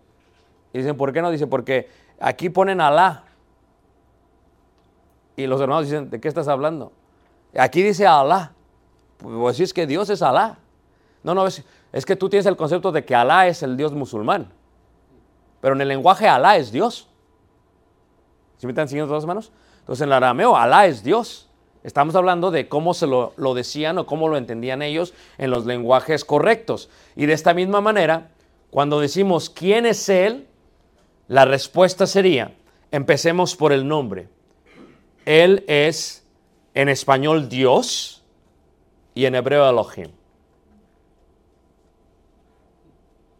Y 0.73 0.79
dicen, 0.79 0.97
¿por 0.97 1.13
qué 1.13 1.21
no? 1.21 1.31
Dice, 1.31 1.47
porque 1.47 1.89
aquí 2.19 2.49
ponen 2.49 2.81
Alá. 2.81 3.23
Y 5.37 5.47
los 5.47 5.61
hermanos 5.61 5.85
dicen, 5.85 6.09
¿de 6.09 6.19
qué 6.19 6.27
estás 6.27 6.49
hablando? 6.49 6.91
Aquí 7.57 7.81
dice 7.81 8.05
Alá. 8.05 8.51
Pues 9.17 9.55
si 9.55 9.63
es 9.63 9.73
que 9.73 9.87
Dios 9.87 10.09
es 10.09 10.21
Alá. 10.21 10.59
No, 11.23 11.33
no, 11.33 11.47
es, 11.47 11.63
es 11.93 12.05
que 12.05 12.17
tú 12.17 12.29
tienes 12.29 12.45
el 12.45 12.57
concepto 12.57 12.91
de 12.91 13.05
que 13.05 13.15
Alá 13.15 13.47
es 13.47 13.63
el 13.63 13.77
Dios 13.77 13.93
musulmán. 13.93 14.51
Pero 15.61 15.75
en 15.75 15.81
el 15.81 15.87
lenguaje 15.87 16.27
Alá 16.27 16.57
es 16.57 16.69
Dios. 16.69 17.07
¿Sí 18.59 18.67
me 18.67 18.71
están 18.73 18.89
siguiendo 18.89 19.09
todas 19.09 19.25
manos? 19.25 19.51
Entonces 19.79 20.03
en 20.03 20.09
el 20.09 20.13
arameo 20.13 20.55
Alá 20.55 20.85
es 20.85 21.01
Dios. 21.01 21.49
Estamos 21.81 22.13
hablando 22.15 22.51
de 22.51 22.67
cómo 22.67 22.93
se 22.93 23.07
lo, 23.07 23.33
lo 23.37 23.53
decían 23.53 23.97
o 23.97 24.05
cómo 24.05 24.27
lo 24.27 24.35
entendían 24.35 24.81
ellos 24.81 25.13
en 25.37 25.49
los 25.49 25.65
lenguajes 25.65 26.25
correctos. 26.25 26.89
Y 27.15 27.25
de 27.25 27.33
esta 27.33 27.53
misma 27.53 27.79
manera, 27.79 28.31
cuando 28.69 28.99
decimos 28.99 29.49
quién 29.49 29.85
es 29.85 30.09
Él, 30.09 30.45
la 31.29 31.45
respuesta 31.45 32.05
sería, 32.05 32.53
empecemos 32.91 33.55
por 33.55 33.71
el 33.71 33.87
nombre. 33.87 34.27
Él 35.25 35.63
es 35.67 36.27
en 36.73 36.89
español 36.89 37.47
Dios 37.47 38.25
y 39.15 39.25
en 39.25 39.35
hebreo 39.35 39.69
Elohim. 39.69 40.11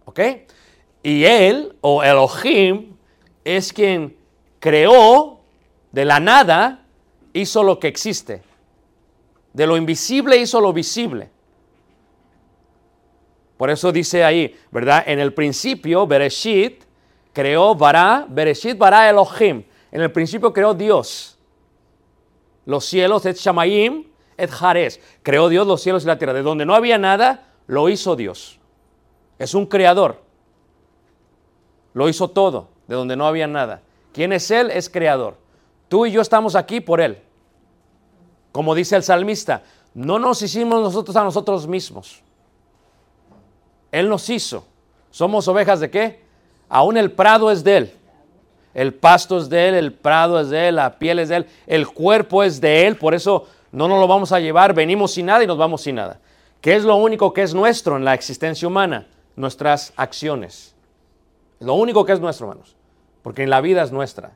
¿Ok? 0.05 0.19
Y 1.03 1.25
Él 1.25 1.75
o 1.82 2.03
Elohim 2.03 2.95
es 3.43 3.73
quien 3.73 4.18
creó 4.59 5.39
de 5.91 6.05
la 6.05 6.19
nada, 6.19 6.85
hizo 7.33 7.63
lo 7.63 7.79
que 7.79 7.87
existe. 7.87 8.43
De 9.53 9.65
lo 9.65 9.77
invisible 9.77 10.37
hizo 10.37 10.61
lo 10.61 10.73
visible. 10.73 11.29
Por 13.57 13.69
eso 13.69 13.91
dice 13.91 14.23
ahí, 14.23 14.55
¿verdad? 14.71 15.03
En 15.05 15.19
el 15.19 15.33
principio, 15.33 16.07
Bereshit 16.07 16.83
creó 17.33 17.75
Bará, 17.75 18.25
Bereshit 18.29 18.77
Bará 18.77 19.09
Elohim. 19.09 19.63
En 19.91 20.01
el 20.01 20.11
principio 20.11 20.53
creó 20.53 20.73
Dios. 20.73 21.37
Los 22.65 22.85
cielos, 22.85 23.25
et 23.25 23.35
Shamayim, 23.35 24.05
et 24.37 24.49
Jares. 24.49 25.01
Creó 25.23 25.49
Dios 25.49 25.67
los 25.67 25.81
cielos 25.81 26.03
y 26.03 26.07
la 26.07 26.17
tierra. 26.17 26.33
De 26.33 26.41
donde 26.41 26.65
no 26.65 26.73
había 26.73 26.97
nada, 26.97 27.47
lo 27.67 27.89
hizo 27.89 28.15
Dios. 28.15 28.59
Es 29.37 29.53
un 29.53 29.65
creador. 29.65 30.21
Lo 31.93 32.07
hizo 32.07 32.29
todo, 32.29 32.69
de 32.87 32.95
donde 32.95 33.15
no 33.15 33.27
había 33.27 33.47
nada. 33.47 33.81
¿Quién 34.13 34.33
es 34.33 34.49
Él? 34.51 34.71
Es 34.71 34.89
creador. 34.89 35.37
Tú 35.87 36.05
y 36.05 36.11
yo 36.11 36.21
estamos 36.21 36.55
aquí 36.55 36.81
por 36.81 37.01
Él. 37.01 37.19
Como 38.51 38.75
dice 38.75 38.95
el 38.95 39.03
salmista, 39.03 39.63
no 39.93 40.19
nos 40.19 40.41
hicimos 40.41 40.81
nosotros 40.81 41.15
a 41.15 41.23
nosotros 41.23 41.67
mismos. 41.67 42.21
Él 43.91 44.09
nos 44.09 44.29
hizo. 44.29 44.65
¿Somos 45.11 45.47
ovejas 45.47 45.79
de 45.79 45.89
qué? 45.89 46.21
Aún 46.67 46.97
el 46.97 47.11
prado 47.11 47.51
es 47.51 47.63
de 47.63 47.77
Él. 47.77 47.93
El 48.73 48.93
pasto 48.93 49.39
es 49.39 49.49
de 49.49 49.69
Él, 49.69 49.75
el 49.75 49.93
prado 49.93 50.39
es 50.39 50.49
de 50.49 50.67
Él, 50.67 50.75
la 50.75 50.99
piel 50.99 51.19
es 51.19 51.29
de 51.29 51.37
Él, 51.37 51.47
el 51.65 51.87
cuerpo 51.87 52.43
es 52.43 52.61
de 52.61 52.85
Él, 52.85 52.97
por 52.97 53.15
eso 53.15 53.47
no 53.71 53.87
nos 53.87 53.99
lo 53.99 54.07
vamos 54.07 54.31
a 54.31 54.39
llevar, 54.39 54.73
venimos 54.73 55.11
sin 55.11 55.25
nada 55.25 55.43
y 55.43 55.47
nos 55.47 55.57
vamos 55.57 55.81
sin 55.81 55.95
nada. 55.95 56.19
¿Qué 56.61 56.75
es 56.75 56.83
lo 56.83 56.95
único 56.95 57.33
que 57.33 57.41
es 57.41 57.53
nuestro 57.53 57.97
en 57.97 58.05
la 58.05 58.13
existencia 58.13 58.67
humana? 58.67 59.07
Nuestras 59.35 59.91
acciones. 59.95 60.75
Lo 61.59 61.73
único 61.73 62.05
que 62.05 62.13
es 62.13 62.19
nuestro, 62.19 62.47
hermanos. 62.47 62.75
Porque 63.23 63.43
en 63.43 63.49
la 63.49 63.62
vida 63.62 63.84
es 63.84 63.91
nuestra. 63.91 64.32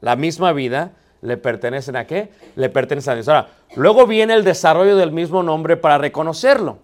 La 0.00 0.16
misma 0.16 0.52
vida 0.52 0.92
le 1.20 1.36
pertenecen 1.36 1.96
a 1.96 2.06
qué? 2.06 2.30
Le 2.56 2.68
pertenece 2.68 3.10
a 3.10 3.14
Dios. 3.14 3.28
Ahora, 3.28 3.48
luego 3.74 4.06
viene 4.06 4.34
el 4.34 4.44
desarrollo 4.44 4.96
del 4.96 5.12
mismo 5.12 5.42
nombre 5.42 5.76
para 5.76 5.98
reconocerlo. 5.98 6.78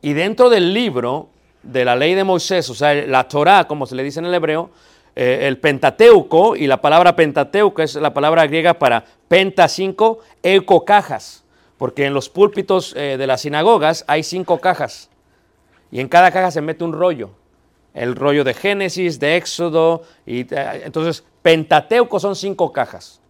Y 0.00 0.12
dentro 0.12 0.50
del 0.50 0.72
libro 0.72 1.28
de 1.62 1.84
la 1.84 1.96
ley 1.96 2.14
de 2.14 2.24
Moisés, 2.24 2.68
o 2.70 2.74
sea, 2.74 2.94
la 2.94 3.28
Torah, 3.28 3.64
como 3.66 3.86
se 3.86 3.94
le 3.94 4.02
dice 4.02 4.20
en 4.20 4.26
el 4.26 4.34
hebreo, 4.34 4.70
eh, 5.14 5.40
el 5.42 5.58
Pentateuco, 5.58 6.56
y 6.56 6.66
la 6.66 6.80
palabra 6.80 7.14
Pentateuco 7.14 7.82
es 7.82 7.94
la 7.96 8.14
palabra 8.14 8.46
griega 8.46 8.74
para 8.74 9.04
penta 9.28 9.68
cinco, 9.68 10.20
eco 10.42 10.84
cajas, 10.84 11.44
porque 11.76 12.06
en 12.06 12.14
los 12.14 12.28
púlpitos 12.28 12.94
eh, 12.96 13.16
de 13.18 13.26
las 13.26 13.42
sinagogas 13.42 14.04
hay 14.08 14.22
cinco 14.22 14.58
cajas, 14.58 15.10
y 15.90 16.00
en 16.00 16.08
cada 16.08 16.30
caja 16.30 16.50
se 16.50 16.62
mete 16.62 16.82
un 16.82 16.94
rollo, 16.94 17.30
el 17.94 18.16
rollo 18.16 18.44
de 18.44 18.54
Génesis, 18.54 19.20
de 19.20 19.36
Éxodo, 19.36 20.02
y 20.24 20.40
eh, 20.54 20.82
entonces 20.84 21.24
Pentateuco 21.42 22.18
son 22.18 22.34
cinco 22.36 22.72
cajas, 22.72 23.20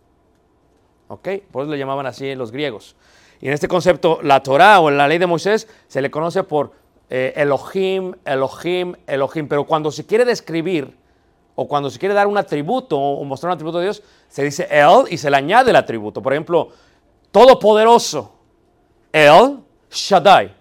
¿ok? 1.09 1.29
Por 1.51 1.64
eso 1.64 1.72
le 1.72 1.79
llamaban 1.79 2.07
así 2.07 2.35
los 2.35 2.53
griegos. 2.53 2.94
Y 3.40 3.48
en 3.48 3.55
este 3.55 3.66
concepto, 3.66 4.20
la 4.22 4.42
Torah 4.42 4.81
o 4.81 4.90
la 4.90 5.09
ley 5.09 5.18
de 5.18 5.27
Moisés 5.27 5.68
se 5.88 6.01
le 6.01 6.11
conoce 6.11 6.44
por 6.44 6.72
eh, 7.11 7.33
Elohim, 7.37 8.14
Elohim, 8.25 8.94
Elohim, 9.07 9.48
pero 9.48 9.64
cuando 9.66 9.90
se 9.90 10.07
quiere 10.07 10.25
describir 10.25 10.96
o 11.57 11.66
cuando 11.66 11.90
se 11.90 11.98
quiere 11.98 12.14
dar 12.14 12.29
un 12.29 12.38
atributo 12.38 12.98
o 12.98 13.25
mostrar 13.25 13.51
un 13.51 13.55
atributo 13.55 13.79
de 13.79 13.85
Dios, 13.85 14.03
se 14.29 14.44
dice 14.44 14.68
El 14.70 15.07
y 15.11 15.18
se 15.18 15.29
le 15.29 15.37
añade 15.37 15.70
el 15.70 15.77
atributo. 15.77 16.22
Por 16.22 16.33
ejemplo, 16.33 16.68
Todopoderoso, 17.33 18.33
El 19.11 19.59
Shaddai. 19.90 20.55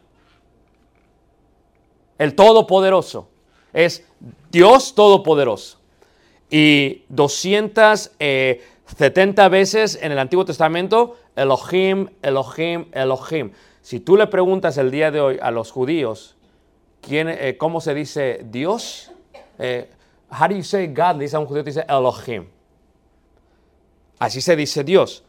El 2.17 2.35
Todopoderoso 2.35 3.30
es 3.73 4.05
Dios 4.51 4.95
Todopoderoso. 4.95 5.79
Y 6.49 7.03
270 7.09 9.49
veces 9.49 9.99
en 10.01 10.11
el 10.11 10.19
Antiguo 10.19 10.45
Testamento, 10.45 11.17
Elohim, 11.35 12.09
Elohim, 12.21 12.85
Elohim. 12.91 13.51
Si 13.81 13.99
tú 13.99 14.17
le 14.17 14.27
preguntas 14.27 14.77
el 14.77 14.91
día 14.91 15.11
de 15.11 15.21
hoy 15.21 15.39
a 15.41 15.51
los 15.51 15.71
judíos, 15.71 16.35
¿quién, 17.01 17.29
eh, 17.29 17.57
¿cómo 17.57 17.81
se 17.81 17.93
dice 17.93 18.41
Dios? 18.43 19.11
Eh, 19.57 19.89
how 20.29 20.47
do 20.47 20.55
you 20.55 20.63
say 20.63 20.87
God? 20.87 21.15
Le 21.15 21.23
dice 21.23 21.37
a 21.37 21.39
un 21.39 21.45
judío, 21.45 21.63
dice 21.63 21.85
Elohim. 21.87 22.47
Así 24.19 24.41
se 24.41 24.55
dice 24.55 24.83
Dios. 24.83 25.23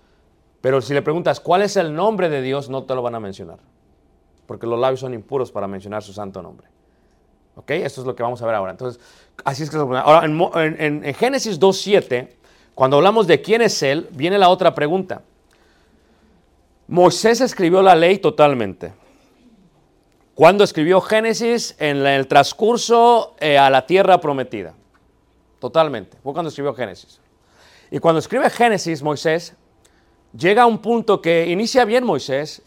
Pero 0.60 0.80
si 0.80 0.94
le 0.94 1.02
preguntas 1.02 1.40
cuál 1.40 1.62
es 1.62 1.76
el 1.76 1.94
nombre 1.94 2.28
de 2.28 2.42
Dios, 2.42 2.68
no 2.68 2.84
te 2.84 2.94
lo 2.94 3.02
van 3.02 3.14
a 3.14 3.20
mencionar. 3.20 3.58
Porque 4.46 4.66
los 4.66 4.78
labios 4.78 5.00
son 5.00 5.14
impuros 5.14 5.50
para 5.50 5.66
mencionar 5.66 6.02
su 6.02 6.12
santo 6.12 6.42
nombre. 6.42 6.68
¿Ok? 7.56 7.70
Esto 7.70 8.00
es 8.00 8.06
lo 8.06 8.14
que 8.14 8.22
vamos 8.22 8.40
a 8.42 8.46
ver 8.46 8.54
ahora. 8.54 8.72
Entonces, 8.72 9.00
así 9.44 9.62
es 9.62 9.70
que... 9.70 9.76
Ahora, 9.76 10.24
en, 10.24 10.40
en, 10.80 11.04
en 11.04 11.14
Génesis 11.14 11.60
2.7, 11.60 12.28
cuando 12.74 12.96
hablamos 12.96 13.26
de 13.26 13.42
quién 13.42 13.62
es 13.62 13.82
Él, 13.82 14.08
viene 14.12 14.38
la 14.38 14.48
otra 14.48 14.74
pregunta. 14.74 15.22
Moisés 16.88 17.40
escribió 17.40 17.82
la 17.82 17.94
ley 17.94 18.18
totalmente. 18.18 18.92
Cuando 20.34 20.64
escribió 20.64 21.00
Génesis? 21.00 21.76
En 21.78 22.06
el 22.06 22.26
transcurso 22.26 23.34
eh, 23.38 23.58
a 23.58 23.70
la 23.70 23.86
tierra 23.86 24.20
prometida. 24.20 24.74
Totalmente. 25.58 26.16
Fue 26.22 26.32
cuando 26.32 26.48
escribió 26.48 26.74
Génesis. 26.74 27.20
Y 27.90 27.98
cuando 27.98 28.18
escribe 28.18 28.48
Génesis, 28.50 29.02
Moisés, 29.02 29.54
llega 30.36 30.62
a 30.62 30.66
un 30.66 30.78
punto 30.78 31.20
que 31.20 31.46
inicia 31.46 31.84
bien 31.84 32.04
Moisés. 32.04 32.62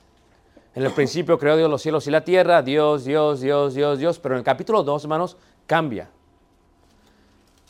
En 0.76 0.84
el 0.84 0.92
principio 0.92 1.40
creó 1.40 1.56
Dios 1.56 1.70
los 1.70 1.82
cielos 1.82 2.06
y 2.06 2.12
la 2.12 2.22
tierra. 2.22 2.62
Dios, 2.62 3.06
Dios, 3.06 3.40
Dios, 3.40 3.74
Dios, 3.74 3.98
Dios. 3.98 4.20
Pero 4.20 4.36
en 4.36 4.40
el 4.40 4.46
capítulo 4.46 4.84
2, 4.84 5.04
hermanos, 5.04 5.38
cambia. 5.66 6.10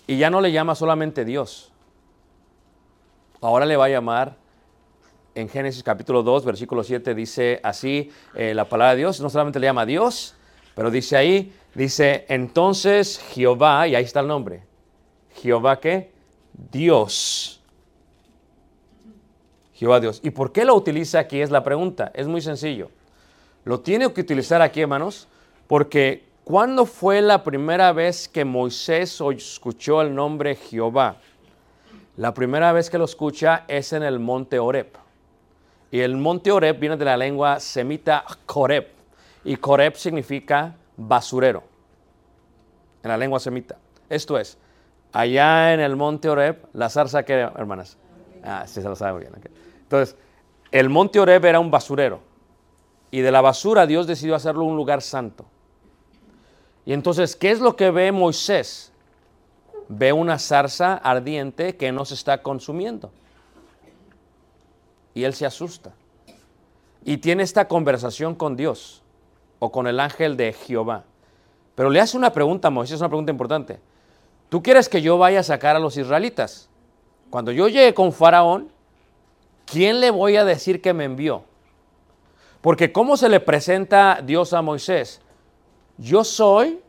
Y 0.08 0.18
ya 0.18 0.30
no 0.30 0.42
le 0.42 0.52
llama 0.52 0.76
solamente 0.76 1.24
Dios. 1.24 1.72
Ahora 3.42 3.66
le 3.66 3.78
va 3.78 3.86
a 3.86 3.90
llamar 3.90 4.36
en 5.36 5.50
Génesis 5.50 5.84
capítulo 5.84 6.24
2, 6.24 6.46
versículo 6.46 6.84
7 6.84 7.14
dice 7.14 7.60
así 7.62 8.10
eh, 8.34 8.54
la 8.54 8.66
palabra 8.66 8.92
de 8.92 9.00
Dios, 9.00 9.20
no 9.20 9.30
solamente 9.30 9.60
le 9.60 9.68
llama 9.68 9.86
Dios, 9.86 10.34
pero 10.74 10.90
dice 10.90 11.18
ahí, 11.18 11.54
dice 11.74 12.26
entonces 12.30 13.20
Jehová, 13.34 13.88
y 13.88 13.96
ahí 13.96 14.06
está 14.06 14.22
el 14.22 14.28
nombre, 14.28 14.64
Jehová 15.36 15.80
qué? 15.80 16.14
Dios. 16.72 17.55
Jehová 19.76 20.00
Dios. 20.00 20.22
¿Y 20.24 20.32
por 20.32 20.52
qué 20.52 20.66
lo 20.66 20.74
utiliza 20.74 21.20
aquí? 21.20 21.42
Es 21.42 21.52
la 21.52 21.64
pregunta. 21.64 22.12
Es 22.14 22.28
muy 22.28 22.42
sencillo. 22.42 22.90
Lo 23.66 23.82
tiene 23.82 24.12
que 24.14 24.22
utilizar 24.22 24.62
aquí, 24.62 24.82
hermanos, 24.82 25.28
porque 25.68 26.24
¿cuándo 26.44 26.86
fue 26.86 27.22
la 27.22 27.44
primera 27.44 27.92
vez 27.92 28.30
que 28.30 28.46
Moisés 28.46 29.20
escuchó 29.20 30.02
el 30.02 30.16
nombre 30.16 30.56
Jehová? 30.56 31.18
La 32.16 32.34
primera 32.34 32.72
vez 32.72 32.90
que 32.90 32.98
lo 32.98 33.06
escucha 33.06 33.66
es 33.68 33.92
en 33.92 34.04
el 34.04 34.20
monte 34.20 34.60
Oreb. 34.60 34.88
Y 35.92 36.00
el 36.00 36.16
monte 36.16 36.52
Oreb 36.52 36.80
viene 36.80 36.96
de 36.96 37.06
la 37.06 37.18
lengua 37.18 37.60
semita 37.60 38.24
Koreb. 38.46 38.88
Y 39.44 39.58
Koreb 39.58 39.96
significa 39.96 40.74
basurero. 40.96 41.64
En 43.04 43.10
la 43.10 43.18
lengua 43.18 43.40
semita. 43.40 43.76
Esto 44.10 44.38
es, 44.38 44.58
allá 45.12 45.74
en 45.74 45.80
el 45.80 45.96
monte 45.96 46.30
Oreb, 46.30 46.66
la 46.74 46.90
zarza 46.90 47.24
que, 47.24 47.34
hermanas. 47.34 47.98
Ah, 48.44 48.66
sí 48.68 48.82
se 48.82 48.88
lo 48.88 48.96
sabe 48.96 49.20
bien. 49.20 49.34
Entonces, 49.86 50.16
el 50.72 50.90
monte 50.90 51.20
Oreb 51.20 51.46
era 51.46 51.60
un 51.60 51.72
basurero. 51.72 52.20
Y 53.12 53.22
de 53.22 53.32
la 53.32 53.42
basura 53.42 53.88
Dios 53.88 54.08
decidió 54.08 54.36
hacerlo 54.36 54.66
un 54.66 54.76
lugar 54.76 55.02
santo. 55.02 55.46
Y 56.86 56.94
entonces, 56.94 57.36
¿qué 57.36 57.52
es 57.52 57.60
lo 57.60 57.76
que 57.76 57.90
ve 57.90 58.12
Moisés? 58.12 58.92
Ve 59.88 60.12
una 60.12 60.38
zarza 60.38 60.96
ardiente 60.96 61.78
que 61.78 61.92
no 61.92 62.06
se 62.06 62.16
está 62.16 62.42
consumiendo 62.42 63.12
y 65.16 65.24
él 65.24 65.34
se 65.34 65.48
asusta. 65.48 65.94
Y 67.04 67.18
tiene 67.18 67.42
esta 67.42 67.68
conversación 67.68 68.36
con 68.36 68.56
Dios 68.56 69.02
o 69.58 69.72
con 69.72 69.88
el 69.88 70.00
ángel 70.00 70.38
de 70.38 70.54
Jehová. 70.54 71.06
Pero 71.74 71.90
le 71.90 72.00
hace 72.00 72.18
una 72.18 72.32
pregunta 72.32 72.68
a 72.68 72.72
Moisés, 72.72 73.00
una 73.00 73.10
pregunta 73.10 73.32
importante. 73.32 73.80
¿Tú 74.50 74.62
quieres 74.62 74.88
que 74.90 75.02
yo 75.02 75.18
vaya 75.18 75.40
a 75.40 75.44
sacar 75.44 75.76
a 75.76 75.80
los 75.80 75.98
israelitas? 75.98 76.70
Cuando 77.30 77.52
yo 77.52 77.68
llegue 77.68 77.94
con 77.94 78.12
Faraón, 78.12 78.70
¿quién 79.66 80.00
le 80.00 80.12
voy 80.12 80.38
a 80.38 80.46
decir 80.46 80.82
que 80.82 80.94
me 80.94 81.06
envió? 81.06 81.44
Porque 82.62 82.92
¿cómo 82.92 83.18
se 83.18 83.30
le 83.30 83.40
presenta 83.40 84.22
Dios 84.24 84.54
a 84.54 84.62
Moisés? 84.62 85.22
yo 85.98 86.24
soy 86.24 86.82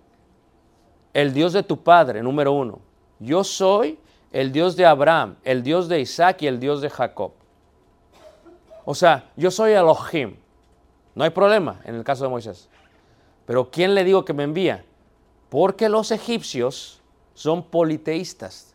el 1.15 1.33
Dios 1.33 1.53
de 1.53 1.63
tu 1.63 1.83
padre, 1.83 2.23
número 2.23 2.53
uno. 2.53 2.81
Yo 3.19 3.45
soy 3.45 3.99
el 4.33 4.53
Dios 4.53 4.77
de 4.77 4.85
Abraham, 4.85 5.37
el 5.45 5.63
Dios 5.63 5.89
de 5.89 6.01
Isaac 6.01 6.43
y 6.43 6.47
el 6.47 6.61
Dios 6.61 6.81
de 6.81 6.91
Jacob. 6.91 7.33
O 8.85 8.95
sea, 8.95 9.31
yo 9.37 9.51
soy 9.51 9.73
Elohim. 9.73 10.37
No 11.15 11.25
hay 11.25 11.31
problema 11.31 11.81
en 11.85 11.95
el 11.95 12.05
caso 12.05 12.25
de 12.25 12.31
Moisés. 12.31 12.69
Pero 13.47 13.71
¿quién 13.71 13.95
le 13.95 14.05
digo 14.05 14.25
que 14.25 14.35
me 14.35 14.43
envía? 14.43 14.85
Porque 15.49 15.89
los 15.89 16.11
egipcios 16.11 17.01
son 17.35 17.63
politeístas. 17.63 18.75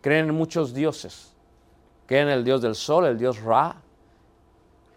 Creen 0.00 0.28
en 0.28 0.34
muchos 0.34 0.74
dioses. 0.74 1.34
Creen 2.08 2.28
en 2.28 2.34
el 2.34 2.44
dios 2.44 2.62
del 2.62 2.74
sol, 2.74 3.04
el 3.04 3.18
dios 3.18 3.40
Ra. 3.42 3.76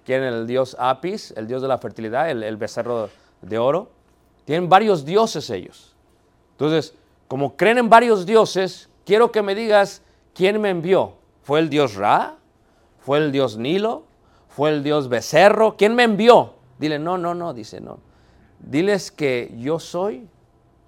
Creen 0.06 0.24
en 0.24 0.34
el 0.34 0.48
dios 0.48 0.78
Apis, 0.80 1.32
el 1.36 1.46
dios 1.46 1.62
de 1.62 1.68
la 1.68 1.78
fertilidad, 1.78 2.30
el, 2.30 2.42
el 2.42 2.56
becerro 2.56 3.10
de 3.42 3.58
oro. 3.58 3.92
Tienen 4.46 4.70
varios 4.70 5.04
dioses 5.04 5.50
ellos. 5.50 5.94
Entonces, 6.54 6.96
como 7.28 7.58
creen 7.58 7.80
en 7.80 7.90
varios 7.90 8.26
dioses, 8.26 8.90
quiero 9.06 9.30
que 9.30 9.42
me 9.42 9.56
digas 9.56 10.02
quién 10.34 10.62
me 10.62 10.70
envió. 10.70 11.16
¿Fue 11.44 11.60
el 11.60 11.70
dios 11.70 11.96
Ra? 11.96 12.38
¿Fue 13.00 13.18
el 13.18 13.34
dios 13.34 13.58
Nilo? 13.58 14.04
¿Fue 14.48 14.70
el 14.70 14.82
dios 14.82 15.10
becerro? 15.10 15.76
¿Quién 15.76 15.94
me 15.96 16.04
envió? 16.04 16.54
Dile, 16.80 16.98
no, 16.98 17.18
no, 17.18 17.36
no, 17.36 17.54
dice, 17.54 17.82
no. 17.82 18.00
Diles 18.60 19.12
que 19.12 19.54
yo 19.58 19.80
soy 19.80 20.30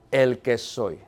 el 0.09 0.39
que 0.39 0.57
soy. 0.57 0.99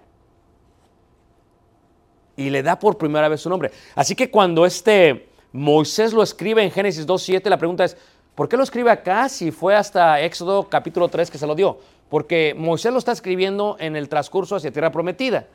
Y 2.38 2.50
le 2.50 2.64
da 2.64 2.78
por 2.78 2.98
primera 2.98 3.30
vez 3.30 3.42
su 3.42 3.50
nombre. 3.50 3.72
Así 3.96 4.16
que 4.16 4.30
cuando 4.30 4.66
este 4.66 5.30
Moisés 5.52 6.12
lo 6.12 6.22
escribe 6.22 6.64
en 6.64 6.72
Génesis 6.72 7.08
2.7, 7.08 7.50
la 7.50 7.58
pregunta 7.58 7.86
es, 7.86 7.96
¿por 8.36 8.50
qué 8.50 8.58
lo 8.58 8.64
escribe 8.64 8.92
acá 8.92 9.30
si 9.30 9.52
fue 9.52 9.76
hasta 9.76 10.20
Éxodo 10.22 10.68
capítulo 10.68 11.08
3 11.08 11.32
que 11.32 11.38
se 11.38 11.48
lo 11.48 11.56
dio? 11.56 11.80
Porque 12.10 12.54
Moisés 12.58 12.92
lo 12.92 13.00
está 13.00 13.14
escribiendo 13.14 13.78
en 13.80 13.96
el 13.96 14.10
transcurso 14.10 14.58
hacia 14.58 14.72
tierra 14.72 14.92
prometida. 14.92 15.48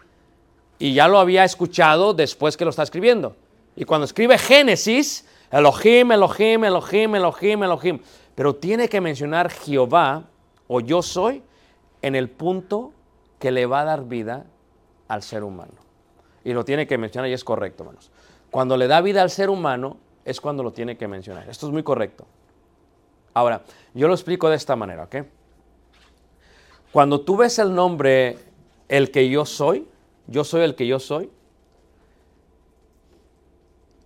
Y 0.78 0.94
ya 0.94 1.06
lo 1.06 1.18
había 1.18 1.44
escuchado 1.44 2.14
después 2.14 2.56
que 2.56 2.64
lo 2.64 2.70
está 2.70 2.82
escribiendo. 2.82 3.36
Y 3.76 3.84
cuando 3.84 4.06
escribe 4.06 4.38
Génesis, 4.38 5.26
Elohim, 5.50 6.12
Elohim, 6.12 6.64
Elohim, 6.64 7.14
Elohim, 7.14 7.62
Elohim. 7.62 7.98
Pero 8.34 8.54
tiene 8.54 8.88
que 8.88 9.00
mencionar 9.00 9.50
Jehová 9.50 10.24
o 10.66 10.80
yo 10.80 11.02
soy 11.02 11.42
en 12.00 12.14
el 12.14 12.30
punto 12.30 12.92
que 13.38 13.50
le 13.50 13.66
va 13.66 13.82
a 13.82 13.84
dar 13.84 14.04
vida 14.04 14.46
al 15.08 15.22
ser 15.22 15.44
humano. 15.44 15.89
Y 16.44 16.52
lo 16.52 16.64
tiene 16.64 16.86
que 16.86 16.98
mencionar 16.98 17.30
y 17.30 17.32
es 17.32 17.44
correcto, 17.44 17.82
hermanos. 17.82 18.10
Cuando 18.50 18.76
le 18.76 18.88
da 18.88 19.00
vida 19.00 19.22
al 19.22 19.30
ser 19.30 19.50
humano 19.50 19.98
es 20.24 20.40
cuando 20.40 20.62
lo 20.62 20.72
tiene 20.72 20.96
que 20.96 21.08
mencionar. 21.08 21.48
Esto 21.48 21.66
es 21.66 21.72
muy 21.72 21.82
correcto. 21.82 22.26
Ahora, 23.34 23.62
yo 23.94 24.08
lo 24.08 24.14
explico 24.14 24.48
de 24.48 24.56
esta 24.56 24.76
manera, 24.76 25.04
¿ok? 25.04 25.16
Cuando 26.92 27.20
tú 27.20 27.36
ves 27.36 27.58
el 27.58 27.74
nombre 27.74 28.38
el 28.88 29.10
que 29.10 29.28
yo 29.28 29.44
soy, 29.44 29.86
yo 30.26 30.44
soy 30.44 30.62
el 30.62 30.74
que 30.74 30.86
yo 30.86 30.98
soy, 30.98 31.30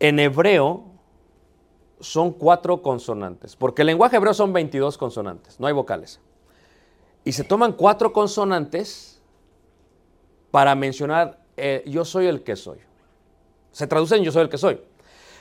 en 0.01 0.19
hebreo 0.19 0.85
son 2.01 2.33
cuatro 2.33 2.83
consonantes, 2.83 3.57
porque 3.57 3.83
el 3.83 3.87
lenguaje 3.87 4.17
hebreo 4.17 4.35
son 4.35 4.53
22 4.53 4.99
consonantes, 4.99 5.59
no 5.59 5.67
hay 5.67 5.73
vocales. 5.73 6.21
Y 7.25 7.33
se 7.33 7.45
toman 7.45 7.73
cuatro 7.73 8.13
consonantes 8.13 9.23
para 10.51 10.75
mencionar 10.75 11.44
eh, 11.57 11.83
yo 11.87 12.05
soy 12.05 12.27
el 12.27 12.43
que 12.43 12.57
soy. 12.57 12.79
Se 13.73 13.87
traduce 13.87 14.17
en 14.17 14.25
yo 14.25 14.33
soy 14.33 14.43
el 14.43 14.49
que 14.49 14.59
soy. 14.59 14.79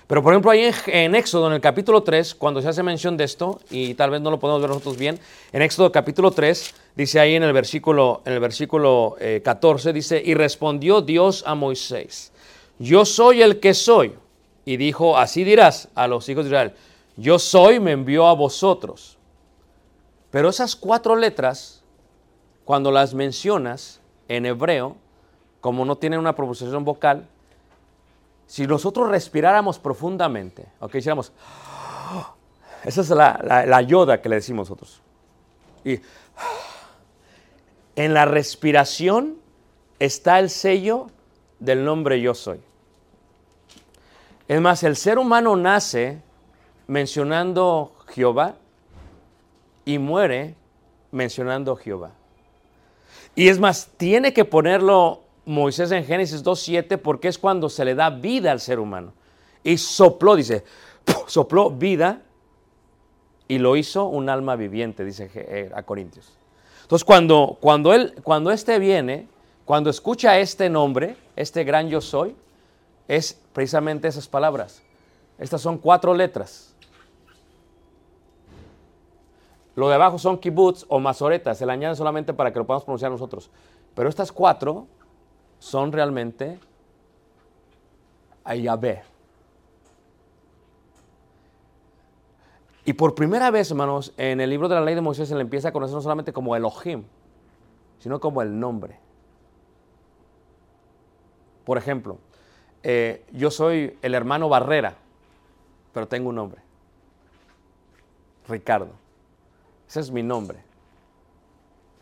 Pero 0.07 0.21
por 0.21 0.33
ejemplo 0.33 0.51
ahí 0.51 0.69
en, 0.87 1.15
Éxodo, 1.15 1.47
en 1.47 1.53
el 1.53 1.61
capítulo 1.61 2.03
3, 2.03 2.35
cuando 2.35 2.61
se 2.61 2.67
hace 2.67 2.83
mención 2.83 3.15
de 3.15 3.23
esto, 3.23 3.59
y 3.69 3.93
tal 3.93 4.09
vez 4.09 4.21
no 4.21 4.31
lo 4.31 4.39
podemos 4.39 4.61
ver 4.61 4.69
nosotros 4.69 4.97
bien, 4.97 5.19
en 5.53 5.61
Éxodo 5.61 5.91
capítulo 5.91 6.31
3, 6.31 6.75
dice 6.95 7.19
ahí 7.19 7.35
en 7.35 7.43
el 7.43 7.53
versículo, 7.53 8.21
en 8.25 8.33
el 8.33 8.39
versículo 8.39 9.15
eh, 9.19 9.41
14, 9.43 9.93
dice, 9.93 10.21
y 10.23 10.33
respondió 10.33 11.01
Dios 11.01 11.43
a 11.47 11.55
Moisés, 11.55 12.33
yo 12.79 13.05
soy 13.05 13.41
el 13.41 13.59
que 13.59 13.73
soy. 13.73 14.13
Y 14.65 14.77
dijo, 14.77 15.17
así 15.17 15.43
dirás 15.43 15.89
a 15.93 16.07
los 16.07 16.27
hijos 16.29 16.45
de 16.45 16.49
Israel, 16.49 16.73
yo 17.17 17.37
soy, 17.39 17.79
me 17.79 17.91
envió 17.91 18.27
a 18.27 18.33
vosotros. 18.33 19.17
Pero 20.31 20.49
esas 20.49 20.75
cuatro 20.75 21.15
letras, 21.15 21.83
cuando 22.65 22.91
las 22.91 23.13
mencionas 23.13 24.01
en 24.27 24.45
hebreo, 24.45 24.97
como 25.63 25.85
no 25.85 25.95
tienen 25.95 26.19
una 26.19 26.35
pronunciación 26.35 26.83
vocal, 26.83 27.25
si 28.47 28.67
nosotros 28.67 29.07
respiráramos 29.07 29.79
profundamente, 29.79 30.65
ok, 30.81 30.95
hiciéramos, 30.95 31.31
esa 32.83 32.99
es 32.99 33.09
la, 33.11 33.39
la, 33.41 33.65
la 33.65 33.81
yoda 33.81 34.21
que 34.21 34.27
le 34.27 34.35
decimos 34.35 34.69
nosotros. 34.69 35.01
Y 35.85 36.01
en 37.95 38.13
la 38.13 38.25
respiración 38.25 39.37
está 39.99 40.37
el 40.39 40.49
sello 40.49 41.07
del 41.61 41.85
nombre 41.85 42.19
yo 42.19 42.35
soy. 42.35 42.59
Es 44.49 44.59
más, 44.59 44.83
el 44.83 44.97
ser 44.97 45.17
humano 45.17 45.55
nace 45.55 46.21
mencionando 46.87 47.95
Jehová 48.09 48.55
y 49.85 49.97
muere 49.97 50.55
mencionando 51.11 51.77
Jehová. 51.77 52.11
Y 53.33 53.47
es 53.47 53.59
más, 53.59 53.91
tiene 53.95 54.33
que 54.33 54.43
ponerlo 54.43 55.22
Moisés 55.45 55.91
en 55.91 56.05
Génesis 56.05 56.43
2.7 56.43 56.97
porque 56.97 57.27
es 57.27 57.37
cuando 57.37 57.69
se 57.69 57.85
le 57.85 57.95
da 57.95 58.09
vida 58.09 58.51
al 58.51 58.59
ser 58.59 58.79
humano. 58.79 59.13
Y 59.63 59.77
sopló, 59.77 60.35
dice, 60.35 60.63
sopló 61.27 61.69
vida 61.69 62.21
y 63.47 63.57
lo 63.57 63.75
hizo 63.75 64.05
un 64.05 64.29
alma 64.29 64.55
viviente, 64.55 65.03
dice 65.03 65.29
eh, 65.33 65.71
a 65.73 65.83
Corintios. 65.83 66.37
Entonces, 66.81 67.05
cuando, 67.05 67.57
cuando, 67.59 67.93
él, 67.93 68.15
cuando 68.23 68.51
este 68.51 68.79
viene, 68.79 69.27
cuando 69.65 69.89
escucha 69.89 70.39
este 70.39 70.69
nombre, 70.69 71.15
este 71.35 71.63
gran 71.63 71.89
yo 71.89 72.01
soy, 72.01 72.35
es 73.07 73.39
precisamente 73.53 74.07
esas 74.07 74.27
palabras. 74.27 74.81
Estas 75.37 75.61
son 75.61 75.77
cuatro 75.77 76.13
letras. 76.13 76.73
Lo 79.75 79.89
de 79.89 79.95
abajo 79.95 80.19
son 80.19 80.37
kibbutz 80.37 80.85
o 80.87 80.99
masoretas, 80.99 81.57
se 81.57 81.65
le 81.65 81.71
añaden 81.71 81.95
solamente 81.95 82.33
para 82.33 82.53
que 82.53 82.59
lo 82.59 82.65
podamos 82.65 82.83
pronunciar 82.83 83.11
nosotros. 83.11 83.49
Pero 83.95 84.07
estas 84.07 84.31
cuatro 84.31 84.87
son 85.63 85.93
realmente 85.93 86.59
a. 88.43 88.53
Y 92.83 92.93
por 92.93 93.15
primera 93.15 93.49
vez, 93.49 93.71
hermanos, 93.71 94.13
en 94.17 94.41
el 94.41 94.49
libro 94.49 94.67
de 94.67 94.75
la 94.75 94.81
ley 94.81 94.93
de 94.93 94.99
Moisés 94.99 95.29
se 95.29 95.35
le 95.35 95.41
empieza 95.41 95.69
a 95.69 95.71
conocer 95.71 95.95
no 95.95 96.01
solamente 96.01 96.33
como 96.33 96.53
Elohim, 96.53 97.05
sino 97.99 98.19
como 98.19 98.41
el 98.41 98.59
nombre. 98.59 98.99
Por 101.63 101.77
ejemplo, 101.77 102.17
eh, 102.83 103.25
yo 103.31 103.49
soy 103.49 103.97
el 104.01 104.15
hermano 104.15 104.49
Barrera, 104.49 104.97
pero 105.93 106.09
tengo 106.09 106.27
un 106.27 106.35
nombre. 106.35 106.61
Ricardo. 108.49 108.91
Ese 109.87 110.01
es 110.01 110.11
mi 110.11 110.23
nombre. 110.23 110.59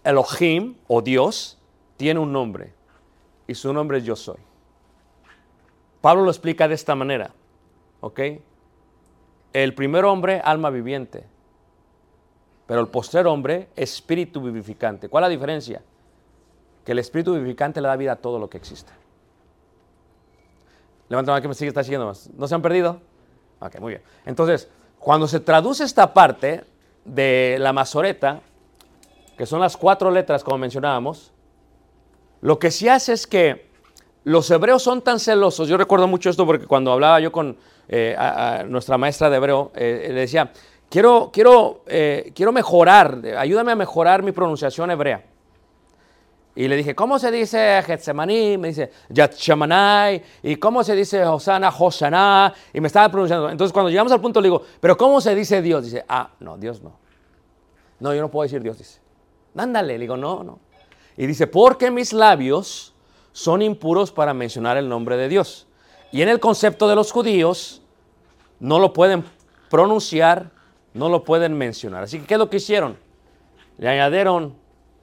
Elohim 0.03 0.73
o 0.87 1.03
Dios 1.03 1.59
tiene 1.97 2.19
un 2.19 2.33
nombre 2.33 2.80
y 3.51 3.55
su 3.55 3.73
nombre 3.73 3.97
es 3.97 4.05
yo 4.05 4.15
soy. 4.15 4.37
Pablo 5.99 6.23
lo 6.23 6.31
explica 6.31 6.69
de 6.69 6.73
esta 6.73 6.95
manera, 6.95 7.31
¿ok? 7.99 8.19
El 9.51 9.75
primer 9.75 10.05
hombre, 10.05 10.41
alma 10.43 10.69
viviente, 10.69 11.25
pero 12.65 12.79
el 12.79 12.87
postrer 12.87 13.27
hombre, 13.27 13.67
espíritu 13.75 14.41
vivificante. 14.41 15.09
¿Cuál 15.09 15.25
es 15.25 15.25
la 15.25 15.31
diferencia? 15.31 15.81
Que 16.85 16.93
el 16.93 16.99
espíritu 16.99 17.33
vivificante 17.33 17.81
le 17.81 17.89
da 17.89 17.97
vida 17.97 18.13
a 18.13 18.15
todo 18.15 18.39
lo 18.39 18.49
que 18.49 18.57
existe. 18.57 18.93
Levanta 21.09 21.31
la 21.31 21.35
mano 21.35 21.41
que 21.41 21.47
me 21.49 21.53
sigue, 21.53 21.67
está 21.67 21.83
siguiendo 21.83 22.07
más. 22.07 22.29
¿No 22.33 22.47
se 22.47 22.55
han 22.55 22.61
perdido? 22.61 23.01
Ok, 23.59 23.81
muy 23.81 23.91
bien. 23.91 24.03
Entonces, 24.25 24.69
cuando 24.97 25.27
se 25.27 25.41
traduce 25.41 25.83
esta 25.83 26.13
parte 26.13 26.63
de 27.03 27.57
la 27.59 27.73
mazoreta, 27.73 28.39
que 29.37 29.45
son 29.45 29.59
las 29.59 29.75
cuatro 29.75 30.09
letras 30.09 30.41
como 30.41 30.57
mencionábamos, 30.57 31.33
lo 32.41 32.59
que 32.59 32.71
sí 32.71 32.87
hace 32.89 33.13
es 33.13 33.27
que 33.27 33.71
los 34.23 34.49
hebreos 34.51 34.83
son 34.83 35.01
tan 35.01 35.19
celosos. 35.19 35.67
Yo 35.67 35.77
recuerdo 35.77 36.07
mucho 36.07 36.29
esto 36.29 36.45
porque 36.45 36.67
cuando 36.67 36.91
hablaba 36.91 37.19
yo 37.19 37.31
con 37.31 37.57
eh, 37.87 38.15
nuestra 38.67 38.97
maestra 38.97 39.29
de 39.29 39.37
hebreo, 39.37 39.71
eh, 39.75 40.07
le 40.09 40.21
decía, 40.21 40.51
quiero, 40.89 41.29
quiero, 41.31 41.83
eh, 41.87 42.31
quiero 42.35 42.51
mejorar, 42.51 43.21
ayúdame 43.37 43.71
a 43.71 43.75
mejorar 43.75 44.23
mi 44.23 44.31
pronunciación 44.31 44.91
hebrea. 44.91 45.23
Y 46.53 46.67
le 46.67 46.75
dije, 46.75 46.93
¿cómo 46.93 47.17
se 47.17 47.31
dice 47.31 47.81
Getsemaní? 47.85 48.57
Me 48.57 48.69
dice 48.69 48.91
Yatshamanai. 49.09 50.21
¿Y 50.43 50.57
cómo 50.57 50.83
se 50.83 50.95
dice 50.95 51.23
Hosanna, 51.23 51.69
Hosanna? 51.69 52.53
Y 52.73 52.81
me 52.81 52.87
estaba 52.87 53.09
pronunciando. 53.09 53.49
Entonces, 53.49 53.71
cuando 53.71 53.89
llegamos 53.89 54.11
al 54.11 54.19
punto, 54.19 54.41
le 54.41 54.47
digo, 54.47 54.61
¿pero 54.81 54.97
cómo 54.97 55.21
se 55.21 55.33
dice 55.33 55.61
Dios? 55.61 55.85
Dice, 55.85 56.03
ah, 56.09 56.29
no, 56.41 56.57
Dios 56.57 56.81
no. 56.81 56.99
No, 58.01 58.13
yo 58.13 58.19
no 58.19 58.29
puedo 58.29 58.43
decir 58.43 58.61
Dios, 58.61 58.77
dice. 58.77 58.99
Ándale, 59.55 59.93
le 59.93 59.99
digo, 59.99 60.17
no, 60.17 60.43
no. 60.43 60.59
Y 61.17 61.27
dice, 61.27 61.47
porque 61.47 61.91
mis 61.91 62.13
labios 62.13 62.93
son 63.31 63.61
impuros 63.61 64.11
para 64.11 64.33
mencionar 64.33 64.77
el 64.77 64.89
nombre 64.89 65.17
de 65.17 65.29
Dios. 65.29 65.67
Y 66.11 66.21
en 66.21 66.29
el 66.29 66.39
concepto 66.39 66.87
de 66.87 66.95
los 66.95 67.11
judíos, 67.11 67.81
no 68.59 68.79
lo 68.79 68.93
pueden 68.93 69.23
pronunciar, 69.69 70.51
no 70.93 71.09
lo 71.09 71.23
pueden 71.23 71.57
mencionar. 71.57 72.03
Así 72.03 72.19
que, 72.19 72.25
¿qué 72.25 72.33
es 72.35 72.39
lo 72.39 72.49
que 72.49 72.57
hicieron? 72.57 72.97
Le 73.77 73.89
añadieron 73.89 74.55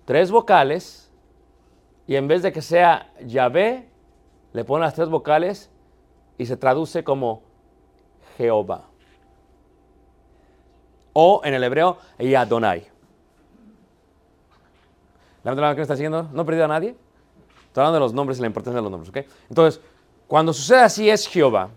tres 0.04 0.30
vocales 0.30 1.10
y 2.06 2.16
en 2.16 2.28
vez 2.28 2.42
de 2.42 2.52
que 2.52 2.62
sea 2.62 3.12
Yahvé, 3.24 3.88
le 4.52 4.64
ponen 4.64 4.84
las 4.84 4.94
tres 4.94 5.08
vocales 5.08 5.70
y 6.38 6.46
se 6.46 6.56
traduce 6.56 7.04
como 7.04 7.42
Jehová. 8.36 8.84
O 11.12 11.40
en 11.44 11.54
el 11.54 11.64
hebreo, 11.64 11.98
Yadonai. 12.18 12.88
¿La 15.48 15.54
verdad 15.54 15.70
que 15.70 15.76
me 15.76 15.82
está 15.82 15.96
siguiendo? 15.96 16.28
¿No 16.32 16.42
he 16.42 16.44
perdido 16.44 16.66
a 16.66 16.68
nadie? 16.68 16.94
Estoy 17.68 17.80
hablando 17.80 17.94
de 17.94 18.00
los 18.00 18.12
nombres 18.12 18.38
y 18.38 18.42
la 18.42 18.48
importancia 18.48 18.76
de 18.76 18.82
los 18.82 18.90
nombres, 18.90 19.08
¿ok? 19.08 19.32
Entonces, 19.48 19.80
cuando 20.26 20.52
sucede 20.52 20.80
así 20.80 21.08
es 21.08 21.26
Jehová. 21.26 21.70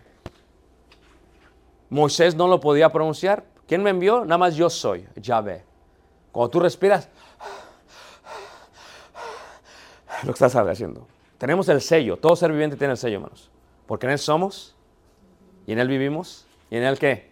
Moisés 1.89 2.35
no 2.35 2.49
lo 2.49 2.59
podía 2.59 2.91
pronunciar. 2.91 3.45
¿Quién 3.67 3.81
me 3.81 3.89
envió? 3.89 4.25
Nada 4.25 4.37
más 4.37 4.55
yo 4.55 4.69
soy, 4.69 5.07
Yahvé. 5.15 5.63
Cuando 6.33 6.49
tú 6.49 6.59
respiras, 6.59 7.07
lo 10.23 10.33
que 10.33 10.43
estás 10.43 10.53
haciendo. 10.53 11.07
Tenemos 11.37 11.69
el 11.69 11.79
sello. 11.79 12.17
Todo 12.17 12.35
ser 12.35 12.51
viviente 12.51 12.75
tiene 12.75 12.91
el 12.91 12.97
sello, 12.97 13.15
hermanos. 13.17 13.49
Porque 13.87 14.05
en 14.05 14.11
él 14.11 14.19
somos, 14.19 14.75
y 15.65 15.71
en 15.71 15.79
él 15.79 15.87
vivimos, 15.87 16.45
y 16.69 16.75
en 16.75 16.83
él 16.83 16.99
qué. 16.99 17.31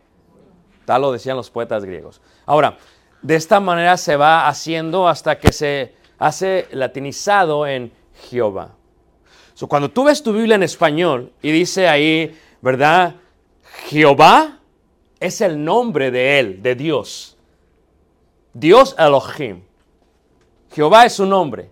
Tal 0.86 1.02
lo 1.02 1.12
decían 1.12 1.36
los 1.36 1.50
poetas 1.50 1.84
griegos. 1.84 2.22
Ahora, 2.46 2.78
de 3.22 3.36
esta 3.36 3.60
manera 3.60 3.98
se 3.98 4.16
va 4.16 4.48
haciendo 4.48 5.10
hasta 5.10 5.38
que 5.38 5.52
se 5.52 5.99
hace 6.20 6.68
latinizado 6.72 7.66
en 7.66 7.92
Jehová. 8.30 8.76
So, 9.54 9.68
cuando 9.68 9.90
tú 9.90 10.04
ves 10.04 10.22
tu 10.22 10.32
Biblia 10.32 10.56
en 10.56 10.64
español 10.64 11.34
y 11.42 11.52
dice 11.52 11.88
ahí, 11.88 12.38
¿verdad? 12.62 13.16
Jehová 13.88 14.60
es 15.20 15.42
el 15.42 15.64
nombre 15.64 16.12
de 16.12 16.40
él, 16.40 16.62
de 16.62 16.76
Dios. 16.76 17.38
Dios 18.54 18.96
Elohim. 18.98 19.64
Jehová 20.72 21.06
es 21.06 21.14
su 21.14 21.26
nombre. 21.26 21.70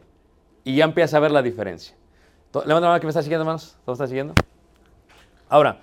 Y 0.64 0.76
ya 0.76 0.86
empieza 0.86 1.18
a 1.18 1.20
ver 1.22 1.32
la 1.32 1.42
diferencia. 1.42 1.96
Levanta 2.54 2.82
la 2.82 2.88
mano 2.88 3.00
que 3.00 3.06
me 3.06 3.12
está 3.12 3.22
siguiendo, 3.22 3.44
hermanos. 3.44 3.78
¿Todo 3.86 3.94
está 3.94 4.08
siguiendo? 4.08 4.34
Ahora, 5.48 5.80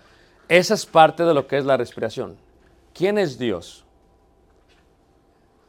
esa 0.49 0.75
es 0.75 0.85
parte 0.85 1.23
de 1.23 1.33
lo 1.33 1.47
que 1.47 1.57
es 1.57 1.65
la 1.65 1.77
respiración. 1.77 2.37
¿Quién 2.93 3.17
es 3.17 3.39
Dios? 3.39 3.85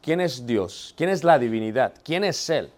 ¿Quién 0.02 0.20
es 0.20 0.46
Dios? 0.46 0.94
¿Quién 0.96 1.10
es 1.10 1.24
la 1.24 1.38
divinidad? 1.38 1.94
¿Quién 2.04 2.24
es 2.24 2.50
Él? 2.50 2.70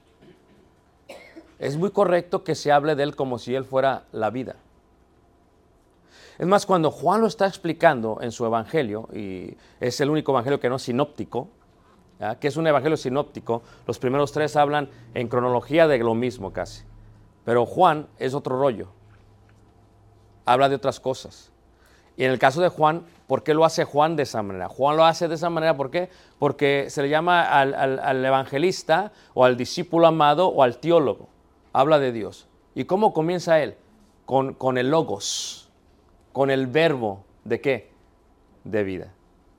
Es 1.59 1.76
muy 1.76 1.90
correcto 1.90 2.44
que 2.44 2.54
se 2.54 2.70
hable 2.70 2.94
de 2.94 3.02
Él 3.02 3.16
como 3.16 3.38
si 3.38 3.54
Él 3.54 3.64
fuera 3.64 4.04
la 4.12 4.30
vida. 4.30 4.56
Es 6.38 6.46
más, 6.46 6.66
cuando 6.66 6.92
Juan 6.92 7.20
lo 7.20 7.26
está 7.26 7.46
explicando 7.46 8.18
en 8.20 8.30
su 8.30 8.46
evangelio, 8.46 9.09
y 9.12 9.56
es 9.80 10.00
el 10.00 10.09
único 10.09 10.30
evangelio 10.30 10.61
que 10.61 10.68
no 10.68 10.76
es 10.76 10.82
sinóptico, 10.82 11.48
que 12.40 12.48
es 12.48 12.56
un 12.56 12.66
evangelio 12.66 12.96
sinóptico, 12.96 13.62
los 13.86 13.98
primeros 13.98 14.30
tres 14.30 14.54
hablan 14.54 14.88
en 15.14 15.28
cronología 15.28 15.88
de 15.88 15.98
lo 15.98 16.14
mismo 16.14 16.52
casi. 16.52 16.84
Pero 17.44 17.66
Juan 17.66 18.06
es 18.18 18.34
otro 18.34 18.59
rollo. 18.59 18.88
Habla 20.44 20.68
de 20.68 20.76
otras 20.76 21.00
cosas. 21.00 21.50
Y 22.16 22.24
en 22.24 22.30
el 22.30 22.38
caso 22.38 22.61
de 22.61 22.68
Juan, 22.68 23.04
¿por 23.26 23.42
qué 23.42 23.54
lo 23.54 23.64
hace 23.64 23.84
Juan 23.84 24.14
de 24.16 24.24
esa 24.24 24.42
manera? 24.42 24.68
Juan 24.68 24.96
lo 24.96 25.04
hace 25.04 25.28
de 25.28 25.34
esa 25.34 25.50
manera, 25.50 25.76
¿por 25.76 25.90
qué? 25.90 26.09
Porque 26.38 26.86
se 26.88 27.02
le 27.02 27.09
llama 27.09 27.48
al 27.48 28.24
evangelista 28.24 29.12
o 29.34 29.44
al 29.44 29.56
discípulo 29.56 30.06
amado 30.06 30.48
o 30.48 30.62
al 30.62 30.78
teólogo. 30.78 31.28
Habla 31.73 31.99
de 31.99 32.12
Dios. 32.12 32.47
¿Y 32.75 32.85
cómo 32.85 33.12
comienza 33.12 33.61
él? 33.61 33.77
Con, 34.27 34.55
con 34.55 34.79
el 34.79 34.91
logos, 34.91 35.71
con 36.33 36.51
el 36.51 36.66
verbo 36.66 37.25
de 37.45 37.61
qué? 37.61 37.91
De 38.64 38.85
vida. 38.85 39.12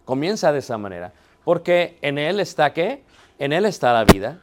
Comienza 0.05 0.51
de 0.51 0.60
esa 0.60 0.78
manera. 0.78 1.14
Porque 1.43 1.97
en 2.01 2.18
él 2.18 2.39
está 2.39 2.74
qué? 2.74 3.03
En 3.39 3.53
él 3.53 3.66
está 3.66 3.93
la 3.93 4.05
vida. 4.05 4.41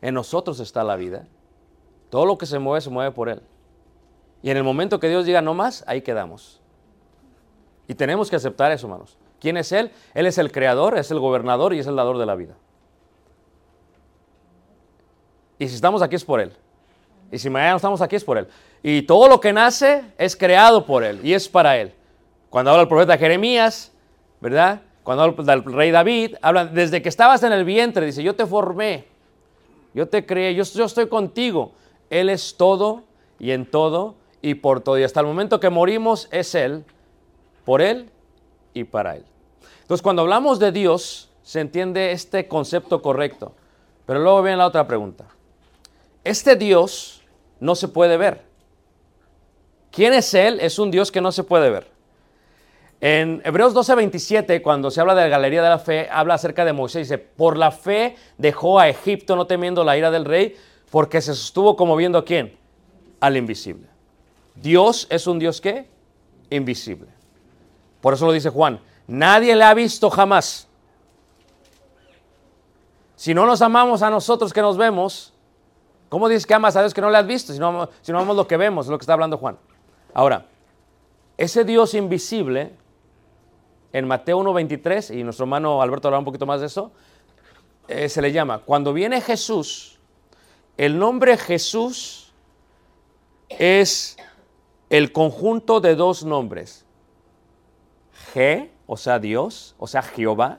En 0.00 0.14
nosotros 0.14 0.60
está 0.60 0.84
la 0.84 0.96
vida. 0.96 1.26
Todo 2.10 2.26
lo 2.26 2.36
que 2.36 2.46
se 2.46 2.58
mueve 2.58 2.80
se 2.80 2.90
mueve 2.90 3.12
por 3.12 3.28
él. 3.28 3.42
Y 4.42 4.50
en 4.50 4.56
el 4.56 4.64
momento 4.64 5.00
que 5.00 5.08
Dios 5.08 5.24
diga 5.24 5.40
no 5.40 5.54
más, 5.54 5.84
ahí 5.86 6.02
quedamos. 6.02 6.60
Y 7.86 7.94
tenemos 7.94 8.28
que 8.28 8.36
aceptar 8.36 8.72
eso, 8.72 8.86
hermanos. 8.86 9.16
¿Quién 9.40 9.56
es 9.56 9.72
Él? 9.72 9.90
Él 10.14 10.26
es 10.26 10.38
el 10.38 10.52
creador, 10.52 10.96
es 10.98 11.10
el 11.10 11.18
gobernador 11.18 11.74
y 11.74 11.78
es 11.78 11.86
el 11.86 11.96
dador 11.96 12.18
de 12.18 12.26
la 12.26 12.34
vida. 12.34 12.54
Y 15.58 15.68
si 15.68 15.74
estamos 15.74 16.02
aquí 16.02 16.16
es 16.16 16.24
por 16.24 16.40
Él. 16.40 16.52
Y 17.30 17.38
si 17.38 17.48
mañana 17.48 17.72
no 17.72 17.76
estamos 17.76 18.00
aquí 18.00 18.16
es 18.16 18.24
por 18.24 18.38
Él. 18.38 18.48
Y 18.82 19.02
todo 19.02 19.28
lo 19.28 19.40
que 19.40 19.52
nace 19.52 20.04
es 20.18 20.36
creado 20.36 20.84
por 20.84 21.04
Él 21.04 21.20
y 21.22 21.32
es 21.32 21.48
para 21.48 21.78
Él. 21.78 21.92
Cuando 22.50 22.70
habla 22.70 22.82
el 22.82 22.88
profeta 22.88 23.16
Jeremías, 23.16 23.92
¿verdad? 24.40 24.82
Cuando 25.02 25.22
habla 25.22 25.42
del 25.42 25.64
rey 25.64 25.90
David, 25.90 26.36
habla 26.42 26.66
desde 26.66 27.00
que 27.00 27.08
estabas 27.08 27.42
en 27.42 27.52
el 27.52 27.64
vientre, 27.64 28.04
dice, 28.04 28.22
yo 28.22 28.34
te 28.34 28.44
formé, 28.44 29.06
yo 29.94 30.08
te 30.08 30.26
creé, 30.26 30.54
yo, 30.54 30.64
yo 30.64 30.84
estoy 30.84 31.08
contigo. 31.08 31.72
Él 32.10 32.28
es 32.28 32.56
todo 32.56 33.04
y 33.38 33.52
en 33.52 33.64
todo 33.64 34.16
y 34.42 34.54
por 34.54 34.80
todo. 34.80 34.98
Y 34.98 35.04
hasta 35.04 35.20
el 35.20 35.26
momento 35.26 35.60
que 35.60 35.70
morimos 35.70 36.28
es 36.30 36.54
Él, 36.54 36.84
por 37.64 37.80
Él 37.80 38.10
y 38.74 38.84
para 38.84 39.16
Él. 39.16 39.24
Entonces, 39.80 40.02
cuando 40.02 40.22
hablamos 40.22 40.58
de 40.58 40.72
Dios, 40.72 41.30
se 41.42 41.60
entiende 41.60 42.12
este 42.12 42.48
concepto 42.48 43.00
correcto. 43.00 43.54
Pero 44.06 44.20
luego 44.20 44.42
viene 44.42 44.58
la 44.58 44.66
otra 44.66 44.86
pregunta. 44.86 45.24
Este 46.24 46.56
Dios 46.56 47.22
no 47.60 47.74
se 47.74 47.88
puede 47.88 48.16
ver. 48.16 48.42
¿Quién 49.90 50.14
es 50.14 50.32
Él? 50.34 50.60
Es 50.60 50.78
un 50.78 50.90
Dios 50.90 51.12
que 51.12 51.20
no 51.20 51.32
se 51.32 51.44
puede 51.44 51.70
ver. 51.70 51.90
En 53.00 53.42
Hebreos 53.44 53.74
12:27, 53.74 54.62
cuando 54.62 54.90
se 54.90 55.00
habla 55.00 55.16
de 55.16 55.22
la 55.22 55.28
galería 55.28 55.62
de 55.62 55.68
la 55.68 55.78
fe, 55.80 56.08
habla 56.10 56.34
acerca 56.34 56.64
de 56.64 56.72
Moisés. 56.72 57.08
Dice, 57.08 57.18
por 57.18 57.58
la 57.58 57.72
fe 57.72 58.16
dejó 58.38 58.78
a 58.78 58.88
Egipto 58.88 59.34
no 59.34 59.46
temiendo 59.46 59.82
la 59.82 59.96
ira 59.96 60.10
del 60.12 60.24
rey, 60.24 60.56
porque 60.90 61.20
se 61.20 61.34
sostuvo 61.34 61.74
como 61.74 61.96
viendo 61.96 62.18
a 62.18 62.24
quién? 62.24 62.56
Al 63.18 63.36
invisible. 63.36 63.88
Dios 64.54 65.08
es 65.10 65.26
un 65.26 65.40
Dios 65.40 65.60
que 65.60 65.88
invisible. 66.50 67.08
Por 68.00 68.14
eso 68.14 68.26
lo 68.26 68.32
dice 68.32 68.50
Juan, 68.50 68.80
nadie 69.08 69.56
le 69.56 69.64
ha 69.64 69.74
visto 69.74 70.08
jamás. 70.08 70.68
Si 73.16 73.34
no 73.34 73.46
nos 73.46 73.62
amamos 73.62 74.02
a 74.02 74.10
nosotros 74.10 74.52
que 74.52 74.60
nos 74.60 74.76
vemos, 74.76 75.32
¿cómo 76.12 76.28
dices 76.28 76.46
que 76.46 76.52
amas 76.52 76.76
a 76.76 76.80
Dios 76.80 76.92
que 76.92 77.00
no 77.00 77.08
le 77.08 77.16
has 77.16 77.26
visto? 77.26 77.54
Si 77.54 77.58
no, 77.58 77.88
si 78.02 78.12
no 78.12 78.22
lo 78.22 78.46
que 78.46 78.58
vemos, 78.58 78.84
es 78.84 78.90
lo 78.90 78.98
que 78.98 79.02
está 79.02 79.14
hablando 79.14 79.38
Juan. 79.38 79.56
Ahora, 80.12 80.44
ese 81.38 81.64
Dios 81.64 81.94
invisible, 81.94 82.74
en 83.94 84.06
Mateo 84.06 84.38
1.23, 84.40 85.18
y 85.18 85.24
nuestro 85.24 85.44
hermano 85.44 85.80
Alberto 85.80 86.08
hablará 86.08 86.18
un 86.18 86.26
poquito 86.26 86.44
más 86.44 86.60
de 86.60 86.66
eso, 86.66 86.92
eh, 87.88 88.10
se 88.10 88.20
le 88.20 88.30
llama, 88.30 88.58
cuando 88.58 88.92
viene 88.92 89.22
Jesús, 89.22 90.00
el 90.76 90.98
nombre 90.98 91.38
Jesús 91.38 92.34
es 93.48 94.18
el 94.90 95.12
conjunto 95.12 95.80
de 95.80 95.94
dos 95.94 96.24
nombres. 96.26 96.84
Je, 98.34 98.70
o 98.86 98.98
sea, 98.98 99.18
Dios, 99.18 99.74
o 99.78 99.86
sea, 99.86 100.02
Jehová, 100.02 100.58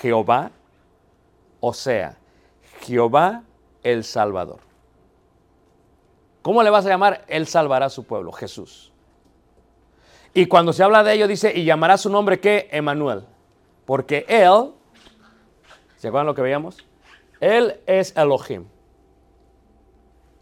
Jehová, 0.00 0.52
o 1.58 1.74
sea, 1.74 2.18
Jehová 2.82 3.42
el 3.82 4.04
Salvador. 4.04 4.60
¿Cómo 6.42 6.62
le 6.62 6.70
vas 6.70 6.86
a 6.86 6.88
llamar? 6.88 7.24
Él 7.28 7.46
salvará 7.46 7.86
a 7.86 7.90
su 7.90 8.04
pueblo, 8.04 8.32
Jesús. 8.32 8.92
Y 10.32 10.46
cuando 10.46 10.72
se 10.72 10.82
habla 10.82 11.02
de 11.02 11.14
ello 11.14 11.28
dice, 11.28 11.52
y 11.54 11.64
llamará 11.64 11.98
su 11.98 12.08
nombre 12.08 12.40
que 12.40 12.68
Emanuel, 12.70 13.24
porque 13.84 14.24
Él, 14.28 14.72
¿se 15.96 16.08
acuerdan 16.08 16.26
lo 16.26 16.34
que 16.34 16.42
veíamos? 16.42 16.78
Él 17.40 17.80
es 17.86 18.16
Elohim. 18.16 18.66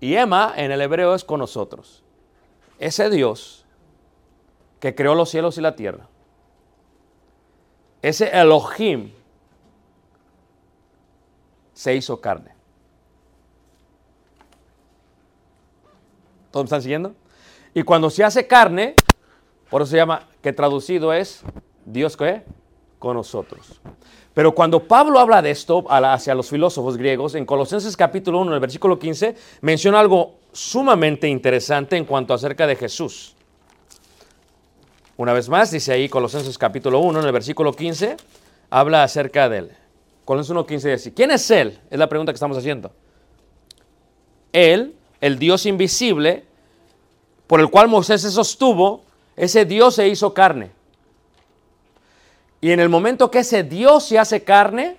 Y 0.01 0.15
Emma 0.15 0.53
en 0.57 0.71
el 0.71 0.81
hebreo 0.81 1.15
es 1.15 1.25
con 1.25 1.41
nosotros. 1.41 2.05
Ese 2.79 3.11
Dios 3.11 3.65
que 4.79 4.95
creó 4.95 5.15
los 5.15 5.31
cielos 5.31 5.59
y 5.59 5.61
la 5.61 5.75
tierra. 5.75 6.07
Ese 8.03 8.29
Elohim 8.39 9.11
se 11.73 11.95
hizo 11.95 12.21
carne. 12.21 12.58
¿Todos 16.51 16.65
me 16.65 16.67
están 16.67 16.83
siguiendo? 16.83 17.15
Y 17.75 17.83
cuando 17.83 18.11
se 18.11 18.25
hace 18.25 18.47
carne, 18.47 18.95
por 19.71 19.83
eso 19.83 19.91
se 19.91 19.97
llama, 19.97 20.27
que 20.43 20.53
traducido 20.53 21.13
es 21.13 21.43
Dios 21.85 22.17
que 22.17 22.43
con 22.99 23.17
nosotros. 23.17 23.81
Pero 24.35 24.55
cuando 24.55 24.85
Pablo 24.85 25.19
habla 25.19 25.43
de 25.43 25.51
esto 25.51 25.85
hacia 25.89 26.35
los 26.35 26.49
filósofos 26.49 26.97
griegos, 26.97 27.35
en 27.35 27.45
Colosenses 27.45 27.97
capítulo 27.97 28.39
1, 28.41 28.51
en 28.51 28.55
el 28.55 28.61
versículo 28.61 28.99
15, 28.99 29.35
menciona 29.63 30.01
algo 30.01 30.39
sumamente 30.53 31.29
interesante 31.29 31.97
en 31.97 32.05
cuanto 32.05 32.35
acerca 32.35 32.67
de 32.67 32.77
Jesús. 32.77 33.35
Una 35.17 35.33
vez 35.33 35.49
más, 35.49 35.73
dice 35.73 35.93
ahí 35.93 36.09
Colosenses 36.09 36.57
capítulo 36.57 37.01
1, 37.01 37.21
en 37.21 37.27
el 37.27 37.33
versículo 37.33 37.73
15, 37.73 38.17
habla 38.71 39.03
acerca 39.03 39.49
de 39.49 39.59
él. 39.59 39.73
Colosenses 40.25 40.51
1, 40.53 40.67
15 40.67 40.91
dice, 40.91 41.15
¿quién 41.15 41.31
es 41.33 41.51
él? 41.51 41.81
Es 41.91 41.99
la 41.99 42.09
pregunta 42.09 42.33
que 42.33 42.37
estamos 42.37 42.57
haciendo. 42.57 42.93
Él, 44.53 44.95
el 45.21 45.39
Dios 45.39 45.67
invisible, 45.67 46.45
por 47.47 47.61
el 47.61 47.71
cual 47.71 47.89
Moisés 47.89 48.23
se 48.23 48.31
sostuvo, 48.31 49.03
ese 49.37 49.65
Dios 49.65 49.95
se 49.95 50.09
hizo 50.09 50.35
carne. 50.35 50.71
Y 52.61 52.73
en 52.73 52.81
el 52.81 52.89
momento 52.89 53.31
que 53.31 53.41
ese 53.41 53.63
Dios 53.63 54.05
se 54.05 54.19
hace 54.19 54.43
carne, 54.43 54.97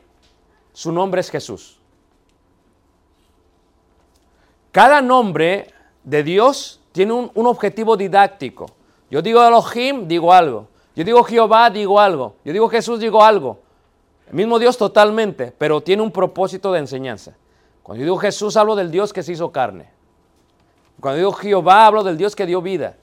su 0.73 0.91
nombre 0.91 1.21
es 1.21 1.29
Jesús. 1.29 1.77
Cada 4.71 5.01
nombre 5.01 5.73
de 6.03 6.23
Dios 6.23 6.79
tiene 6.91 7.13
un, 7.13 7.31
objetivo 7.47 7.97
didáctico. 7.97 8.67
Yo 9.09 9.21
digo 9.21 9.45
Elohim, 9.45 10.07
digo 10.07 10.31
algo. 10.31 10.67
Yo 10.95 11.03
digo 11.03 11.23
Jehová, 11.23 11.69
digo 11.69 11.99
algo. 11.99 12.35
Yo 12.45 12.53
digo 12.53 12.69
Jesús, 12.69 12.99
digo 12.99 13.23
algo. 13.23 13.59
El 14.27 14.35
mismo 14.35 14.59
Dios 14.59 14.77
totalmente, 14.77 15.53
pero 15.57 15.81
tiene 15.81 16.03
un 16.03 16.11
propósito 16.11 16.71
de 16.71 16.79
enseñanza. 16.79 17.35
Cuando 17.83 17.99
yo 17.99 18.05
digo 18.05 18.17
Jesús, 18.17 18.55
hablo 18.57 18.75
del 18.75 18.91
Dios 18.91 19.11
que 19.11 19.23
se 19.23 19.33
hizo 19.33 19.51
carne. 19.51 19.89
Cuando 20.99 21.17
digo 21.17 21.31
Jehová, 21.33 21.87
hablo 21.87 22.03
del 22.03 22.17
Dios 22.17 22.35
que 22.35 22.45
dio 22.45 22.61
vida. 22.61 22.95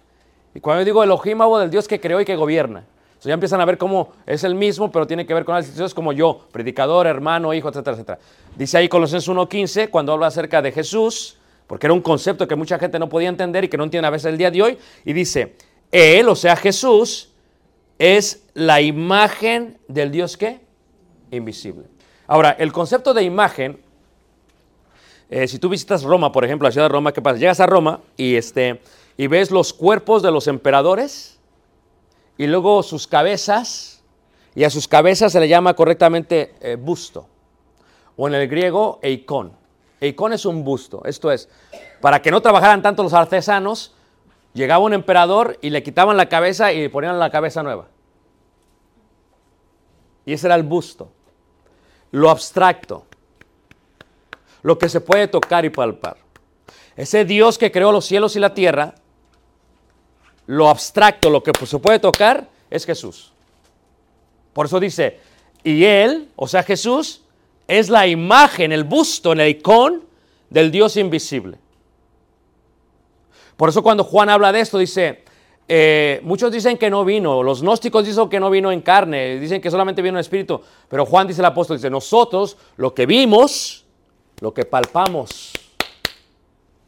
Y 0.54 0.60
cuando 0.60 0.84
digo 0.84 1.02
Elohim, 1.02 1.40
hablo 1.40 1.58
del 1.58 1.70
Dios 1.70 1.86
que 1.88 2.00
creó 2.00 2.20
y 2.20 2.24
que 2.24 2.36
gobierna. 2.36 2.80
Entonces 2.80 3.28
ya 3.28 3.34
empiezan 3.34 3.60
a 3.60 3.64
ver 3.64 3.78
cómo 3.78 4.12
es 4.26 4.44
el 4.44 4.54
mismo, 4.54 4.92
pero 4.92 5.06
tiene 5.06 5.26
que 5.26 5.32
ver 5.32 5.44
con 5.44 5.54
las 5.54 5.64
instituciones 5.64 5.94
como 5.94 6.12
yo, 6.12 6.46
predicador, 6.52 7.06
hermano, 7.06 7.54
hijo, 7.54 7.68
etcétera, 7.68 7.94
etcétera. 7.94 8.18
Dice 8.56 8.76
ahí 8.78 8.88
Colosenses 8.88 9.28
1.15, 9.28 9.88
cuando 9.90 10.12
habla 10.12 10.26
acerca 10.26 10.60
de 10.60 10.72
Jesús, 10.72 11.38
porque 11.66 11.86
era 11.86 11.94
un 11.94 12.02
concepto 12.02 12.46
que 12.46 12.54
mucha 12.56 12.78
gente 12.78 12.98
no 12.98 13.08
podía 13.08 13.30
entender 13.30 13.64
y 13.64 13.68
que 13.68 13.78
no 13.78 13.84
entiende 13.84 14.06
a 14.06 14.10
veces 14.10 14.26
el 14.26 14.38
día 14.38 14.50
de 14.50 14.62
hoy, 14.62 14.78
y 15.04 15.12
dice, 15.14 15.56
Él, 15.90 16.28
o 16.28 16.36
sea 16.36 16.56
Jesús, 16.56 17.30
es 17.98 18.46
la 18.52 18.82
imagen 18.82 19.78
del 19.88 20.10
Dios 20.10 20.36
que 20.36 20.60
invisible. 21.30 21.84
Ahora, 22.26 22.50
el 22.58 22.72
concepto 22.72 23.14
de 23.14 23.22
imagen, 23.22 23.80
eh, 25.28 25.48
si 25.48 25.58
tú 25.58 25.68
visitas 25.68 26.02
Roma, 26.02 26.30
por 26.30 26.44
ejemplo, 26.44 26.68
la 26.68 26.72
ciudad 26.72 26.86
de 26.86 26.92
Roma, 26.92 27.12
¿qué 27.12 27.20
pasa? 27.20 27.38
Llegas 27.38 27.60
a 27.60 27.66
Roma 27.66 28.00
y, 28.16 28.36
este, 28.36 28.80
y 29.16 29.26
ves 29.26 29.50
los 29.50 29.72
cuerpos 29.72 30.22
de 30.22 30.30
los 30.30 30.46
emperadores 30.46 31.38
y 32.38 32.46
luego 32.46 32.82
sus 32.82 33.06
cabezas, 33.06 34.02
y 34.54 34.64
a 34.64 34.70
sus 34.70 34.86
cabezas 34.88 35.32
se 35.32 35.40
le 35.40 35.48
llama 35.48 35.74
correctamente 35.74 36.54
eh, 36.60 36.76
busto, 36.76 37.28
o 38.16 38.28
en 38.28 38.34
el 38.34 38.48
griego 38.48 39.00
eikon. 39.02 39.52
Eikon 40.00 40.32
es 40.32 40.44
un 40.44 40.62
busto, 40.62 41.02
esto 41.04 41.32
es, 41.32 41.48
para 42.00 42.20
que 42.20 42.30
no 42.30 42.40
trabajaran 42.40 42.82
tanto 42.82 43.02
los 43.02 43.14
artesanos, 43.14 43.94
llegaba 44.52 44.84
un 44.84 44.92
emperador 44.92 45.58
y 45.62 45.70
le 45.70 45.82
quitaban 45.82 46.16
la 46.16 46.28
cabeza 46.28 46.72
y 46.72 46.80
le 46.80 46.90
ponían 46.90 47.18
la 47.18 47.30
cabeza 47.30 47.62
nueva. 47.62 47.88
Y 50.24 50.32
ese 50.32 50.48
era 50.48 50.56
el 50.56 50.64
busto. 50.64 51.10
Lo 52.10 52.30
abstracto. 52.30 53.06
Lo 54.66 54.76
que 54.76 54.88
se 54.88 55.00
puede 55.00 55.28
tocar 55.28 55.64
y 55.64 55.70
palpar. 55.70 56.16
Ese 56.96 57.24
Dios 57.24 57.56
que 57.56 57.70
creó 57.70 57.92
los 57.92 58.04
cielos 58.04 58.34
y 58.34 58.40
la 58.40 58.52
tierra, 58.52 58.96
lo 60.46 60.68
abstracto, 60.68 61.30
lo 61.30 61.40
que 61.40 61.52
se 61.64 61.78
puede 61.78 62.00
tocar, 62.00 62.48
es 62.68 62.84
Jesús. 62.84 63.32
Por 64.52 64.66
eso 64.66 64.80
dice, 64.80 65.20
y 65.62 65.84
Él, 65.84 66.30
o 66.34 66.48
sea 66.48 66.64
Jesús, 66.64 67.22
es 67.68 67.88
la 67.90 68.08
imagen, 68.08 68.72
el 68.72 68.82
busto, 68.82 69.30
el 69.34 69.48
icón 69.48 70.02
del 70.50 70.72
Dios 70.72 70.96
invisible. 70.96 71.58
Por 73.56 73.68
eso 73.68 73.84
cuando 73.84 74.02
Juan 74.02 74.30
habla 74.30 74.50
de 74.50 74.62
esto, 74.62 74.78
dice, 74.78 75.22
eh, 75.68 76.18
muchos 76.24 76.50
dicen 76.50 76.76
que 76.76 76.90
no 76.90 77.04
vino, 77.04 77.40
los 77.44 77.62
gnósticos 77.62 78.04
dicen 78.04 78.28
que 78.28 78.40
no 78.40 78.50
vino 78.50 78.72
en 78.72 78.80
carne, 78.80 79.38
dicen 79.38 79.60
que 79.60 79.70
solamente 79.70 80.02
vino 80.02 80.18
en 80.18 80.22
espíritu, 80.22 80.60
pero 80.88 81.06
Juan 81.06 81.28
dice 81.28 81.40
el 81.40 81.46
apóstol, 81.46 81.76
dice, 81.76 81.88
nosotros 81.88 82.56
lo 82.76 82.92
que 82.92 83.06
vimos, 83.06 83.85
lo 84.40 84.52
que 84.52 84.64
palpamos 84.64 85.52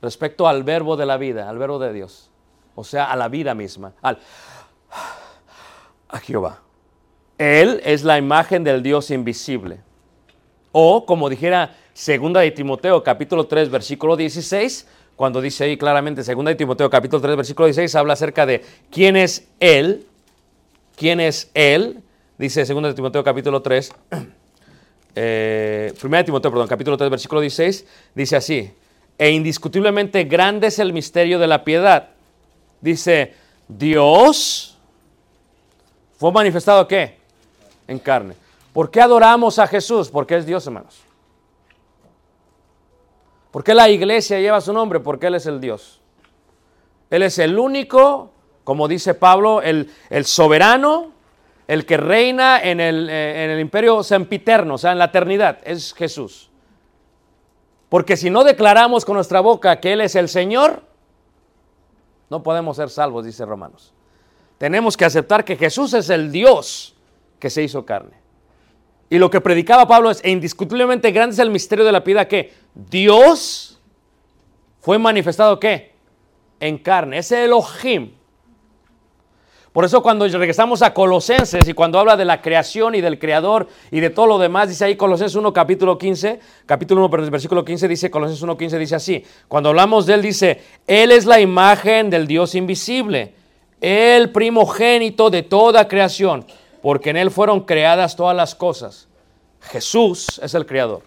respecto 0.01 0.47
al 0.47 0.63
verbo 0.63 0.97
de 0.97 1.07
la 1.07 1.17
vida, 1.17 1.49
al 1.49 1.59
verbo 1.59 1.79
de 1.79 1.93
Dios, 1.93 2.31
o 2.75 2.85
sea, 2.85 3.11
a 3.11 3.17
la 3.17 3.29
vida 3.29 3.55
misma, 3.55 3.95
a 4.03 6.19
Jehová. 6.21 6.61
Él 7.39 7.81
es 7.85 8.05
la 8.05 8.19
imagen 8.19 8.65
del 8.65 8.83
Dios 8.83 9.11
invisible. 9.11 9.81
O 10.73 11.07
como 11.07 11.29
dijera 11.29 11.77
segunda 11.95 12.41
de 12.41 12.51
Timoteo 12.51 13.03
capítulo 13.03 13.47
3 13.47 13.71
versículo 13.71 14.17
16, 14.17 14.87
cuando 15.17 15.41
dice 15.41 15.65
ahí 15.65 15.77
claramente, 15.77 16.23
segunda 16.23 16.51
de 16.51 16.55
Timoteo 16.55 16.89
capítulo 16.89 17.21
3, 17.21 17.37
versículo 17.37 17.67
16, 17.67 17.93
habla 17.97 18.13
acerca 18.13 18.47
de 18.47 18.65
quién 18.89 19.17
es 19.17 19.49
Él, 19.59 20.07
quién 20.97 21.19
es 21.19 21.51
Él, 21.55 22.05
dice 22.39 22.65
segunda 22.65 22.89
de 22.89 22.95
Timoteo 22.95 23.25
capítulo 23.25 23.61
3, 23.61 23.93
eh, 25.15 25.93
primera 26.01 26.23
de 26.23 26.27
Timoteo, 26.27 26.51
perdón, 26.51 26.69
capítulo 26.69 26.97
3, 26.97 27.11
versículo 27.11 27.41
16, 27.41 27.87
dice 28.15 28.37
así, 28.37 28.73
e 29.19 29.31
indiscutiblemente 29.31 30.25
grande 30.25 30.69
es 30.69 30.79
el 30.79 30.93
misterio 30.93 31.39
de 31.39 31.47
la 31.47 31.65
piedad. 31.65 32.11
Dice, 32.81 33.35
Dios 33.67 34.79
fue 36.17 36.33
manifestado 36.33 36.87
¿qué? 36.87 37.17
En 37.87 37.99
carne. 37.99 38.35
¿Por 38.73 38.91
qué 38.91 39.01
adoramos 39.01 39.59
a 39.59 39.67
Jesús? 39.67 40.09
Porque 40.09 40.37
es 40.37 40.47
Dios, 40.47 40.67
hermanos. 40.67 41.01
¿Por 43.51 43.65
qué 43.65 43.75
la 43.75 43.89
iglesia 43.89 44.39
lleva 44.39 44.61
su 44.61 44.73
nombre? 44.73 45.01
Porque 45.01 45.27
Él 45.27 45.35
es 45.35 45.47
el 45.47 45.61
Dios. 45.61 46.01
Él 47.11 47.23
es 47.23 47.39
el 47.39 47.59
único, 47.59 48.31
como 48.65 48.87
dice 48.87 49.15
Pablo, 49.15 49.63
el, 49.63 49.91
el 50.11 50.27
soberano, 50.27 51.13
el 51.69 51.85
que 51.85 51.99
reina 51.99 52.61
en 52.61 52.81
el, 52.81 53.09
eh, 53.09 53.45
en 53.45 53.51
el 53.51 53.61
imperio 53.61 54.03
sempiterno, 54.03 54.75
o 54.75 54.79
sea, 54.79 54.93
en 54.93 54.99
la 54.99 55.05
eternidad. 55.05 55.59
Es 55.63 55.95
Jesús. 55.95 56.51
Porque 57.91 58.17
si 58.17 58.31
no 58.31 58.43
declaramos 58.43 59.05
con 59.05 59.15
nuestra 59.15 59.41
boca 59.41 59.79
que 59.79 59.93
Él 59.93 60.01
es 60.01 60.15
el 60.17 60.29
Señor, 60.29 60.83
no 62.31 62.43
podemos 62.43 62.77
ser 62.77 62.91
salvos, 62.91 63.25
dice 63.25 63.45
Romanos. 63.45 63.93
Tenemos 64.57 64.97
que 64.97 65.05
aceptar 65.05 65.45
que 65.45 65.57
Jesús 65.57 65.95
es 65.95 66.11
el 66.11 66.33
Dios 66.33 66.97
que 67.39 67.51
se 67.51 67.63
hizo 67.63 67.85
carne. 67.87 68.17
Y 69.11 69.19
lo 69.19 69.31
que 69.31 69.41
predicaba 69.41 69.87
Pablo 69.87 70.11
es, 70.11 70.23
e 70.25 70.31
indiscutiblemente 70.31 71.13
grande 71.13 71.35
es 71.35 71.39
el 71.39 71.51
misterio 71.51 71.85
de 71.85 71.93
la 71.93 72.03
piedad 72.03 72.27
que 72.27 72.53
Dios 72.75 73.81
fue 74.81 74.99
manifestado 74.99 75.61
¿qué? 75.61 75.95
En 76.61 76.79
carne. 76.79 77.19
Ese 77.19 77.45
Elohim. 77.45 78.18
Por 79.79 79.85
eso 79.85 80.03
cuando 80.03 80.27
regresamos 80.27 80.83
a 80.83 80.93
Colosenses 80.93 81.69
y 81.69 81.73
cuando 81.73 82.01
habla 82.01 82.17
de 82.17 82.25
la 82.25 82.43
creación 82.43 82.97
y 82.97 83.01
del 83.01 83.17
creador 83.17 83.69
y 83.93 84.01
de 84.01 84.11
todo 84.11 84.27
lo 84.27 84.37
demás, 84.37 84.69
dice 84.69 84.85
ahí 84.85 84.97
Colosenses 84.97 85.37
1 85.37 85.53
capítulo 85.53 85.97
15, 85.97 86.41
capítulo 86.67 87.03
1 87.03 87.11
pero 87.11 87.31
versículo 87.31 87.65
15 87.65 87.87
dice, 87.87 88.11
Colosenses 88.11 88.43
1 88.43 88.57
15 88.59 88.77
dice 88.77 88.97
así, 88.97 89.25
cuando 89.47 89.69
hablamos 89.69 90.05
de 90.07 90.15
él 90.15 90.23
dice, 90.23 90.61
él 90.85 91.13
es 91.13 91.27
la 91.27 91.39
imagen 91.39 92.11
del 92.11 92.27
Dios 92.27 92.57
invisible, 92.57 93.35
el 93.81 94.33
primogénito 94.33 95.31
de 95.31 95.45
toda 95.45 95.87
creación, 95.87 96.45
porque 96.83 97.11
en 97.11 97.17
él 97.17 97.31
fueron 97.31 97.61
creadas 97.61 98.17
todas 98.17 98.37
las 98.37 98.57
cosas. 98.57 99.07
Jesús 99.61 100.41
es 100.43 100.55
el 100.55 100.67
creador. 100.67 101.03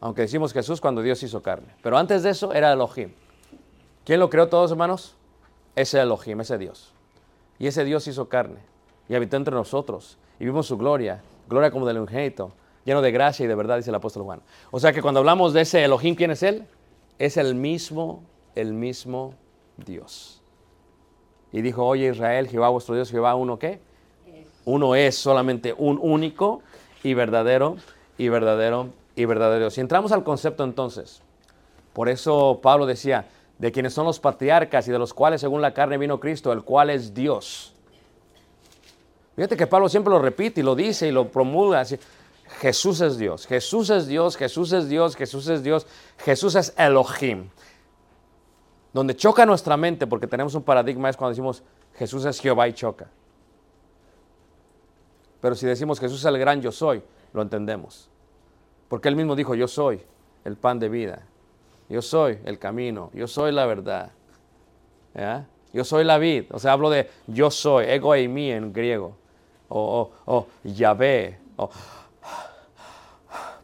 Aunque 0.00 0.22
decimos 0.22 0.54
Jesús 0.54 0.80
cuando 0.80 1.02
Dios 1.02 1.22
hizo 1.22 1.42
carne. 1.42 1.68
Pero 1.82 1.98
antes 1.98 2.22
de 2.22 2.30
eso 2.30 2.54
era 2.54 2.72
Elohim. 2.72 3.10
¿Quién 4.06 4.20
lo 4.20 4.30
creó 4.30 4.48
todos, 4.48 4.70
hermanos? 4.70 5.16
Ese 5.74 6.00
Elohim, 6.00 6.40
ese 6.40 6.56
Dios. 6.58 6.92
Y 7.58 7.66
ese 7.66 7.84
Dios 7.84 8.06
hizo 8.06 8.28
carne 8.28 8.60
y 9.08 9.16
habitó 9.16 9.36
entre 9.36 9.52
nosotros 9.52 10.16
y 10.38 10.44
vimos 10.44 10.68
su 10.68 10.78
gloria, 10.78 11.22
gloria 11.48 11.72
como 11.72 11.86
del 11.86 11.98
unigénito, 11.98 12.52
lleno 12.84 13.02
de 13.02 13.10
gracia 13.10 13.42
y 13.42 13.48
de 13.48 13.56
verdad, 13.56 13.78
dice 13.78 13.90
el 13.90 13.96
apóstol 13.96 14.22
Juan. 14.22 14.42
O 14.70 14.78
sea 14.78 14.92
que 14.92 15.02
cuando 15.02 15.18
hablamos 15.18 15.52
de 15.52 15.62
ese 15.62 15.82
Elohim, 15.82 16.14
¿quién 16.14 16.30
es 16.30 16.44
él? 16.44 16.68
Es 17.18 17.36
el 17.36 17.56
mismo, 17.56 18.22
el 18.54 18.74
mismo 18.74 19.34
Dios. 19.76 20.40
Y 21.50 21.60
dijo, 21.60 21.84
oye 21.84 22.10
Israel, 22.10 22.46
Jehová 22.46 22.68
vuestro 22.68 22.94
Dios, 22.94 23.10
Jehová 23.10 23.34
uno 23.34 23.58
qué? 23.58 23.80
Uno 24.64 24.94
es 24.94 25.16
solamente 25.16 25.74
un 25.76 25.98
único 26.00 26.62
y 27.02 27.14
verdadero 27.14 27.76
y 28.18 28.28
verdadero 28.28 28.90
y 29.16 29.24
verdadero. 29.24 29.68
Si 29.70 29.80
entramos 29.80 30.12
al 30.12 30.22
concepto 30.22 30.62
entonces, 30.62 31.22
por 31.92 32.08
eso 32.08 32.60
Pablo 32.62 32.86
decía, 32.86 33.26
de 33.58 33.72
quienes 33.72 33.94
son 33.94 34.06
los 34.06 34.20
patriarcas 34.20 34.86
y 34.88 34.92
de 34.92 34.98
los 34.98 35.14
cuales 35.14 35.40
según 35.40 35.62
la 35.62 35.72
carne 35.72 35.98
vino 35.98 36.20
Cristo, 36.20 36.52
el 36.52 36.62
cual 36.62 36.90
es 36.90 37.14
Dios. 37.14 37.72
Fíjate 39.34 39.56
que 39.56 39.66
Pablo 39.66 39.88
siempre 39.88 40.10
lo 40.10 40.18
repite 40.18 40.60
y 40.60 40.64
lo 40.64 40.74
dice 40.74 41.08
y 41.08 41.12
lo 41.12 41.28
promulga. 41.28 41.80
Así, 41.80 41.98
Jesús 42.60 43.00
es 43.00 43.18
Dios, 43.18 43.46
Jesús 43.46 43.90
es 43.90 44.06
Dios, 44.06 44.36
Jesús 44.36 44.72
es 44.72 44.88
Dios, 44.88 45.16
Jesús 45.16 45.48
es 45.48 45.62
Dios, 45.62 45.86
Jesús 46.18 46.54
es 46.54 46.74
Elohim. 46.78 47.48
Donde 48.92 49.14
choca 49.14 49.44
nuestra 49.44 49.76
mente, 49.76 50.06
porque 50.06 50.26
tenemos 50.26 50.54
un 50.54 50.62
paradigma, 50.62 51.10
es 51.10 51.16
cuando 51.16 51.30
decimos 51.30 51.62
Jesús 51.96 52.24
es 52.24 52.40
Jehová 52.40 52.68
y 52.68 52.72
choca. 52.72 53.08
Pero 55.40 55.54
si 55.54 55.66
decimos 55.66 56.00
Jesús 56.00 56.20
es 56.20 56.24
el 56.24 56.38
gran 56.38 56.62
yo 56.62 56.72
soy, 56.72 57.02
lo 57.32 57.42
entendemos. 57.42 58.08
Porque 58.88 59.08
él 59.08 59.16
mismo 59.16 59.36
dijo, 59.36 59.54
yo 59.54 59.68
soy 59.68 60.00
el 60.44 60.56
pan 60.56 60.78
de 60.78 60.88
vida, 60.88 61.26
yo 61.88 62.02
soy 62.02 62.38
el 62.44 62.58
camino, 62.58 63.10
yo 63.14 63.26
soy 63.26 63.52
la 63.52 63.66
verdad. 63.66 64.10
¿Ya? 65.14 65.46
Yo 65.72 65.84
soy 65.84 66.04
la 66.04 66.18
vid, 66.18 66.44
o 66.52 66.58
sea, 66.58 66.72
hablo 66.72 66.90
de 66.90 67.10
yo 67.26 67.50
soy, 67.50 67.86
ego 67.86 68.12
mí 68.12 68.50
en 68.50 68.72
griego, 68.72 69.16
o, 69.68 70.10
o, 70.24 70.34
o 70.34 70.46
Yahvé, 70.64 71.38
o, 71.56 71.68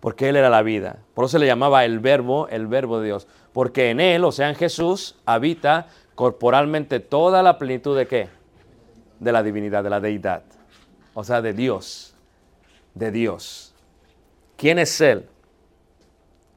porque 0.03 0.29
Él 0.29 0.35
era 0.35 0.51
la 0.51 0.63
vida. 0.63 0.99
Por 1.15 1.25
eso 1.25 1.33
se 1.33 1.39
le 1.39 1.47
llamaba 1.47 1.85
el 1.85 2.01
verbo, 2.01 2.49
el 2.49 2.67
verbo 2.67 2.99
de 2.99 3.07
Dios. 3.07 3.29
Porque 3.53 3.91
en 3.91 4.01
Él, 4.01 4.25
o 4.25 4.33
sea, 4.33 4.49
en 4.49 4.57
Jesús, 4.57 5.15
habita 5.25 5.87
corporalmente 6.17 6.99
toda 6.99 7.41
la 7.41 7.57
plenitud 7.57 7.97
de 7.97 8.09
qué? 8.09 8.29
De 9.21 9.31
la 9.31 9.45
divinidad, 9.45 9.85
de 9.85 9.91
la 9.91 10.01
deidad. 10.01 10.43
O 11.15 11.23
sea, 11.23 11.41
de 11.41 11.53
Dios. 11.53 12.17
De 12.95 13.13
Dios. 13.13 13.75
¿Quién 14.57 14.81
es 14.81 15.01
Él? 15.01 15.29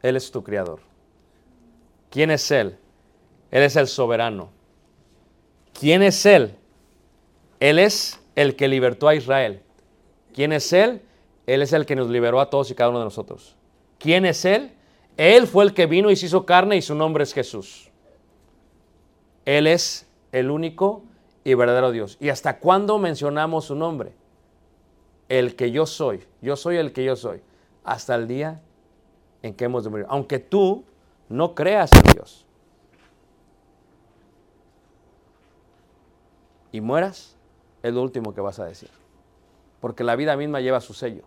Él 0.01 0.15
es 0.15 0.31
tu 0.31 0.43
creador. 0.43 0.79
¿Quién 2.15 2.31
es 2.31 2.49
Él? 2.49 2.77
Él 3.51 3.63
es 3.63 3.75
el 3.75 3.87
soberano. 3.87 4.47
¿Quién 5.77 6.01
es 6.01 6.25
Él? 6.25 6.55
Él 7.59 7.77
es 7.77 8.21
el 8.35 8.55
que 8.55 8.69
libertó 8.69 9.09
a 9.09 9.15
Israel. 9.15 9.61
¿Quién 10.33 10.53
es 10.53 10.71
Él? 10.71 11.01
Él 11.45 11.61
es 11.61 11.73
el 11.73 11.85
que 11.85 11.93
nos 11.93 12.09
liberó 12.09 12.39
a 12.39 12.49
todos 12.49 12.71
y 12.71 12.73
cada 12.73 12.89
uno 12.89 12.99
de 12.99 13.03
nosotros. 13.03 13.57
¿Quién 13.99 14.25
es 14.25 14.45
Él? 14.45 14.71
Él 15.17 15.45
fue 15.45 15.65
el 15.65 15.73
que 15.73 15.87
vino 15.87 16.09
y 16.09 16.15
se 16.15 16.27
hizo 16.27 16.45
carne 16.45 16.77
y 16.77 16.81
su 16.81 16.95
nombre 16.95 17.25
es 17.25 17.33
Jesús. 17.33 17.91
Él 19.43 19.67
es 19.67 20.07
el 20.31 20.51
único 20.51 21.03
y 21.43 21.53
verdadero 21.53 21.91
Dios. 21.91 22.15
¿Y 22.21 22.29
hasta 22.29 22.59
cuándo 22.59 22.97
mencionamos 22.97 23.65
su 23.65 23.75
nombre? 23.75 24.13
El 25.27 25.57
que 25.57 25.69
yo 25.69 25.85
soy. 25.85 26.23
Yo 26.41 26.55
soy 26.55 26.77
el 26.77 26.93
que 26.93 27.03
yo 27.03 27.17
soy. 27.17 27.41
Hasta 27.83 28.15
el 28.15 28.29
día 28.29 28.61
en 29.41 29.53
que 29.53 29.65
hemos 29.65 29.83
de 29.83 29.89
morir. 29.89 30.05
Aunque 30.07 30.39
tú 30.39 30.85
no 31.29 31.55
creas 31.55 31.91
en 31.93 32.13
Dios. 32.13 32.45
Y 36.71 36.81
mueras, 36.81 37.37
es 37.83 37.93
lo 37.93 38.01
último 38.01 38.33
que 38.33 38.41
vas 38.41 38.59
a 38.59 38.65
decir. 38.65 38.89
Porque 39.79 40.03
la 40.03 40.15
vida 40.15 40.35
misma 40.35 40.59
lleva 40.61 40.81
su 40.81 40.93
sello. 40.93 41.23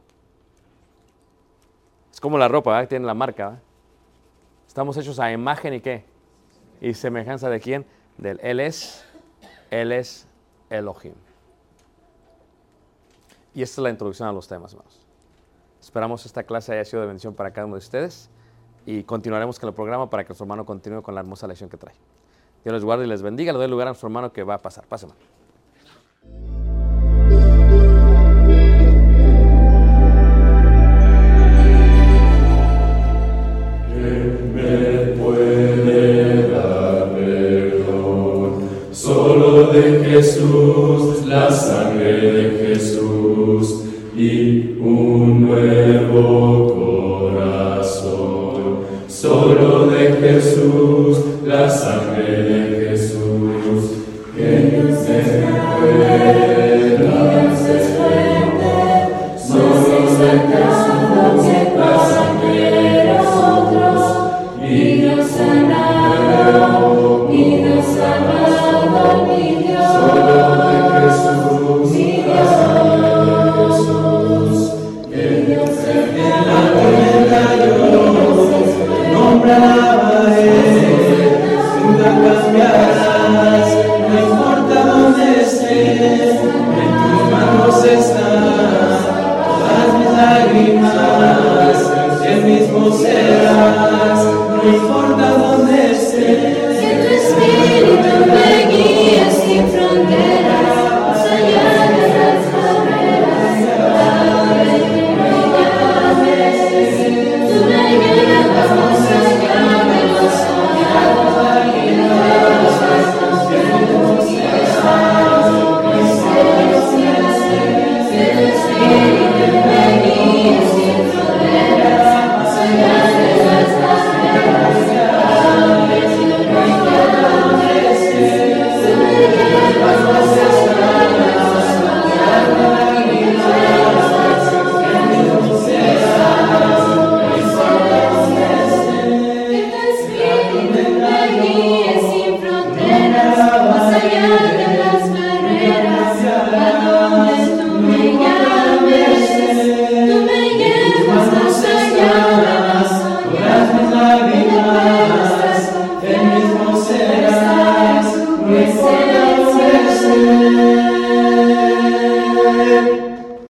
Es 2.12 2.20
como 2.20 2.38
la 2.38 2.48
ropa, 2.48 2.72
¿verdad? 2.72 2.88
tiene 2.88 3.06
la 3.06 3.14
marca. 3.14 3.60
Estamos 4.66 4.96
hechos 4.96 5.18
a 5.20 5.32
imagen 5.32 5.74
y 5.74 5.80
qué? 5.80 6.04
Y 6.80 6.94
semejanza 6.94 7.48
de 7.48 7.60
quién? 7.60 7.86
Del 8.18 8.38
Él 8.42 8.60
es, 8.60 9.04
Él 9.70 9.92
es 9.92 10.26
Elohim. 10.70 11.14
Y 13.54 13.62
esta 13.62 13.80
es 13.80 13.82
la 13.84 13.90
introducción 13.90 14.28
a 14.28 14.32
los 14.32 14.46
temas, 14.46 14.72
hermanos. 14.72 15.00
Esperamos 15.80 16.26
esta 16.26 16.42
clase 16.42 16.72
haya 16.72 16.84
sido 16.84 17.00
de 17.00 17.08
bendición 17.08 17.34
para 17.34 17.52
cada 17.52 17.66
uno 17.66 17.76
de 17.76 17.80
ustedes 17.80 18.30
y 18.90 19.02
continuaremos 19.02 19.58
con 19.58 19.68
el 19.68 19.74
programa 19.74 20.08
para 20.08 20.24
que 20.24 20.28
nuestro 20.30 20.44
hermano 20.44 20.64
continúe 20.64 21.02
con 21.02 21.14
la 21.14 21.20
hermosa 21.20 21.46
lección 21.46 21.68
que 21.68 21.76
trae. 21.76 21.94
Dios 22.64 22.72
les 22.72 22.82
guarde 22.82 23.04
y 23.04 23.06
les 23.06 23.20
bendiga. 23.20 23.52
Le 23.52 23.58
doy 23.58 23.68
lugar 23.68 23.86
a 23.86 23.90
nuestro 23.90 24.06
hermano 24.06 24.32
que 24.32 24.42
va 24.44 24.54
a 24.54 24.58
pasar. 24.62 24.86
Pásame. 24.86 25.12